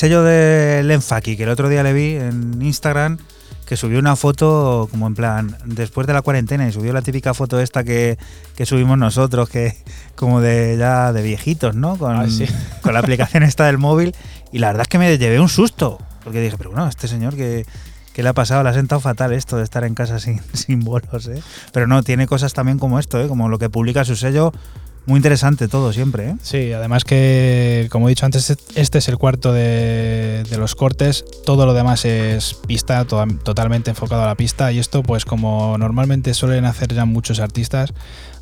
Sello 0.00 0.22
de 0.22 0.82
Lenfaki, 0.82 1.36
que 1.36 1.42
el 1.42 1.50
otro 1.50 1.68
día 1.68 1.82
le 1.82 1.92
vi 1.92 2.14
en 2.14 2.62
Instagram, 2.62 3.18
que 3.66 3.76
subió 3.76 3.98
una 3.98 4.16
foto 4.16 4.88
como 4.90 5.06
en 5.06 5.14
plan, 5.14 5.58
después 5.66 6.06
de 6.06 6.14
la 6.14 6.22
cuarentena, 6.22 6.66
y 6.66 6.72
subió 6.72 6.94
la 6.94 7.02
típica 7.02 7.34
foto 7.34 7.60
esta 7.60 7.84
que, 7.84 8.16
subimos 8.64 8.96
nosotros, 8.96 9.50
que 9.50 9.76
como 10.14 10.40
de 10.40 10.78
ya 10.78 11.12
de 11.12 11.20
viejitos, 11.20 11.74
¿no? 11.74 11.98
Con, 11.98 12.16
ah, 12.16 12.24
con 12.80 12.94
la 12.94 13.00
aplicación 13.00 13.42
esta 13.42 13.66
del 13.66 13.76
móvil. 13.76 14.14
Y 14.52 14.60
la 14.60 14.68
verdad 14.68 14.82
es 14.82 14.88
que 14.88 14.96
me 14.96 15.18
llevé 15.18 15.38
un 15.38 15.50
susto, 15.50 15.98
porque 16.24 16.40
dije, 16.40 16.56
pero 16.56 16.70
bueno, 16.70 16.88
este 16.88 17.06
señor 17.06 17.36
que, 17.36 17.66
le 18.16 18.28
ha 18.28 18.32
pasado, 18.32 18.62
le 18.62 18.70
ha 18.70 18.74
sentado 18.74 19.02
fatal 19.02 19.34
esto 19.34 19.58
de 19.58 19.64
estar 19.64 19.84
en 19.84 19.94
casa 19.94 20.18
sin, 20.18 20.40
sin 20.54 20.80
bolos, 20.80 21.28
¿eh? 21.28 21.42
Pero 21.74 21.86
no, 21.86 22.02
tiene 22.02 22.26
cosas 22.26 22.54
también 22.54 22.78
como 22.78 22.98
esto, 22.98 23.20
¿eh? 23.20 23.28
Como 23.28 23.50
lo 23.50 23.58
que 23.58 23.68
publica 23.68 24.06
su 24.06 24.16
sello 24.16 24.54
muy 25.10 25.18
interesante 25.18 25.66
todo 25.66 25.92
siempre, 25.92 26.30
¿eh? 26.30 26.36
Sí, 26.40 26.72
además 26.72 27.04
que, 27.04 27.88
como 27.90 28.08
he 28.08 28.10
dicho 28.10 28.24
antes, 28.24 28.56
este 28.76 28.98
es 28.98 29.08
el 29.08 29.18
cuarto 29.18 29.52
de, 29.52 30.46
los 30.56 30.76
cortes. 30.76 31.24
Todo 31.44 31.66
lo 31.66 31.74
demás 31.74 32.04
es 32.04 32.54
pista, 32.54 33.04
totalmente 33.04 33.90
enfocado 33.90 34.22
a 34.22 34.26
la 34.26 34.36
pista. 34.36 34.70
Y 34.70 34.78
esto, 34.78 35.02
pues 35.02 35.24
como 35.24 35.76
normalmente 35.78 36.32
suelen 36.32 36.64
hacer 36.64 36.94
ya 36.94 37.06
muchos 37.06 37.40
artistas, 37.40 37.92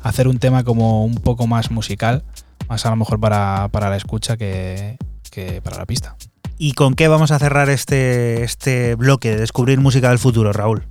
hacer 0.01 0.27
un 0.27 0.37
tema 0.37 0.63
como 0.63 1.03
un 1.03 1.15
poco 1.15 1.47
más 1.47 1.71
musical, 1.71 2.23
más 2.69 2.85
a 2.85 2.91
lo 2.91 2.97
mejor 2.97 3.19
para, 3.19 3.67
la 3.73 3.97
escucha 3.97 4.37
que, 4.37 4.97
que 5.31 5.61
para 5.63 5.77
la 5.77 5.85
pista. 5.85 6.15
¿Y 6.59 6.73
con 6.73 6.93
qué 6.93 7.07
vamos 7.07 7.31
a 7.31 7.39
cerrar 7.39 7.69
este, 7.69 8.43
este 8.43 8.93
bloque 8.93 9.31
de 9.31 9.37
descubrir 9.37 9.79
música 9.79 10.09
del 10.09 10.19
futuro, 10.19 10.53
Raúl? 10.53 10.88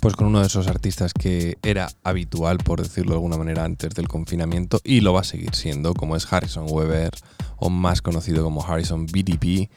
Pues 0.00 0.14
con 0.14 0.26
uno 0.26 0.40
de 0.40 0.46
esos 0.46 0.66
artistas 0.68 1.12
que 1.12 1.56
era 1.62 1.88
habitual, 2.04 2.58
por 2.58 2.82
decirlo 2.82 3.12
de 3.12 3.16
alguna 3.16 3.38
manera, 3.38 3.64
antes 3.64 3.94
del 3.94 4.08
confinamiento 4.08 4.80
y 4.84 5.00
lo 5.00 5.12
va 5.12 5.20
a 5.20 5.24
seguir 5.24 5.54
siendo, 5.54 5.94
como 5.94 6.16
es 6.16 6.30
Harrison 6.32 6.66
Weber, 6.68 7.10
o 7.56 7.70
más 7.70 8.02
conocido 8.02 8.44
como 8.44 8.64
Harrison 8.64 9.06
BDP, 9.06 9.68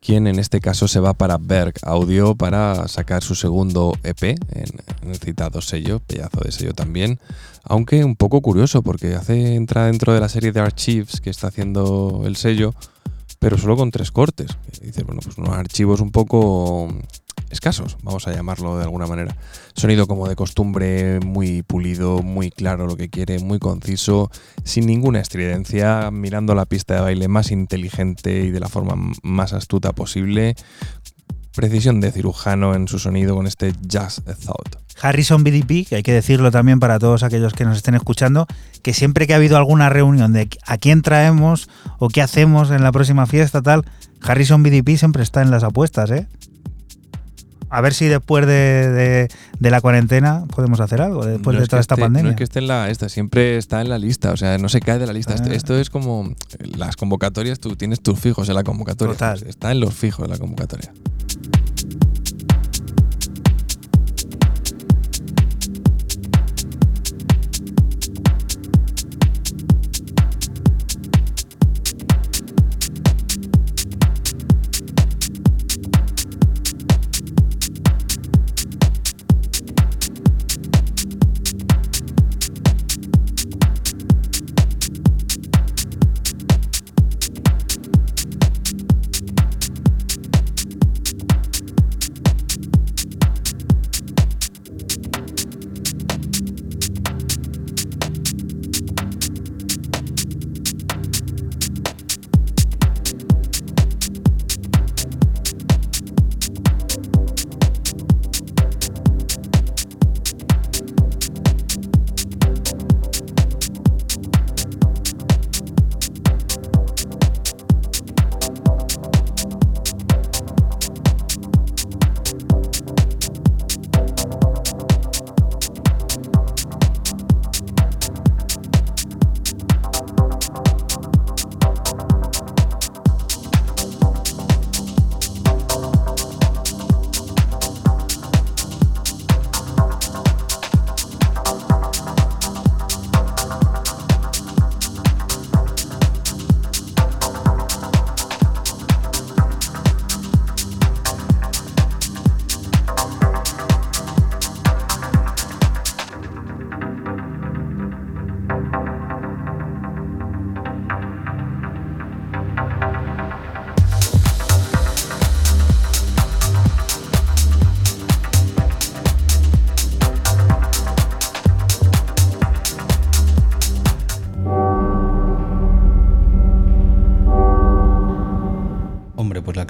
quien 0.00 0.26
en 0.26 0.38
este 0.38 0.60
caso 0.60 0.88
se 0.88 1.00
va 1.00 1.14
para 1.14 1.38
Berg 1.38 1.74
Audio 1.82 2.34
para 2.34 2.86
sacar 2.88 3.22
su 3.22 3.34
segundo 3.34 3.92
EP 4.02 4.22
en, 4.22 4.38
el 5.02 5.16
citado 5.16 5.60
sello, 5.60 6.00
pedazo 6.00 6.40
de 6.40 6.52
sello 6.52 6.72
también, 6.72 7.18
aunque 7.64 8.04
un 8.04 8.16
poco 8.16 8.40
curioso 8.40 8.82
porque 8.82 9.14
hace 9.14 9.54
entra 9.54 9.86
dentro 9.86 10.14
de 10.14 10.20
la 10.20 10.28
serie 10.28 10.52
de 10.52 10.60
Archives 10.60 11.20
que 11.20 11.30
está 11.30 11.48
haciendo 11.48 12.22
el 12.26 12.36
sello, 12.36 12.74
pero 13.38 13.58
solo 13.58 13.76
con 13.76 13.90
tres 13.90 14.10
cortes. 14.10 14.50
dice, 14.82 15.04
bueno, 15.04 15.20
pues 15.22 15.38
unos 15.38 15.50
archivos 15.50 16.00
un 16.00 16.10
poco 16.10 16.88
escasos, 17.50 17.96
vamos 18.02 18.26
a 18.26 18.32
llamarlo 18.32 18.76
de 18.76 18.84
alguna 18.84 19.06
manera. 19.06 19.36
Sonido 19.74 20.06
como 20.06 20.28
de 20.28 20.36
costumbre, 20.36 21.20
muy 21.20 21.62
pulido, 21.62 22.22
muy 22.22 22.50
claro 22.50 22.86
lo 22.86 22.96
que 22.96 23.08
quiere, 23.08 23.38
muy 23.38 23.58
conciso, 23.58 24.30
sin 24.64 24.86
ninguna 24.86 25.20
estridencia, 25.20 26.10
mirando 26.10 26.54
la 26.54 26.66
pista 26.66 26.94
de 26.94 27.00
baile 27.00 27.28
más 27.28 27.50
inteligente 27.50 28.44
y 28.44 28.50
de 28.50 28.60
la 28.60 28.68
forma 28.68 28.94
más 29.22 29.52
astuta 29.52 29.92
posible. 29.92 30.54
Precisión 31.54 32.00
de 32.00 32.12
cirujano 32.12 32.74
en 32.74 32.86
su 32.86 32.98
sonido 32.98 33.34
con 33.34 33.46
este 33.46 33.72
Jazz 33.80 34.22
Thought. 34.24 34.76
Harrison 35.00 35.44
BDP, 35.44 35.86
que 35.88 35.96
hay 35.96 36.02
que 36.02 36.12
decirlo 36.12 36.50
también 36.50 36.80
para 36.80 36.98
todos 36.98 37.22
aquellos 37.22 37.52
que 37.52 37.64
nos 37.64 37.76
estén 37.76 37.94
escuchando, 37.94 38.46
que 38.82 38.92
siempre 38.92 39.26
que 39.26 39.32
ha 39.32 39.36
habido 39.36 39.56
alguna 39.56 39.88
reunión 39.88 40.32
de 40.32 40.48
a 40.66 40.78
quién 40.78 41.02
traemos 41.02 41.68
o 41.98 42.08
qué 42.08 42.22
hacemos 42.22 42.70
en 42.70 42.82
la 42.82 42.92
próxima 42.92 43.26
fiesta, 43.26 43.62
tal, 43.62 43.84
Harrison 44.20 44.62
BDP 44.62 44.96
siempre 44.96 45.22
está 45.22 45.42
en 45.42 45.50
las 45.50 45.62
apuestas, 45.62 46.10
¿eh? 46.10 46.26
A 47.70 47.80
ver 47.80 47.94
si 47.94 48.06
después 48.06 48.46
de, 48.46 49.28
la 49.60 49.80
cuarentena 49.80 50.44
podemos 50.54 50.80
hacer 50.80 51.00
algo, 51.00 51.24
después 51.24 51.58
de 51.58 51.66
toda 51.66 51.80
esta 51.80 51.96
pandemia. 51.96 52.24
No 52.24 52.30
es 52.30 52.36
que 52.36 52.44
esté 52.44 52.60
en 52.60 52.68
la 52.68 52.90
esta, 52.90 53.08
siempre 53.08 53.56
está 53.56 53.80
en 53.80 53.88
la 53.88 53.98
lista, 53.98 54.32
o 54.32 54.36
sea, 54.36 54.58
no 54.58 54.68
se 54.68 54.80
cae 54.80 54.98
de 54.98 55.06
la 55.06 55.12
lista. 55.12 55.34
Esto, 55.34 55.74
ah. 55.74 55.80
es 55.80 55.90
como 55.90 56.34
las 56.76 56.96
convocatorias, 56.96 57.60
tú 57.60 57.76
tienes 57.76 58.00
tus 58.00 58.18
fijos 58.18 58.48
en 58.48 58.54
la 58.54 58.64
convocatoria. 58.64 59.12
Total. 59.12 59.42
Está 59.46 59.72
en 59.72 59.80
los 59.80 59.94
fijos 59.94 60.26
de 60.26 60.34
la 60.34 60.38
convocatoria. 60.38 60.92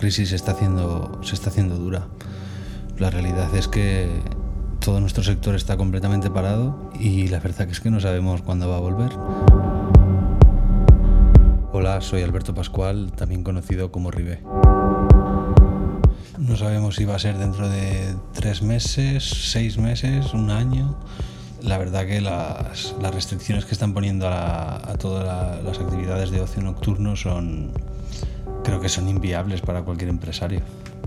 Crisis 0.09 0.31
se 0.31 0.37
está 0.37 0.53
haciendo, 0.53 1.21
se 1.23 1.35
está 1.35 1.51
haciendo 1.51 1.77
dura. 1.77 2.07
La 2.99 3.11
realidad 3.11 3.55
es 3.55 3.69
que 3.69 4.09
todo 4.81 5.03
nuestro 5.03 5.23
sector 5.23 5.55
está 5.55 5.77
completamente 5.77 6.31
parado 6.31 6.91
y 6.99 7.29
la 7.29 7.41
verdad 7.41 7.69
es 7.69 7.79
que 7.81 7.91
no 7.91 8.01
sabemos 8.01 8.41
cuándo 8.41 8.71
va 8.71 8.79
a 8.79 8.81
volver. 8.81 9.11
Hola, 11.73 12.01
soy 12.01 12.23
Alberto 12.23 12.55
Pascual, 12.55 13.13
también 13.13 13.45
conocido 13.45 13.93
como 13.93 14.11
Ribe. 14.11 14.41
No 16.39 16.57
sabemos 16.57 16.95
si 16.97 17.05
va 17.05 17.17
a 17.17 17.19
ser 17.19 17.37
dentro 17.37 17.69
de 17.69 18.15
tres 18.33 18.63
meses, 18.63 19.25
seis 19.25 19.77
meses, 19.77 20.33
un 20.33 20.51
año. 20.51 20.99
La 21.61 21.77
verdad 21.77 22.07
que 22.07 22.23
las, 22.23 22.95
restricciones 23.13 23.67
que 23.67 23.73
están 23.73 23.93
poniendo 23.93 24.27
a, 24.27 24.97
todas 24.99 25.63
las 25.63 25.79
actividades 25.79 26.31
de 26.31 26.41
ocio 26.41 26.63
nocturno 26.63 27.15
son, 27.15 27.73
creo 28.69 28.81
que 28.83 28.91
son 28.91 29.09
inviables 29.09 29.63
para 29.63 29.81
cualquier 29.81 30.11
empresario. 30.11 30.61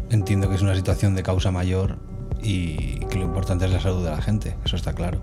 Entiendo 0.10 0.50
que 0.50 0.56
es 0.56 0.64
una 0.64 0.74
situación 0.74 1.14
de 1.14 1.22
causa 1.22 1.52
mayor 1.52 2.00
y 2.42 3.06
que 3.06 3.20
lo 3.20 3.26
importante 3.26 3.66
es 3.66 3.72
la 3.72 3.80
salud 3.80 4.04
de 4.04 4.10
la 4.10 4.20
gente, 4.20 4.56
eso 4.66 4.76
está 4.76 4.94
claro. 4.94 5.22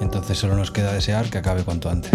Entonces 0.00 0.38
solo 0.38 0.56
nos 0.56 0.70
queda 0.70 0.94
desear 0.94 1.28
que 1.28 1.36
acabe 1.36 1.62
cuanto 1.62 1.90
antes. 1.90 2.12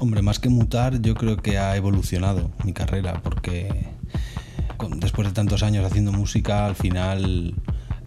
Hombre, 0.00 0.20
más 0.20 0.40
que 0.40 0.48
mutar, 0.48 1.00
yo 1.00 1.14
creo 1.14 1.36
que 1.36 1.58
ha 1.58 1.76
evolucionado 1.76 2.50
mi 2.64 2.72
carrera, 2.72 3.22
porque 3.22 3.86
después 4.96 5.28
de 5.28 5.32
tantos 5.32 5.62
años 5.62 5.84
haciendo 5.84 6.10
música, 6.10 6.66
al 6.66 6.74
final 6.74 7.54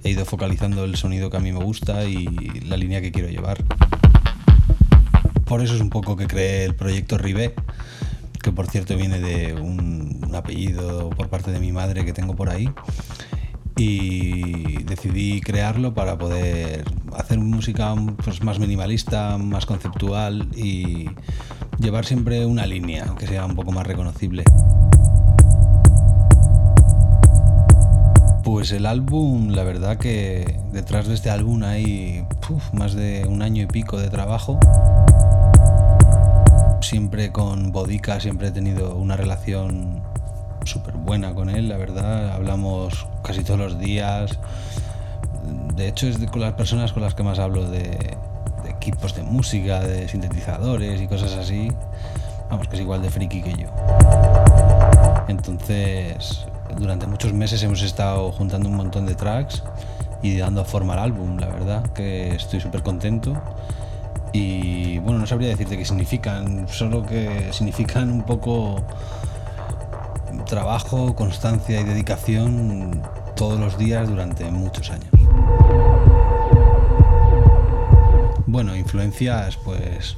he 0.03 0.09
ido 0.09 0.25
focalizando 0.25 0.83
el 0.83 0.97
sonido 0.97 1.29
que 1.29 1.37
a 1.37 1.39
mí 1.39 1.53
me 1.53 1.63
gusta 1.63 2.03
y 2.03 2.25
la 2.65 2.75
línea 2.75 2.99
que 2.99 3.13
quiero 3.13 3.29
llevar. 3.29 3.63
Por 5.45 5.61
eso 5.61 5.73
es 5.73 5.79
un 5.79 5.89
poco 5.89 6.17
que 6.17 6.27
creé 6.27 6.65
el 6.65 6.75
proyecto 6.75 7.17
Ribé, 7.17 7.55
que 8.49 8.55
por 8.55 8.65
cierto 8.65 8.97
viene 8.97 9.19
de 9.19 9.53
un, 9.53 10.21
un 10.27 10.35
apellido 10.35 11.11
por 11.11 11.29
parte 11.29 11.51
de 11.51 11.59
mi 11.59 11.71
madre 11.71 12.03
que 12.03 12.13
tengo 12.13 12.35
por 12.35 12.49
ahí. 12.49 12.67
Y 13.77 14.81
decidí 14.83 15.39
crearlo 15.39 15.93
para 15.93 16.17
poder 16.17 16.83
hacer 17.15 17.37
música 17.37 17.93
pues, 18.23 18.41
más 18.41 18.57
minimalista, 18.57 19.37
más 19.37 19.67
conceptual 19.67 20.49
y 20.55 21.11
llevar 21.77 22.05
siempre 22.05 22.43
una 22.47 22.65
línea 22.65 23.13
que 23.19 23.27
sea 23.27 23.45
un 23.45 23.55
poco 23.55 23.71
más 23.71 23.85
reconocible. 23.85 24.43
Pues 28.43 28.71
el 28.71 28.87
álbum, 28.87 29.49
la 29.49 29.63
verdad 29.63 29.97
que 29.97 30.59
detrás 30.73 31.07
de 31.07 31.13
este 31.13 31.29
álbum 31.29 31.61
hay 31.61 32.25
más 32.73 32.95
de 32.95 33.27
un 33.29 33.43
año 33.43 33.61
y 33.61 33.67
pico 33.67 33.99
de 33.99 34.09
trabajo. 34.09 34.59
Siempre 36.89 37.31
con 37.31 37.71
Bodica, 37.71 38.19
siempre 38.19 38.47
he 38.47 38.51
tenido 38.51 38.95
una 38.95 39.15
relación 39.15 40.01
súper 40.65 40.95
buena 40.95 41.35
con 41.35 41.51
él, 41.51 41.69
la 41.69 41.77
verdad. 41.77 42.31
Hablamos 42.31 43.05
casi 43.23 43.43
todos 43.43 43.59
los 43.59 43.77
días. 43.77 44.39
De 45.75 45.87
hecho, 45.87 46.07
es 46.07 46.17
con 46.31 46.41
las 46.41 46.53
personas 46.53 46.91
con 46.91 47.03
las 47.03 47.13
que 47.13 47.21
más 47.21 47.37
hablo 47.37 47.69
de, 47.69 48.17
de 48.63 48.69
equipos 48.71 49.13
de 49.13 49.21
música, 49.21 49.81
de 49.81 50.07
sintetizadores 50.07 50.99
y 50.99 51.05
cosas 51.05 51.35
así. 51.35 51.71
Vamos, 52.49 52.67
que 52.67 52.77
es 52.77 52.81
igual 52.81 53.03
de 53.03 53.11
friki 53.11 53.43
que 53.43 53.53
yo. 53.53 53.67
Entonces, 55.27 56.47
durante 56.75 57.05
muchos 57.05 57.33
meses 57.33 57.61
hemos 57.61 57.83
estado 57.83 58.31
juntando 58.31 58.67
un 58.67 58.75
montón 58.75 59.05
de 59.05 59.13
tracks 59.13 59.61
y 60.23 60.37
dando 60.37 60.65
forma 60.65 60.93
al 60.93 60.99
álbum, 60.99 61.37
la 61.37 61.49
verdad, 61.49 61.83
que 61.93 62.33
estoy 62.33 62.59
súper 62.59 62.81
contento. 62.81 63.39
Y 64.31 64.99
bueno, 64.99 65.19
no 65.19 65.27
sabría 65.27 65.49
decirte 65.49 65.77
qué 65.77 65.85
significan, 65.85 66.67
solo 66.67 67.05
que 67.05 67.49
significan 67.51 68.11
un 68.11 68.23
poco 68.23 68.83
trabajo, 70.45 71.15
constancia 71.15 71.79
y 71.79 71.83
dedicación 71.83 73.01
todos 73.35 73.59
los 73.59 73.77
días 73.77 74.07
durante 74.07 74.49
muchos 74.51 74.91
años. 74.91 75.09
Bueno, 78.45 78.75
influencias, 78.75 79.57
pues 79.57 80.17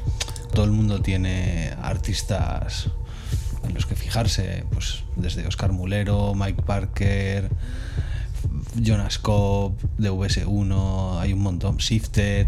todo 0.53 0.65
el 0.65 0.71
mundo 0.71 1.01
tiene 1.01 1.73
artistas 1.81 2.89
en 3.63 3.73
los 3.73 3.85
que 3.85 3.95
fijarse, 3.95 4.65
pues 4.71 5.03
desde 5.15 5.45
Oscar 5.45 5.71
Mulero, 5.71 6.33
Mike 6.33 6.61
Parker, 6.63 7.49
Jonas 8.75 9.19
Cobb, 9.19 9.73
DVS1, 9.99 11.19
hay 11.19 11.33
un 11.33 11.39
montón, 11.39 11.77
Shifted. 11.77 12.47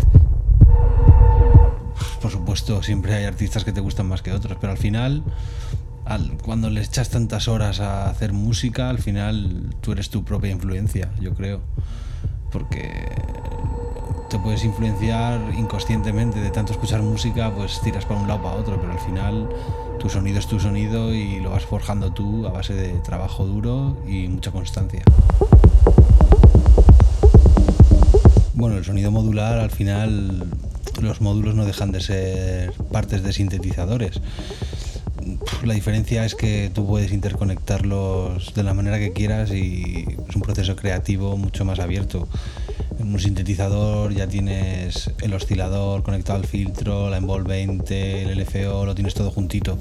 Por 2.23 2.31
supuesto, 2.31 2.81
siempre 2.81 3.15
hay 3.15 3.25
artistas 3.25 3.65
que 3.65 3.73
te 3.73 3.81
gustan 3.81 4.07
más 4.07 4.21
que 4.21 4.31
otros, 4.31 4.57
pero 4.61 4.71
al 4.71 4.77
final, 4.77 5.25
cuando 6.41 6.69
le 6.69 6.81
echas 6.81 7.09
tantas 7.09 7.49
horas 7.49 7.81
a 7.81 8.09
hacer 8.09 8.31
música, 8.31 8.89
al 8.89 8.99
final 8.99 9.75
tú 9.81 9.91
eres 9.91 10.09
tu 10.09 10.23
propia 10.23 10.49
influencia, 10.51 11.11
yo 11.19 11.33
creo. 11.33 11.59
Porque 12.49 13.09
te 14.29 14.39
puedes 14.39 14.63
influenciar 14.63 15.41
inconscientemente 15.57 16.39
de 16.39 16.49
tanto 16.49 16.71
escuchar 16.71 17.01
música, 17.01 17.53
pues 17.53 17.81
tiras 17.81 18.05
para 18.05 18.21
un 18.21 18.27
lado 18.29 18.41
para 18.41 18.55
otro, 18.55 18.79
pero 18.79 18.93
al 18.93 18.99
final 18.99 19.49
tu 19.99 20.07
sonido 20.09 20.39
es 20.39 20.47
tu 20.47 20.61
sonido 20.61 21.13
y 21.13 21.41
lo 21.41 21.49
vas 21.49 21.65
forjando 21.65 22.13
tú 22.13 22.47
a 22.47 22.51
base 22.51 22.73
de 22.73 22.93
trabajo 22.99 23.45
duro 23.45 23.97
y 24.07 24.29
mucha 24.29 24.51
constancia. 24.51 25.03
Bueno, 28.53 28.77
el 28.77 28.85
sonido 28.85 29.11
modular 29.11 29.59
al 29.59 29.71
final 29.71 30.47
los 31.03 31.21
módulos 31.21 31.55
no 31.55 31.65
dejan 31.65 31.91
de 31.91 32.01
ser 32.01 32.73
partes 32.91 33.23
de 33.23 33.33
sintetizadores. 33.33 34.21
La 35.63 35.73
diferencia 35.73 36.25
es 36.25 36.35
que 36.35 36.69
tú 36.73 36.85
puedes 36.85 37.13
interconectarlos 37.13 38.53
de 38.53 38.63
la 38.63 38.73
manera 38.73 38.99
que 38.99 39.13
quieras 39.13 39.51
y 39.51 40.05
es 40.27 40.35
un 40.35 40.41
proceso 40.41 40.75
creativo 40.75 41.37
mucho 41.37 41.63
más 41.63 41.79
abierto. 41.79 42.27
En 42.99 43.13
un 43.13 43.19
sintetizador 43.19 44.13
ya 44.13 44.27
tienes 44.27 45.11
el 45.21 45.33
oscilador 45.33 46.03
conectado 46.03 46.39
al 46.39 46.45
filtro, 46.45 47.09
la 47.09 47.17
envolvente, 47.17 48.23
el 48.23 48.39
LFO, 48.39 48.85
lo 48.85 48.95
tienes 48.95 49.13
todo 49.13 49.31
juntito. 49.31 49.77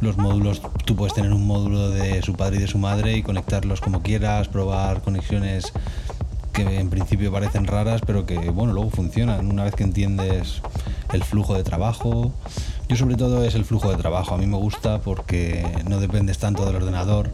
Los 0.00 0.18
módulos, 0.18 0.60
tú 0.84 0.96
puedes 0.96 1.14
tener 1.14 1.32
un 1.32 1.46
módulo 1.46 1.88
de 1.90 2.20
su 2.22 2.34
padre 2.34 2.58
y 2.58 2.60
de 2.60 2.68
su 2.68 2.78
madre 2.78 3.16
y 3.16 3.22
conectarlos 3.22 3.80
como 3.80 4.02
quieras, 4.02 4.48
probar 4.48 5.00
conexiones 5.00 5.72
que 6.54 6.80
en 6.80 6.88
principio 6.88 7.30
parecen 7.30 7.66
raras, 7.66 8.00
pero 8.06 8.24
que 8.24 8.38
bueno, 8.50 8.72
luego 8.72 8.88
funcionan 8.88 9.50
una 9.50 9.64
vez 9.64 9.74
que 9.74 9.84
entiendes 9.84 10.62
el 11.12 11.22
flujo 11.22 11.54
de 11.54 11.64
trabajo. 11.64 12.32
Yo 12.88 12.96
sobre 12.96 13.16
todo 13.16 13.44
es 13.44 13.54
el 13.54 13.64
flujo 13.64 13.90
de 13.90 13.96
trabajo, 13.96 14.34
a 14.34 14.38
mí 14.38 14.46
me 14.46 14.56
gusta 14.56 15.00
porque 15.00 15.66
no 15.88 16.00
dependes 16.00 16.38
tanto 16.38 16.64
del 16.64 16.76
ordenador 16.76 17.30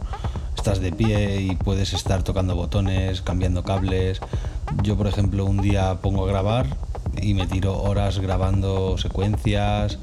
estás 0.61 0.79
de 0.79 0.91
pie 0.91 1.41
y 1.41 1.55
puedes 1.55 1.91
estar 1.93 2.21
tocando 2.21 2.55
botones, 2.55 3.23
cambiando 3.23 3.63
cables. 3.63 4.19
Yo, 4.83 4.95
por 4.95 5.07
ejemplo, 5.07 5.45
un 5.45 5.57
día 5.57 6.01
pongo 6.01 6.23
a 6.23 6.27
grabar 6.27 6.67
y 7.19 7.33
me 7.33 7.47
tiro 7.47 7.81
horas 7.81 8.19
grabando 8.19 8.95
secuencias 8.99 9.97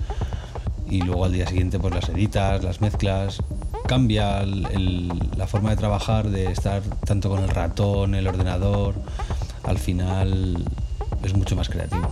y 0.90 1.02
luego 1.02 1.24
al 1.24 1.32
día 1.32 1.46
siguiente 1.46 1.78
pues 1.78 1.94
las 1.94 2.08
editas, 2.08 2.64
las 2.64 2.80
mezclas. 2.80 3.40
Cambia 3.86 4.44
la 4.44 5.46
forma 5.46 5.70
de 5.70 5.76
trabajar, 5.76 6.28
de 6.28 6.52
estar 6.52 6.82
tanto 7.04 7.30
con 7.30 7.42
el 7.42 7.48
ratón, 7.48 8.14
el 8.14 8.26
ordenador. 8.26 8.94
Al 9.64 9.78
final 9.78 10.64
es 11.22 11.34
mucho 11.34 11.56
más 11.56 11.68
creativo. 11.68 12.08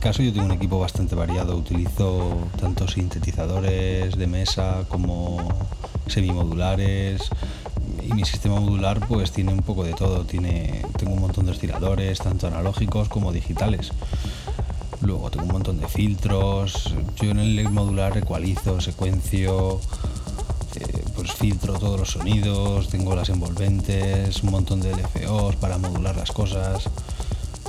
caso 0.00 0.22
yo 0.22 0.32
tengo 0.32 0.46
un 0.46 0.52
equipo 0.52 0.78
bastante 0.78 1.14
variado. 1.14 1.56
Utilizo 1.56 2.48
tanto 2.58 2.88
sintetizadores 2.88 4.16
de 4.16 4.26
mesa 4.26 4.84
como 4.88 5.46
semimodulares. 6.06 7.30
Y 8.02 8.12
mi 8.14 8.24
sistema 8.24 8.58
modular 8.58 9.06
pues 9.06 9.30
tiene 9.30 9.52
un 9.52 9.60
poco 9.60 9.84
de 9.84 9.92
todo. 9.92 10.24
Tiene, 10.24 10.82
tengo 10.96 11.12
un 11.12 11.20
montón 11.20 11.44
de 11.44 11.52
osciladores, 11.52 12.18
tanto 12.18 12.46
analógicos 12.46 13.08
como 13.08 13.30
digitales. 13.30 13.92
Luego 15.02 15.30
tengo 15.30 15.46
un 15.46 15.52
montón 15.52 15.80
de 15.80 15.88
filtros. 15.88 16.94
Yo 17.16 17.30
en 17.30 17.38
el 17.38 17.68
modular 17.70 18.16
ecualizo, 18.18 18.80
secuencio, 18.80 19.80
eh, 20.76 21.04
pues 21.14 21.32
filtro 21.32 21.74
todos 21.74 21.98
los 21.98 22.10
sonidos, 22.10 22.88
tengo 22.88 23.14
las 23.14 23.30
envolventes, 23.30 24.42
un 24.42 24.50
montón 24.50 24.80
de 24.80 24.92
LFOs 24.92 25.56
para 25.56 25.78
modular 25.78 26.16
las 26.16 26.32
cosas. 26.32 26.84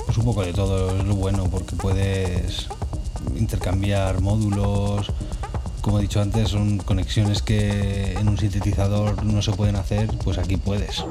Pues 0.04 0.18
un 0.18 0.24
poco 0.24 0.42
de 0.42 0.52
todo, 0.52 0.94
es 0.96 1.04
lo 1.04 1.14
bueno 1.14 1.44
porque 1.50 1.74
puedes 1.76 2.68
intercambiar 3.36 4.20
módulos. 4.20 5.10
Como 5.80 5.98
he 5.98 6.02
dicho 6.02 6.20
antes, 6.20 6.50
son 6.50 6.78
conexiones 6.78 7.42
que 7.42 8.12
en 8.12 8.28
un 8.28 8.36
sintetizador 8.36 9.24
no 9.24 9.40
se 9.42 9.52
pueden 9.52 9.76
hacer, 9.76 10.08
pues 10.18 10.38
aquí 10.38 10.56
puedes. 10.56 11.02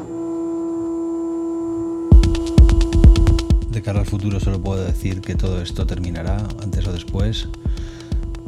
De 3.72 3.81
cara 3.81 4.02
al 4.02 4.06
futuro 4.06 4.38
solo 4.41 4.61
puedo 4.61 4.84
decir 4.84 5.22
que 5.22 5.35
todo 5.35 5.61
esto 5.61 5.88
terminará 5.88 6.45
antes 6.61 6.85
o 6.88 6.91
después. 6.91 7.48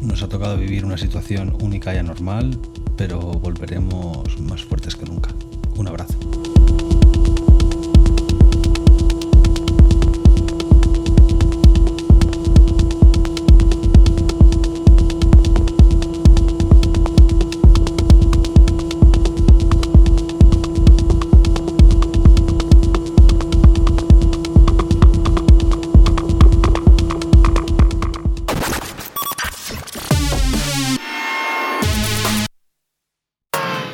Nos 0.02 0.22
ha 0.22 0.28
tocado 0.28 0.58
vivir 0.58 0.84
una 0.84 0.98
situación 0.98 1.56
única 1.62 1.96
y 1.96 1.98
anormal, 1.98 2.60
pero 2.98 3.20
volveremos 3.20 4.38
más 4.42 4.66
fuertes 4.66 4.98
que 4.98 5.06
nunca. 5.06 5.30
Un 5.78 5.88
abrazo. 5.88 6.43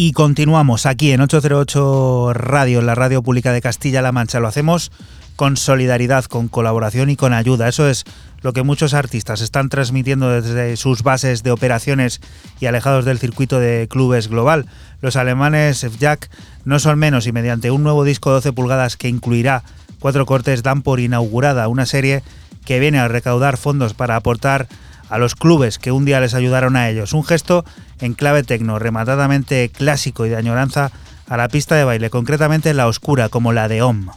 Y 0.00 0.12
continuamos 0.12 0.86
aquí 0.86 1.10
en 1.10 1.22
808 1.22 2.32
Radio, 2.32 2.78
en 2.78 2.86
la 2.86 2.94
radio 2.94 3.20
pública 3.20 3.52
de 3.52 3.60
Castilla-La 3.60 4.12
Mancha. 4.12 4.38
Lo 4.38 4.46
hacemos 4.46 4.92
con 5.34 5.56
solidaridad, 5.56 6.26
con 6.26 6.46
colaboración 6.46 7.10
y 7.10 7.16
con 7.16 7.32
ayuda. 7.32 7.66
Eso 7.66 7.88
es 7.88 8.04
lo 8.40 8.52
que 8.52 8.62
muchos 8.62 8.94
artistas 8.94 9.40
están 9.40 9.70
transmitiendo 9.70 10.30
desde 10.30 10.76
sus 10.76 11.02
bases 11.02 11.42
de 11.42 11.50
operaciones 11.50 12.20
y 12.60 12.66
alejados 12.66 13.06
del 13.06 13.18
circuito 13.18 13.58
de 13.58 13.88
clubes 13.90 14.28
global. 14.28 14.66
Los 15.00 15.16
alemanes 15.16 15.84
Jack 15.98 16.30
no 16.64 16.78
son 16.78 16.96
menos 17.00 17.26
y 17.26 17.32
mediante 17.32 17.72
un 17.72 17.82
nuevo 17.82 18.04
disco 18.04 18.30
12 18.30 18.52
pulgadas 18.52 18.96
que 18.96 19.08
incluirá 19.08 19.64
cuatro 19.98 20.26
cortes 20.26 20.62
dan 20.62 20.82
por 20.82 21.00
inaugurada 21.00 21.66
una 21.66 21.86
serie 21.86 22.22
que 22.64 22.78
viene 22.78 23.00
a 23.00 23.08
recaudar 23.08 23.56
fondos 23.56 23.94
para 23.94 24.14
aportar 24.14 24.68
a 25.08 25.18
los 25.18 25.34
clubes 25.34 25.78
que 25.78 25.92
un 25.92 26.04
día 26.04 26.20
les 26.20 26.34
ayudaron 26.34 26.76
a 26.76 26.88
ellos. 26.88 27.12
Un 27.12 27.24
gesto 27.24 27.64
en 28.00 28.14
clave 28.14 28.42
tecno, 28.42 28.78
rematadamente 28.78 29.70
clásico 29.70 30.26
y 30.26 30.28
de 30.28 30.36
añoranza 30.36 30.90
a 31.28 31.36
la 31.36 31.48
pista 31.48 31.74
de 31.76 31.84
baile, 31.84 32.10
concretamente 32.10 32.74
la 32.74 32.86
oscura 32.86 33.28
como 33.28 33.52
la 33.52 33.68
de 33.68 33.82
OM. 33.82 34.08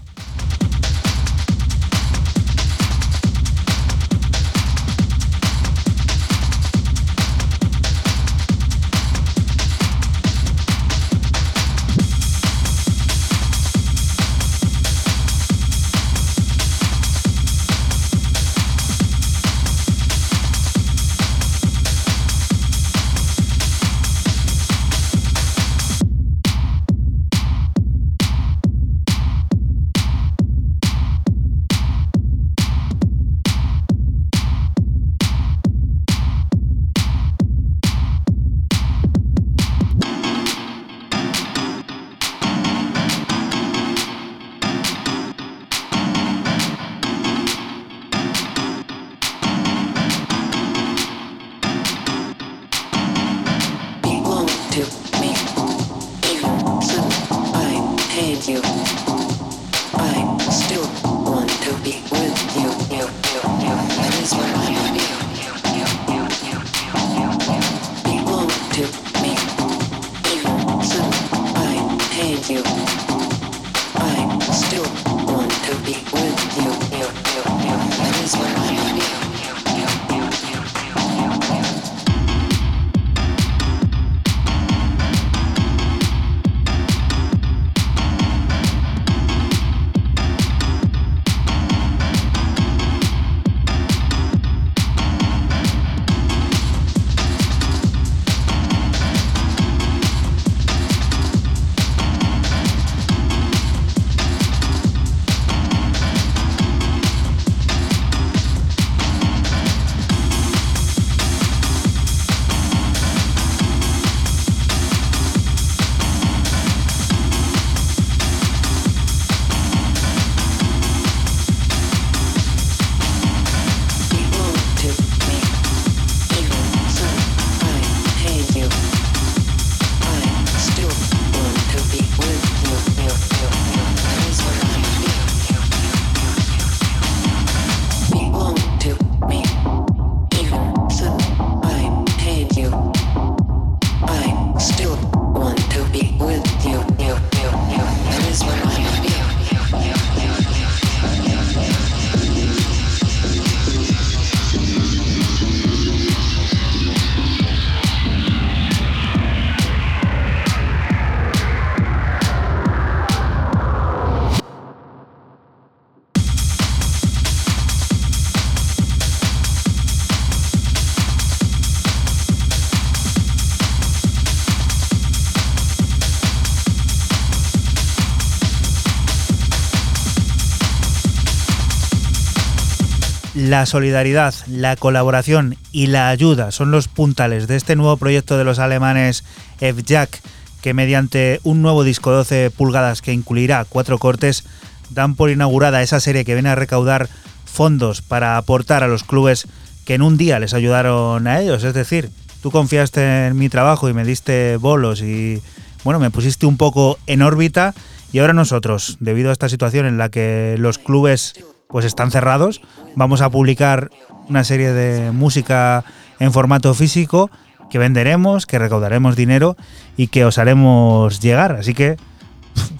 La 183.33 183.65
solidaridad, 183.65 184.35
la 184.47 184.75
colaboración 184.75 185.55
y 185.71 185.87
la 185.87 186.09
ayuda 186.09 186.51
son 186.51 186.69
los 186.69 186.89
puntales 186.89 187.47
de 187.47 187.55
este 187.55 187.77
nuevo 187.77 187.95
proyecto 187.95 188.37
de 188.37 188.43
los 188.43 188.59
alemanes 188.59 189.23
F-Jack, 189.61 190.21
que 190.61 190.73
mediante 190.73 191.39
un 191.43 191.61
nuevo 191.61 191.85
disco 191.85 192.11
12 192.11 192.51
pulgadas 192.51 193.01
que 193.01 193.13
incluirá 193.13 193.63
cuatro 193.63 193.99
cortes, 193.99 194.43
dan 194.89 195.15
por 195.15 195.29
inaugurada 195.29 195.81
esa 195.81 196.01
serie 196.01 196.25
que 196.25 196.33
viene 196.33 196.49
a 196.49 196.55
recaudar 196.55 197.07
fondos 197.45 198.01
para 198.01 198.35
aportar 198.35 198.83
a 198.83 198.89
los 198.89 199.05
clubes 199.05 199.47
que 199.85 199.93
en 199.93 200.01
un 200.01 200.17
día 200.17 200.37
les 200.39 200.53
ayudaron 200.53 201.25
a 201.25 201.39
ellos. 201.39 201.63
Es 201.63 201.73
decir, 201.73 202.09
tú 202.41 202.51
confiaste 202.51 203.27
en 203.27 203.37
mi 203.37 203.47
trabajo 203.47 203.87
y 203.87 203.93
me 203.93 204.03
diste 204.03 204.57
bolos 204.57 205.01
y 205.01 205.41
bueno, 205.85 206.01
me 206.01 206.11
pusiste 206.11 206.45
un 206.45 206.57
poco 206.57 206.99
en 207.07 207.21
órbita 207.21 207.73
y 208.11 208.19
ahora 208.19 208.33
nosotros, 208.33 208.97
debido 208.99 209.29
a 209.29 209.33
esta 209.33 209.47
situación 209.47 209.85
en 209.85 209.97
la 209.97 210.09
que 210.09 210.55
los 210.59 210.77
clubes 210.79 211.33
pues 211.71 211.85
están 211.85 212.11
cerrados. 212.11 212.61
Vamos 212.95 213.21
a 213.21 213.29
publicar 213.29 213.89
una 214.29 214.43
serie 214.43 214.71
de 214.73 215.11
música 215.11 215.83
en 216.19 216.31
formato 216.31 216.73
físico 216.73 217.31
que 217.69 217.79
venderemos, 217.79 218.45
que 218.45 218.59
recaudaremos 218.59 219.15
dinero 219.15 219.55
y 219.97 220.07
que 220.07 220.25
os 220.25 220.37
haremos 220.37 221.21
llegar. 221.21 221.53
Así 221.53 221.73
que 221.73 221.97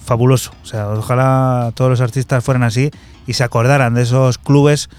fabuloso. 0.04 0.52
O 0.62 0.66
sea, 0.66 0.88
ojalá 0.90 1.72
todos 1.74 1.90
los 1.90 2.00
artistas 2.00 2.44
fueran 2.44 2.62
así 2.62 2.90
y 3.26 3.32
se 3.32 3.44
acordaran 3.44 3.94
de 3.94 4.02
esos 4.02 4.38
clubes 4.38 4.90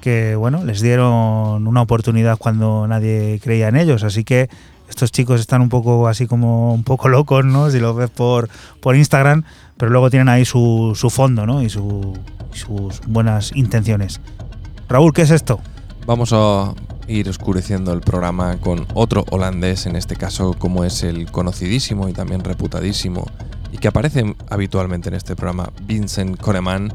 que 0.00 0.34
bueno, 0.34 0.64
les 0.64 0.80
dieron 0.80 1.66
una 1.66 1.82
oportunidad 1.82 2.38
cuando 2.38 2.86
nadie 2.86 3.40
creía 3.42 3.68
en 3.68 3.76
ellos. 3.76 4.02
Así 4.04 4.24
que 4.24 4.48
estos 4.88 5.12
chicos 5.12 5.40
están 5.40 5.60
un 5.60 5.68
poco 5.68 6.08
así 6.08 6.26
como 6.26 6.74
un 6.74 6.84
poco 6.84 7.08
locos, 7.08 7.44
¿no? 7.44 7.70
Si 7.70 7.78
los 7.78 7.94
ves 7.94 8.10
por, 8.10 8.48
por 8.80 8.96
Instagram, 8.96 9.44
pero 9.80 9.90
luego 9.90 10.10
tienen 10.10 10.28
ahí 10.28 10.44
su, 10.44 10.92
su 10.94 11.08
fondo, 11.08 11.46
¿no? 11.46 11.62
Y 11.62 11.70
sus 11.70 13.00
buenas 13.06 13.50
intenciones. 13.56 14.20
Raúl, 14.90 15.14
¿qué 15.14 15.22
es 15.22 15.30
esto? 15.30 15.58
Vamos 16.04 16.34
a 16.34 16.74
ir 17.08 17.30
oscureciendo 17.30 17.94
el 17.94 18.02
programa 18.02 18.58
con 18.58 18.86
otro 18.92 19.24
holandés, 19.30 19.86
en 19.86 19.96
este 19.96 20.16
caso 20.16 20.54
como 20.58 20.84
es 20.84 21.02
el 21.02 21.30
conocidísimo 21.30 22.10
y 22.10 22.12
también 22.12 22.44
reputadísimo 22.44 23.26
y 23.72 23.78
que 23.78 23.88
aparece 23.88 24.36
habitualmente 24.50 25.08
en 25.08 25.14
este 25.14 25.34
programa, 25.34 25.70
Vincent 25.84 26.38
Coreman, 26.38 26.92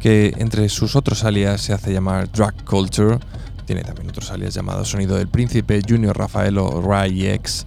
que 0.00 0.32
entre 0.38 0.70
sus 0.70 0.96
otros 0.96 1.24
alias 1.24 1.60
se 1.60 1.74
hace 1.74 1.92
llamar 1.92 2.32
Drag 2.32 2.54
Culture, 2.64 3.18
tiene 3.66 3.82
también 3.82 4.08
otros 4.08 4.30
alias 4.30 4.54
llamados 4.54 4.88
Sonido 4.88 5.16
del 5.16 5.28
Príncipe, 5.28 5.82
Junior 5.86 6.16
Rafaelo 6.16 6.80
Ray 6.80 7.26
X, 7.26 7.66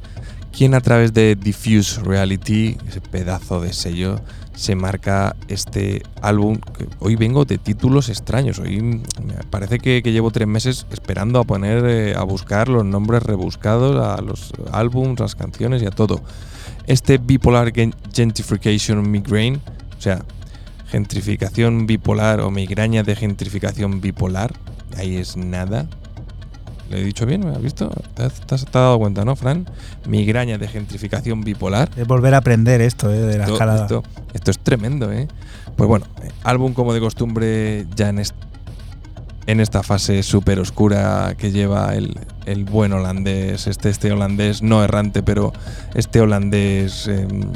quien 0.51 0.73
a 0.73 0.81
través 0.81 1.13
de 1.13 1.35
Diffuse 1.35 2.01
Reality, 2.01 2.77
ese 2.88 2.99
pedazo 2.99 3.61
de 3.61 3.73
sello, 3.73 4.19
se 4.57 4.75
marca 4.75 5.35
este 5.47 6.01
álbum. 6.21 6.59
Hoy 6.99 7.15
vengo 7.15 7.45
de 7.45 7.59
títulos 7.59 8.09
extraños. 8.09 8.57
Hoy 8.57 8.81
me 8.81 9.03
parece 9.51 9.77
que, 9.77 10.01
llevo 10.01 10.31
tres 10.31 10.47
meses 10.47 10.88
esperando 10.91 11.39
a 11.39 11.43
poner, 11.43 11.85
eh, 11.85 12.15
a 12.15 12.23
buscar 12.23 12.67
los 12.67 12.84
nombres 12.84 13.21
rebuscados 13.21 13.95
a 14.03 14.19
los 14.21 14.53
álbums, 14.71 15.19
las 15.19 15.35
canciones 15.35 15.84
y 15.84 15.85
a 15.85 15.91
todo. 15.91 16.21
Este 16.88 17.19
Bipolar 17.19 17.71
Gentrification 18.11 19.09
Migraine, 19.09 19.59
o 19.97 20.01
sea, 20.01 20.25
gentrificación 20.89 21.85
bipolar 21.85 22.39
o 22.39 22.49
migraña 22.49 23.03
de 23.03 23.15
gentrificación 23.15 24.01
bipolar, 24.01 24.53
ahí 24.97 25.17
es 25.17 25.38
nada. 25.38 25.88
¿Lo 26.89 26.97
he 26.97 27.03
dicho 27.03 27.26
bien? 27.26 27.45
¿Me 27.45 27.51
has 27.51 27.61
visto? 27.61 27.89
¿Te 28.14 28.23
has, 28.23 28.65
dado 28.72 28.97
cuenta, 28.97 29.26
no, 29.26 29.35
Fran? 29.35 29.68
Migraña 30.07 30.57
de 30.57 30.68
gentrificación 30.68 31.41
bipolar. 31.41 31.89
Es 31.97 32.07
volver 32.07 32.34
a 32.34 32.38
aprender 32.38 32.81
esto, 32.81 33.11
¿eh? 33.11 33.19
De 33.19 33.38
la 33.38 33.45
escalada. 33.45 33.84
Esto, 33.84 34.03
esto, 34.34 34.51
es 34.51 34.59
tremendo, 34.59 35.11
¿eh? 35.11 35.27
Pues 35.76 35.88
bueno, 35.88 36.05
álbum 36.43 36.73
como 36.73 36.93
de 36.93 36.99
costumbre 36.99 37.85
ya 37.95 38.09
en, 38.09 38.22
en 39.47 39.59
esta 39.59 39.84
fase 39.84 40.23
súper 40.23 40.59
oscura 40.59 41.35
que 41.38 41.51
lleva 41.51 41.93
el, 41.95 42.18
el, 42.45 42.64
buen 42.64 42.93
holandés, 42.93 43.68
este, 43.68 43.89
este 43.89 44.11
holandés 44.11 44.61
no 44.61 44.84
errante, 44.84 45.23
pero 45.23 45.53
este 45.93 46.22
holandés 46.22 47.07
em, 47.07 47.51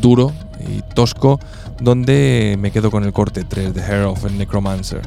duro 0.00 0.32
y 0.60 0.82
tosco, 0.94 1.40
donde 1.80 2.56
me 2.58 2.70
quedo 2.70 2.90
con 2.90 3.04
el 3.04 3.12
corte 3.12 3.44
3 3.44 3.74
de 3.74 3.82
Hair 3.82 4.04
of 4.04 4.24
a 4.24 4.28
Necromancer. 4.28 5.02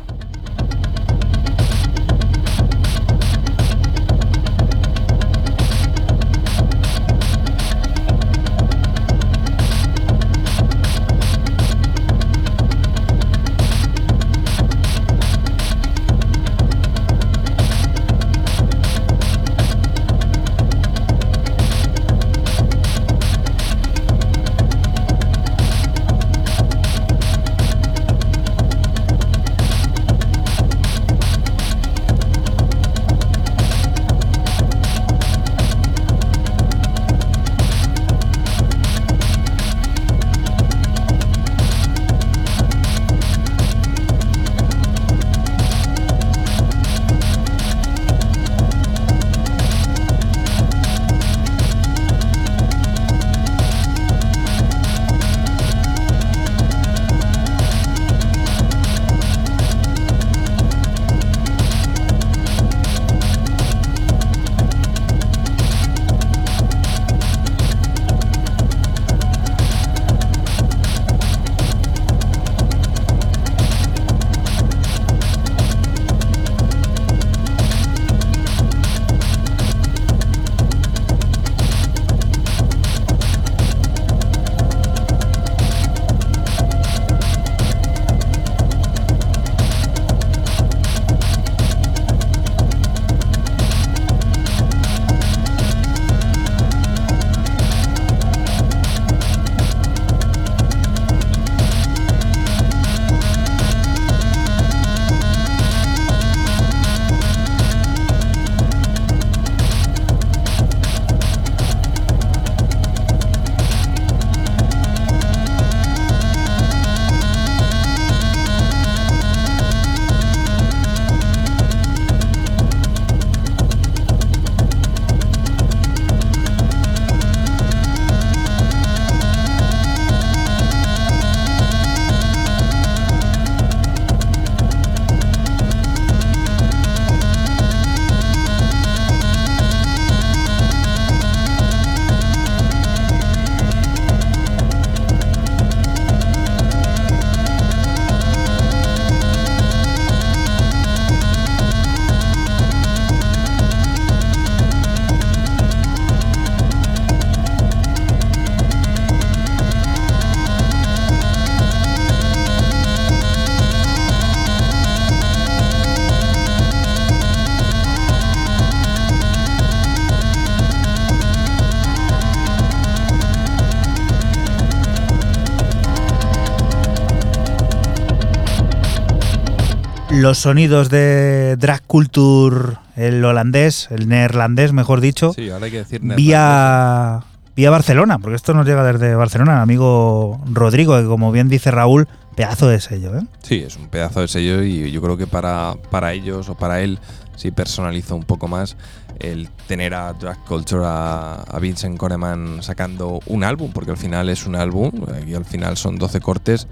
Los 180.19 180.37
sonidos 180.37 180.89
de 180.89 181.55
drag 181.57 181.81
culture, 181.83 182.77
el 182.95 183.23
holandés, 183.23 183.87
el 183.89 184.09
neerlandés, 184.09 184.73
mejor 184.73 184.99
dicho, 184.99 185.31
sí, 185.33 185.49
ahora 185.49 185.65
hay 185.65 185.71
que 185.71 185.77
decir 185.77 186.01
vía, 186.01 187.21
vía 187.55 187.69
Barcelona, 187.69 188.19
porque 188.19 188.35
esto 188.35 188.53
nos 188.53 188.67
llega 188.67 188.83
desde 188.83 189.15
Barcelona, 189.15 189.61
amigo 189.61 190.41
Rodrigo, 190.51 190.99
que 190.99 191.05
como 191.05 191.31
bien 191.31 191.47
dice 191.47 191.71
Raúl, 191.71 192.07
pedazo 192.35 192.67
de 192.67 192.81
sello. 192.81 193.17
¿eh? 193.17 193.21
Sí, 193.43 193.63
es 193.65 193.77
un 193.77 193.87
pedazo 193.87 194.19
de 194.21 194.27
sello 194.27 194.61
y 194.61 194.91
yo 194.91 195.01
creo 195.01 195.15
que 195.15 195.27
para, 195.27 195.75
para 195.89 196.11
ellos 196.11 196.49
o 196.49 196.55
para 196.55 196.81
él, 196.81 196.99
si 197.37 197.51
personaliza 197.51 198.13
un 198.13 198.23
poco 198.23 198.49
más, 198.49 198.75
el 199.19 199.49
tener 199.67 199.93
a 199.93 200.11
Drag 200.13 200.43
Culture, 200.45 200.83
a, 200.85 201.43
a, 201.43 201.59
Vincent 201.59 201.97
Coreman 201.97 202.61
sacando 202.61 203.21
un 203.27 203.45
álbum, 203.45 203.71
porque 203.71 203.91
al 203.91 203.97
final 203.97 204.29
es 204.29 204.45
un 204.45 204.55
álbum, 204.55 204.91
y 205.25 205.33
al 205.33 205.45
final 205.45 205.77
son 205.77 205.97
12 205.97 206.19
cortes, 206.19 206.67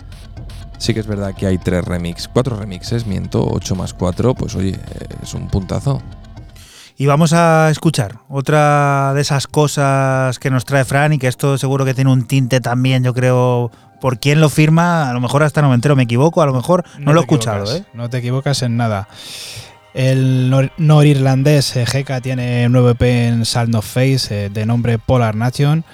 Sí 0.78 0.94
que 0.94 1.00
es 1.00 1.08
verdad 1.08 1.34
que 1.34 1.48
hay 1.48 1.58
tres 1.58 1.84
remixes, 1.84 2.28
cuatro 2.28 2.56
remixes, 2.56 3.06
miento, 3.06 3.46
8 3.50 3.76
más 3.76 3.94
4, 3.94 4.36
pues 4.36 4.56
oye, 4.56 4.78
es 5.24 5.34
un 5.34 5.48
puntazo. 5.48 6.02
Y 7.00 7.06
vamos 7.06 7.32
a 7.34 7.70
escuchar 7.70 8.20
otra 8.28 9.14
de 9.14 9.22
esas 9.22 9.46
cosas 9.46 10.40
que 10.40 10.50
nos 10.50 10.66
trae 10.66 10.84
Fran 10.84 11.14
y 11.14 11.20
que 11.20 11.28
esto 11.28 11.58
seguro 11.60 11.86
que 11.86 11.94
tiene 11.94 12.12
un 12.12 12.26
tinte 12.26 12.60
también, 12.60 13.04
yo 13.04 13.14
creo, 13.14 13.72
por 14.02 14.20
quién 14.20 14.42
lo 14.42 14.50
firma, 14.50 15.08
a 15.08 15.14
lo 15.14 15.20
mejor 15.20 15.44
hasta 15.44 15.62
no 15.62 15.70
me 15.70 15.76
entero, 15.76 15.96
me 15.96 16.04
equivoco, 16.04 16.42
a 16.42 16.48
lo 16.48 16.54
mejor 16.54 16.86
no, 16.98 17.14
lo 17.14 17.20
he 17.20 17.22
escuchado. 17.22 17.72
¿eh? 17.76 17.86
No 17.94 18.10
te 18.10 18.18
equivocas 18.18 18.64
en 18.64 18.78
nada. 18.78 19.08
El 19.94 20.52
norirlandés 20.78 21.76
eh, 21.76 21.86
GK 21.86 22.22
tiene 22.22 22.66
un 22.66 22.72
nuevo 22.72 22.90
EP 22.90 23.02
en 23.02 23.46
Sound 23.46 23.76
of 23.76 23.86
Face 23.86 24.46
eh, 24.46 24.50
de 24.50 24.66
nombre 24.66 24.98
Polar 24.98 25.36
Nation. 25.36 25.86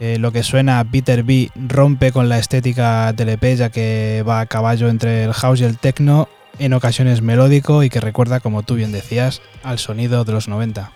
Eh, 0.00 0.18
lo 0.18 0.32
que 0.32 0.42
suena 0.42 0.82
Bitter 0.82 1.22
B 1.22 1.50
rompe 1.54 2.10
con 2.10 2.30
la 2.30 2.38
estética 2.38 3.12
del 3.12 3.28
EP 3.28 3.54
ya 3.54 3.68
que 3.68 4.24
va 4.26 4.40
a 4.40 4.46
caballo 4.46 4.88
entre 4.88 5.24
el 5.24 5.34
house 5.34 5.60
y 5.60 5.64
el 5.64 5.76
techno, 5.76 6.26
en 6.58 6.72
ocasiones 6.72 7.20
melódico 7.20 7.82
y 7.82 7.90
que 7.90 8.00
recuerda, 8.00 8.40
como 8.40 8.62
tú 8.62 8.74
bien 8.74 8.92
decías, 8.92 9.42
al 9.62 9.78
sonido 9.78 10.24
de 10.24 10.32
los 10.32 10.48
90. 10.48 10.90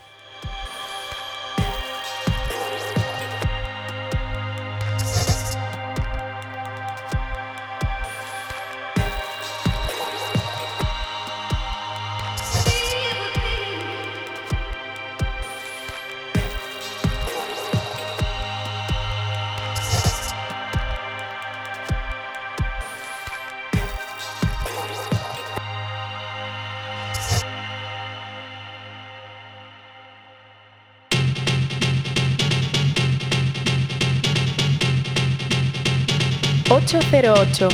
808. 37.24 37.70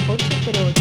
808. 0.47 0.80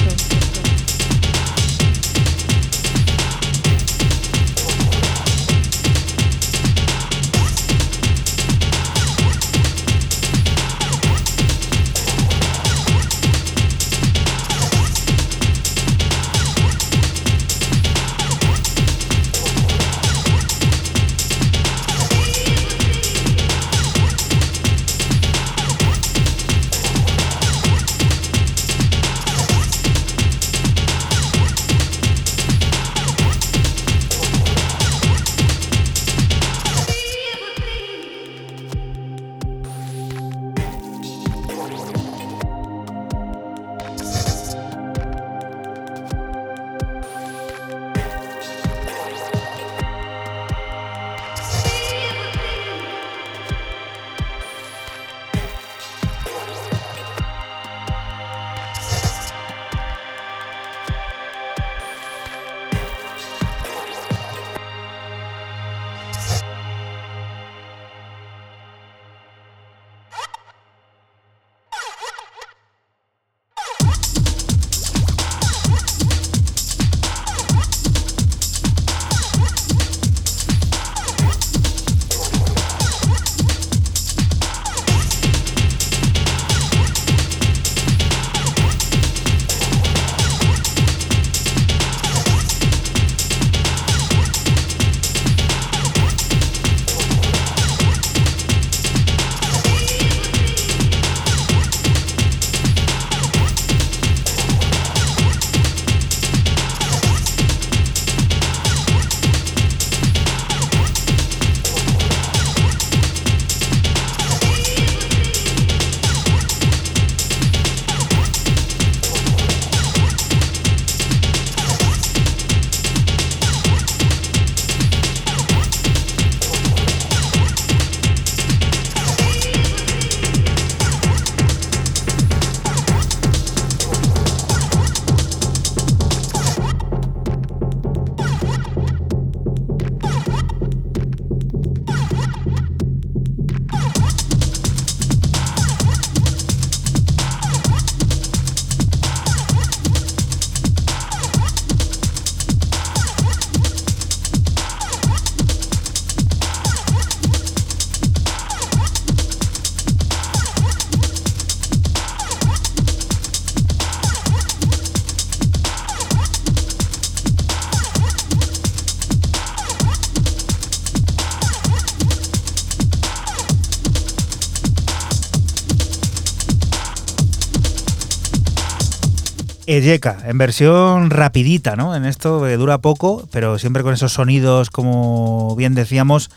'Yeka', 179.69 180.17
en 180.25 180.37
versión 180.37 181.11
rapidita, 181.11 181.75
¿no? 181.75 181.95
En 181.95 182.05
esto 182.05 182.39
dura 182.57 182.79
poco, 182.79 183.27
pero 183.31 183.59
siempre 183.59 183.83
con 183.83 183.93
esos 183.93 184.13
sonidos, 184.13 184.69
como 184.69 185.55
bien 185.55 185.75
decíamos, 185.75 186.31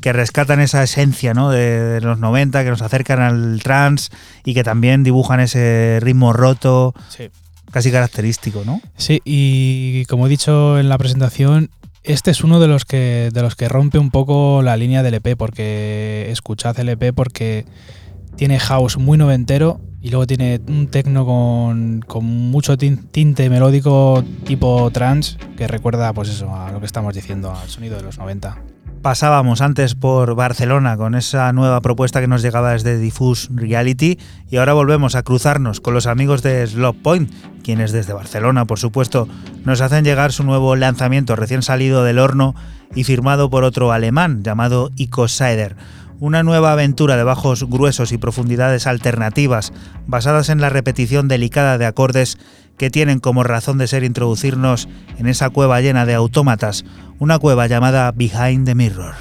que 0.00 0.12
rescatan 0.12 0.60
esa 0.60 0.82
esencia 0.82 1.34
¿no? 1.34 1.50
de, 1.50 2.00
los 2.00 2.18
90, 2.18 2.64
que 2.64 2.70
nos 2.70 2.82
acercan 2.82 3.20
al 3.20 3.60
trance 3.62 4.10
y 4.44 4.54
que 4.54 4.64
también 4.64 5.02
dibujan 5.02 5.40
ese 5.40 5.98
ritmo 6.00 6.32
roto, 6.32 6.94
casi 7.70 7.90
característico, 7.90 8.62
¿no? 8.64 8.80
Sí, 8.96 9.20
y 9.24 10.04
como 10.06 10.26
he 10.26 10.30
dicho 10.30 10.78
en 10.78 10.88
la 10.88 10.98
presentación, 10.98 11.70
este 12.04 12.30
es 12.30 12.42
uno 12.42 12.60
de 12.60 12.68
los 12.68 12.84
que 12.84 13.28
de 13.32 13.42
los 13.42 13.54
que 13.54 13.68
rompe 13.68 13.98
un 13.98 14.10
poco 14.10 14.62
la 14.62 14.76
línea 14.76 15.02
del 15.02 15.14
EP, 15.14 15.36
porque 15.36 16.28
escuchad 16.30 16.78
el 16.80 16.88
EP 16.88 17.12
porque 17.14 17.66
tiene 18.36 18.58
house 18.58 18.96
muy 18.96 19.18
noventero 19.18 19.80
y 20.00 20.10
luego 20.10 20.26
tiene 20.26 20.60
un 20.68 20.88
techno 20.88 21.26
con, 21.26 22.04
mucho 22.22 22.76
tinte 22.78 23.50
melódico 23.50 24.24
tipo 24.44 24.90
trance 24.90 25.36
que 25.56 25.66
recuerda 25.66 26.12
pues 26.12 26.28
eso 26.28 26.54
a 26.54 26.70
lo 26.70 26.80
que 26.80 26.86
estamos 26.86 27.14
diciendo, 27.14 27.52
al 27.52 27.68
sonido 27.68 27.96
de 27.96 28.02
los 28.02 28.18
90. 28.18 28.58
Pasábamos 29.02 29.60
antes 29.60 29.94
por 29.94 30.34
Barcelona 30.34 30.96
con 30.96 31.14
esa 31.14 31.52
nueva 31.52 31.80
propuesta 31.80 32.20
que 32.20 32.26
nos 32.26 32.42
llegaba 32.42 32.72
desde 32.72 32.98
Diffuse 32.98 33.48
Reality 33.54 34.18
y 34.50 34.56
ahora 34.56 34.72
volvemos 34.72 35.14
a 35.14 35.22
cruzarnos 35.22 35.80
con 35.80 35.94
los 35.94 36.06
amigos 36.06 36.42
de 36.42 36.66
Slop 36.66 36.96
Point, 37.00 37.30
quienes 37.62 37.92
desde 37.92 38.12
Barcelona, 38.12 38.64
por 38.64 38.80
supuesto, 38.80 39.28
nos 39.64 39.80
hacen 39.82 40.04
llegar 40.04 40.32
su 40.32 40.42
nuevo 40.42 40.74
lanzamiento 40.74 41.36
recién 41.36 41.62
salido 41.62 42.02
del 42.02 42.18
horno 42.18 42.56
y 42.94 43.04
firmado 43.04 43.50
por 43.50 43.62
otro 43.62 43.92
alemán 43.92 44.42
llamado 44.42 44.90
Icosider. 44.96 45.76
Una 46.20 46.42
nueva 46.42 46.72
aventura 46.72 47.16
de 47.16 47.22
bajos 47.22 47.62
gruesos 47.68 48.10
y 48.10 48.18
profundidades 48.18 48.88
alternativas 48.88 49.72
basadas 50.06 50.48
en 50.48 50.60
la 50.60 50.68
repetición 50.68 51.28
delicada 51.28 51.78
de 51.78 51.86
acordes 51.86 52.38
que 52.76 52.90
tienen 52.90 53.20
como 53.20 53.44
razón 53.44 53.78
de 53.78 53.86
ser 53.86 54.02
introducirnos 54.02 54.88
en 55.18 55.28
esa 55.28 55.50
cueva 55.50 55.80
llena 55.80 56.06
de 56.06 56.14
autómatas, 56.14 56.84
una 57.20 57.38
cueva 57.38 57.68
llamada 57.68 58.10
Behind 58.10 58.66
the 58.66 58.74
Mirror. 58.74 59.14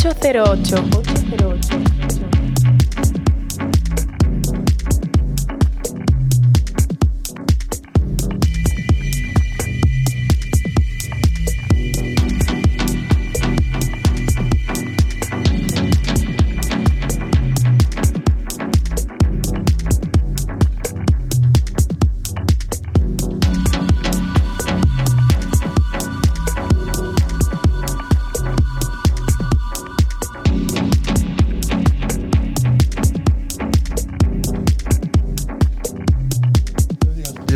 808. 0.00 1.07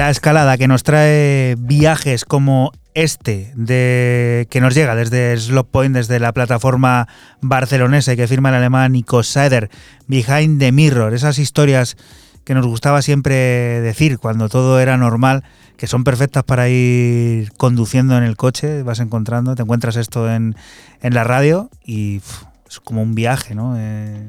La 0.02 0.10
escalada 0.10 0.58
que 0.58 0.66
nos 0.66 0.82
trae 0.82 1.54
viajes 1.56 2.24
como 2.24 2.72
este 2.92 3.52
de 3.54 4.48
que 4.50 4.60
nos 4.60 4.74
llega 4.74 4.96
desde 4.96 5.36
Slop 5.36 5.70
Point, 5.70 5.94
desde 5.94 6.18
la 6.18 6.32
plataforma 6.32 7.06
barcelonesa 7.40 8.16
que 8.16 8.26
firma 8.26 8.48
el 8.48 8.56
alemán 8.56 8.90
Nico 8.90 9.22
Seider, 9.22 9.70
Behind 10.08 10.58
the 10.58 10.72
Mirror, 10.72 11.14
esas 11.14 11.38
historias 11.38 11.96
que 12.42 12.52
nos 12.52 12.66
gustaba 12.66 13.00
siempre 13.00 13.36
decir 13.80 14.18
cuando 14.18 14.48
todo 14.48 14.80
era 14.80 14.96
normal, 14.96 15.44
que 15.76 15.86
son 15.86 16.02
perfectas 16.02 16.42
para 16.42 16.68
ir 16.68 17.52
conduciendo 17.52 18.18
en 18.18 18.24
el 18.24 18.36
coche, 18.36 18.82
vas 18.82 18.98
encontrando, 18.98 19.54
te 19.54 19.62
encuentras 19.62 19.94
esto 19.94 20.28
en, 20.28 20.56
la 21.00 21.22
radio 21.22 21.70
y 21.84 22.20
es 22.68 22.80
como 22.80 23.02
un 23.02 23.14
viaje, 23.14 23.54
¿no? 23.54 23.76
Eh, 23.78 24.26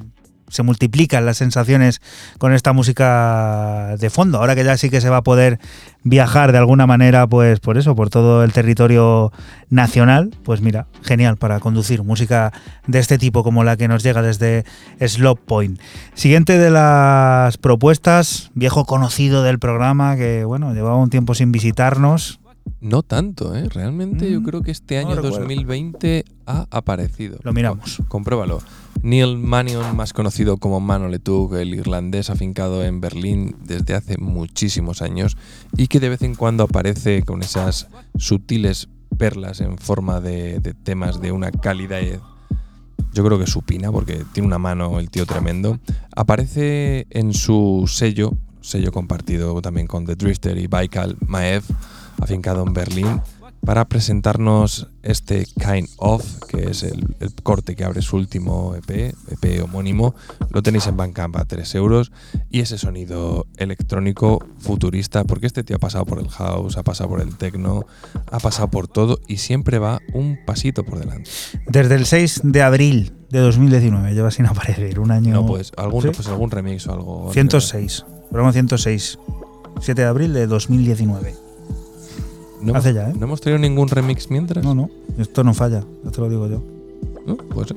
se 0.53 0.61
multiplican 0.61 1.25
las 1.25 1.37
sensaciones 1.37 1.99
con 2.37 2.53
esta 2.53 2.73
música 2.73 3.95
de 3.97 4.09
fondo. 4.11 4.37
Ahora 4.37 4.55
que 4.55 4.63
ya 4.63 4.77
sí 4.77 4.89
que 4.91 5.01
se 5.01 5.09
va 5.09 5.17
a 5.17 5.23
poder 5.23 5.59
viajar 6.03 6.51
de 6.51 6.59
alguna 6.59 6.85
manera, 6.85 7.25
pues 7.25 7.59
por 7.59 7.77
eso, 7.77 7.95
por 7.95 8.09
todo 8.09 8.43
el 8.43 8.53
territorio 8.53 9.31
nacional, 9.69 10.29
pues 10.43 10.61
mira, 10.61 10.85
genial 11.01 11.37
para 11.37 11.59
conducir 11.59 12.03
música 12.03 12.53
de 12.85 12.99
este 12.99 13.17
tipo 13.17 13.43
como 13.43 13.63
la 13.63 13.77
que 13.77 13.87
nos 13.87 14.03
llega 14.03 14.21
desde 14.21 14.63
Slop 14.99 15.39
Point. 15.39 15.79
Siguiente 16.13 16.59
de 16.59 16.69
las 16.69 17.57
propuestas, 17.57 18.51
viejo 18.53 18.85
conocido 18.85 19.41
del 19.41 19.57
programa 19.57 20.15
que 20.15 20.45
bueno, 20.45 20.73
llevaba 20.75 20.97
un 20.97 21.09
tiempo 21.09 21.33
sin 21.33 21.51
visitarnos, 21.51 22.39
no 22.79 23.01
tanto, 23.01 23.55
¿eh? 23.55 23.69
Realmente 23.69 24.29
yo 24.29 24.41
mm, 24.41 24.43
creo 24.43 24.61
que 24.61 24.71
este 24.71 24.97
año 24.97 25.15
2020 25.15 26.25
ha 26.45 26.67
aparecido. 26.71 27.39
Lo 27.43 27.53
miramos. 27.53 28.01
Compruébalo. 28.07 28.59
Neil 29.01 29.37
Manion, 29.37 29.95
más 29.95 30.13
conocido 30.13 30.57
como 30.57 30.79
Mano 30.79 31.09
Letug, 31.09 31.55
el 31.55 31.73
irlandés 31.73 32.29
afincado 32.29 32.83
en 32.83 33.01
Berlín 33.01 33.55
desde 33.65 33.95
hace 33.95 34.17
muchísimos 34.17 35.01
años 35.01 35.35
y 35.75 35.87
que 35.87 35.99
de 35.99 36.09
vez 36.09 36.21
en 36.21 36.35
cuando 36.35 36.63
aparece 36.63 37.23
con 37.23 37.43
esas 37.43 37.87
sutiles 38.15 38.87
perlas 39.17 39.59
en 39.59 39.77
forma 39.77 40.21
de, 40.21 40.59
de 40.59 40.73
temas 40.73 41.21
de 41.21 41.31
una 41.31 41.51
calidad 41.51 41.99
yo 43.13 43.23
creo 43.23 43.37
que 43.37 43.47
supina 43.47 43.91
porque 43.91 44.25
tiene 44.33 44.47
una 44.47 44.57
mano 44.57 44.99
el 44.99 45.09
tío 45.09 45.25
tremendo. 45.25 45.79
Aparece 46.15 47.05
en 47.11 47.33
su 47.33 47.85
sello, 47.87 48.33
sello 48.61 48.91
compartido 48.91 49.61
también 49.61 49.87
con 49.87 50.05
The 50.05 50.15
Drifter 50.15 50.57
y 50.57 50.67
Baikal 50.67 51.17
Maev, 51.27 51.63
afincado 52.19 52.63
en 52.65 52.73
Berlín, 52.73 53.21
para 53.65 53.85
presentarnos 53.85 54.89
este 55.03 55.45
Kind 55.45 55.87
of, 55.97 56.23
que 56.47 56.69
es 56.69 56.83
el, 56.83 57.15
corte 57.43 57.75
que 57.75 57.83
abre 57.85 58.01
su 58.01 58.17
último 58.17 58.75
EP, 58.75 59.13
EP 59.31 59.63
homónimo. 59.63 60.15
Lo 60.49 60.61
tenéis 60.61 60.87
en 60.87 60.97
Bandcamp 60.97 61.35
a 61.37 61.45
3 61.45 61.75
euros. 61.75 62.11
Y 62.49 62.59
ese 62.59 62.77
sonido 62.77 63.47
electrónico 63.57 64.45
futurista, 64.59 65.23
porque 65.23 65.47
este 65.47 65.63
tío 65.63 65.77
ha 65.77 65.79
pasado 65.79 66.05
por 66.05 66.19
el 66.19 66.29
house, 66.29 66.77
ha 66.77 66.83
pasado 66.83 67.09
por 67.09 67.21
el 67.21 67.35
techno, 67.35 67.85
ha 68.31 68.39
pasado 68.39 68.69
por 68.69 68.87
todo 68.87 69.19
y 69.27 69.37
siempre 69.37 69.79
va 69.79 70.01
un 70.13 70.37
pasito 70.45 70.83
por 70.83 70.99
delante. 70.99 71.29
Desde 71.67 71.95
el 71.95 72.05
6 72.05 72.41
de 72.43 72.61
abril 72.61 73.13
de 73.29 73.39
2019 73.39 74.13
lleva 74.13 74.31
sin 74.31 74.45
aparecer, 74.45 74.99
un 74.99 75.11
año. 75.11 75.33
No, 75.33 75.45
pues 75.45 75.71
algún, 75.77 76.03
pues 76.03 76.27
algún 76.27 76.51
remix 76.51 76.87
o 76.87 76.93
algo. 76.93 77.33
106, 77.33 78.05
programa 78.29 78.51
106, 78.51 79.19
7 79.79 80.01
de 80.01 80.07
abril 80.07 80.33
de 80.33 80.47
2019. 80.47 81.42
No 82.63 82.75
Hace 82.75 82.93
ya, 82.93 83.09
¿eh? 83.09 83.13
¿No 83.17 83.25
hemos 83.25 83.41
tenido 83.41 83.59
ningún 83.59 83.89
remix 83.89 84.29
mientras? 84.29 84.63
No, 84.63 84.73
no. 84.73 84.89
Esto 85.17 85.43
no 85.43 85.53
falla, 85.53 85.83
ya 86.03 86.11
te 86.11 86.21
lo 86.21 86.29
digo 86.29 86.47
yo. 86.47 86.61
¿No? 87.25 87.35
Pues. 87.35 87.73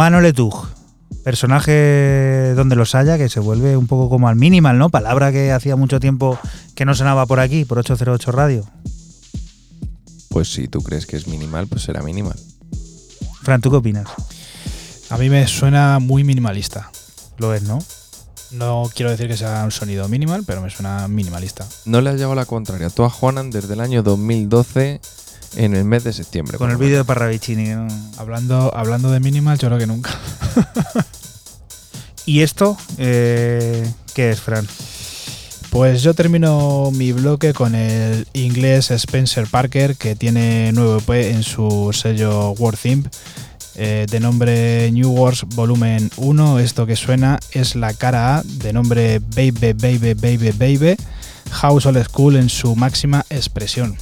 Mano 0.00 0.22
Letug, 0.22 0.66
personaje 1.24 2.54
donde 2.56 2.74
los 2.74 2.94
haya, 2.94 3.18
que 3.18 3.28
se 3.28 3.38
vuelve 3.38 3.76
un 3.76 3.86
poco 3.86 4.08
como 4.08 4.28
al 4.28 4.34
minimal, 4.34 4.78
¿no? 4.78 4.88
Palabra 4.88 5.30
que 5.30 5.52
hacía 5.52 5.76
mucho 5.76 6.00
tiempo 6.00 6.38
que 6.74 6.86
no 6.86 6.94
sonaba 6.94 7.26
por 7.26 7.38
aquí, 7.38 7.66
por 7.66 7.78
808 7.80 8.32
Radio. 8.32 8.64
Pues 10.30 10.50
si 10.50 10.68
tú 10.68 10.80
crees 10.80 11.04
que 11.04 11.18
es 11.18 11.26
minimal, 11.26 11.66
pues 11.66 11.82
será 11.82 12.02
minimal. 12.02 12.40
Fran, 13.42 13.60
¿tú 13.60 13.70
qué 13.70 13.76
opinas? 13.76 14.06
A 15.10 15.18
mí 15.18 15.28
me 15.28 15.46
suena 15.46 15.98
muy 15.98 16.24
minimalista. 16.24 16.90
Lo 17.36 17.52
es, 17.52 17.64
¿no? 17.64 17.78
No 18.52 18.90
quiero 18.94 19.10
decir 19.10 19.28
que 19.28 19.36
sea 19.36 19.64
un 19.64 19.70
sonido 19.70 20.08
minimal, 20.08 20.44
pero 20.46 20.62
me 20.62 20.70
suena 20.70 21.08
minimalista. 21.08 21.66
No 21.84 22.00
le 22.00 22.08
has 22.08 22.16
llevado 22.16 22.36
la 22.36 22.46
contraria. 22.46 22.88
Tú 22.88 23.04
a 23.04 23.10
Juanan 23.10 23.50
desde 23.50 23.74
el 23.74 23.80
año 23.80 24.02
2012 24.02 25.02
en 25.56 25.74
el 25.74 25.84
mes 25.84 26.04
de 26.04 26.12
septiembre. 26.12 26.58
Con 26.58 26.70
el 26.70 26.76
vídeo 26.76 26.98
de 26.98 27.04
Parravicini. 27.04 27.70
Hablando, 28.16 28.72
hablando 28.74 29.10
de 29.10 29.20
minimal, 29.20 29.58
yo 29.58 29.68
creo 29.68 29.78
que 29.78 29.86
nunca. 29.86 30.10
¿Y 32.26 32.42
esto 32.42 32.76
eh, 32.98 33.90
qué 34.14 34.30
es, 34.30 34.40
Fran? 34.40 34.66
Pues 35.70 36.02
yo 36.02 36.14
termino 36.14 36.90
mi 36.90 37.12
bloque 37.12 37.54
con 37.54 37.74
el 37.76 38.26
inglés 38.32 38.90
Spencer 38.90 39.46
Parker, 39.46 39.96
que 39.96 40.16
tiene 40.16 40.72
nuevo 40.72 40.98
EP 40.98 41.10
en 41.32 41.44
su 41.44 41.90
sello 41.92 42.50
World 42.52 42.78
Theme, 42.78 43.04
eh, 43.76 44.06
de 44.10 44.20
nombre 44.20 44.90
New 44.90 45.12
Wars 45.12 45.44
Volumen 45.54 46.10
1. 46.16 46.58
Esto 46.58 46.86
que 46.86 46.96
suena 46.96 47.38
es 47.52 47.76
la 47.76 47.94
cara 47.94 48.38
A, 48.38 48.42
de 48.42 48.72
nombre 48.72 49.20
Baby, 49.20 49.74
Baby, 49.74 50.14
Baby, 50.14 50.50
Baby, 50.50 50.96
House 51.52 51.86
Old 51.86 52.02
School 52.04 52.36
en 52.36 52.48
su 52.48 52.74
máxima 52.74 53.24
expresión. 53.30 53.96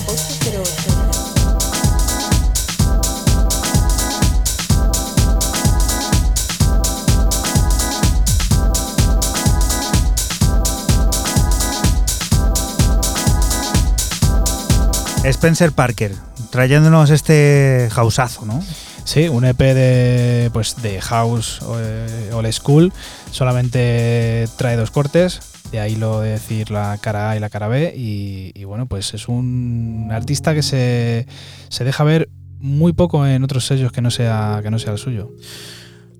Spencer 15.23 15.71
Parker, 15.71 16.13
trayéndonos 16.51 17.09
este 17.09 17.89
houseazo, 17.91 18.45
¿no? 18.45 18.63
Sí, 19.03 19.29
un 19.29 19.45
EP 19.45 19.57
de, 19.57 20.51
pues, 20.53 20.75
de 20.83 21.01
house 21.01 21.59
eh, 21.77 22.29
old 22.33 22.51
school. 22.51 22.93
Solamente 23.31 24.47
trae 24.57 24.75
dos 24.75 24.91
cortes, 24.91 25.41
de 25.71 25.79
ahí 25.79 25.95
lo 25.95 26.21
de 26.21 26.31
decir 26.31 26.71
la 26.71 26.97
cara 26.99 27.31
A 27.31 27.37
y 27.37 27.39
la 27.39 27.49
cara 27.49 27.67
B. 27.67 27.93
Y, 27.95 28.63
bueno, 28.63 28.85
pues 28.85 29.13
es 29.13 29.27
un 29.27 30.09
artista 30.11 30.53
que 30.53 30.63
se, 30.63 31.27
se, 31.69 31.83
deja 31.83 32.03
ver 32.03 32.29
muy 32.59 32.93
poco 32.93 33.25
en 33.27 33.43
otros 33.43 33.65
sellos 33.65 33.91
que 33.91 34.01
no 34.01 34.11
sea, 34.11 34.59
que 34.63 34.71
no 34.71 34.79
sea 34.79 34.93
el 34.93 34.99
suyo. 34.99 35.31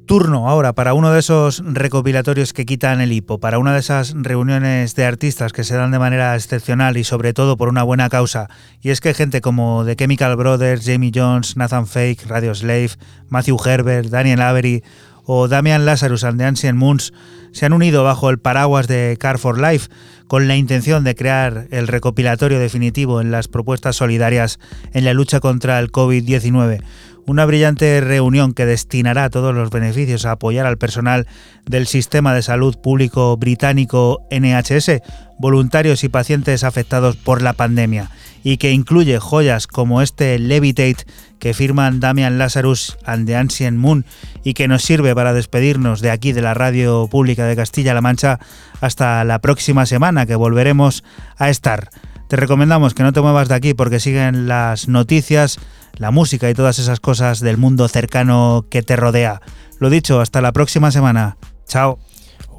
Turno 0.05 0.47
ahora 0.47 0.73
para 0.73 0.93
uno 0.93 1.11
de 1.11 1.19
esos 1.19 1.63
recopilatorios 1.65 2.53
que 2.53 2.67
quitan 2.67 3.01
el 3.01 3.11
hipo, 3.11 3.39
para 3.39 3.57
una 3.57 3.73
de 3.73 3.80
esas 3.80 4.13
reuniones 4.15 4.93
de 4.93 5.03
artistas 5.03 5.51
que 5.51 5.63
se 5.63 5.76
dan 5.76 5.89
de 5.89 5.97
manera 5.97 6.35
excepcional 6.35 6.95
y 6.97 7.03
sobre 7.03 7.34
todo 7.34 7.57
por 7.57 7.69
una 7.69 7.81
buena 7.81 8.07
causa. 8.09 8.47
Y 8.81 8.91
es 8.91 9.01
que 9.01 9.15
gente 9.15 9.41
como 9.41 9.84
The 9.84 9.95
Chemical 9.95 10.35
Brothers, 10.35 10.85
Jamie 10.85 11.11
Jones, 11.13 11.57
Nathan 11.57 11.88
Fake, 11.88 12.27
Radio 12.27 12.53
Slave, 12.53 12.91
Matthew 13.30 13.57
Herbert, 13.65 14.09
Daniel 14.09 14.41
Avery 14.41 14.84
o 15.26 15.47
Damian 15.47 15.85
Lazarus 15.85 16.23
and 16.23 16.39
the 16.39 16.45
Ancient 16.45 16.77
Moons 16.77 17.14
se 17.52 17.65
han 17.65 17.73
unido 17.73 18.03
bajo 18.03 18.30
el 18.30 18.39
paraguas 18.39 18.88
de 18.88 19.18
Car 19.19 19.38
for 19.38 19.60
Life 19.60 19.89
con 20.27 20.47
la 20.47 20.56
intención 20.56 21.03
de 21.03 21.15
crear 21.15 21.68
el 21.72 21.88
recopilatorio 21.88 22.60
definitivo 22.60 23.22
en 23.22 23.31
las 23.31 23.47
propuestas 23.47 23.95
solidarias 23.95 24.60
en 24.93 25.06
la 25.06 25.14
lucha 25.14 25.39
contra 25.39 25.80
el 25.80 25.91
COVID-19. 25.91 26.81
Una 27.27 27.45
brillante 27.45 28.02
reunión 28.02 28.53
que 28.53 28.68
destinará 28.68 29.30
todos 29.31 29.56
los 29.56 29.72
beneficios 29.72 30.26
a 30.26 30.31
apoyar 30.31 30.68
al 30.68 30.77
personal 30.77 31.26
del 31.65 31.88
sistema 31.88 32.35
de 32.35 32.43
salud 32.43 32.77
público 32.77 33.35
británico 33.38 34.22
NHS, 34.30 35.02
voluntarios 35.39 36.03
y 36.03 36.10
pacientes 36.10 36.64
afectados 36.64 37.15
por 37.15 37.41
la 37.41 37.53
pandemia 37.53 38.11
y 38.43 38.57
que 38.57 38.72
incluye 38.72 39.18
joyas 39.18 39.65
como 39.65 40.03
este 40.03 40.38
Levitate 40.38 41.06
que 41.39 41.56
firman 41.56 41.99
Damian 41.99 42.38
Lazarus 42.38 42.95
and 43.03 43.26
the 43.26 43.35
Ancient 43.35 43.76
Moon 43.76 44.06
y 44.43 44.53
que 44.53 44.68
nos 44.68 44.84
sirve 44.84 45.15
para 45.15 45.34
despedirnos 45.34 45.99
de 45.99 46.11
aquí 46.11 46.31
de 46.31 46.43
la 46.43 46.53
radio 46.53 47.07
pública 47.10 47.45
de 47.45 47.56
Castilla-La 47.56 48.02
Mancha 48.02 48.39
hasta 48.81 49.23
la 49.23 49.39
próxima 49.39 49.88
semana 49.88 50.27
que 50.27 50.35
volveremos 50.35 51.03
a 51.38 51.49
estar. 51.49 51.89
Te 52.27 52.35
recomendamos 52.35 52.93
que 52.93 53.02
no 53.02 53.14
te 53.14 53.22
muevas 53.22 53.47
de 53.47 53.56
aquí 53.56 53.73
porque 53.73 53.99
siguen 53.99 54.47
las 54.47 54.88
noticias, 54.88 55.60
la 55.97 56.11
música 56.11 56.49
y 56.49 56.53
todas 56.53 56.80
esas 56.80 56.99
cosas 56.99 57.39
del 57.39 57.57
mundo 57.57 57.88
cercano 57.88 58.65
que 58.69 58.84
te 58.84 58.95
rodea. 58.95 59.41
Lo 59.80 59.89
dicho, 59.89 60.22
hasta 60.22 60.41
la 60.41 60.51
próxima 60.51 60.91
semana. 60.91 61.38
Chao. 61.67 61.99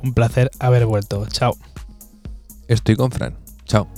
Un 0.03 0.15
placer 0.15 0.51
haber 0.59 0.87
vuelto. 0.87 1.27
Chao. 1.29 1.57
Estoy 2.69 2.97
con 2.97 3.11
Fran. 3.11 3.37
Chao. 3.65 3.89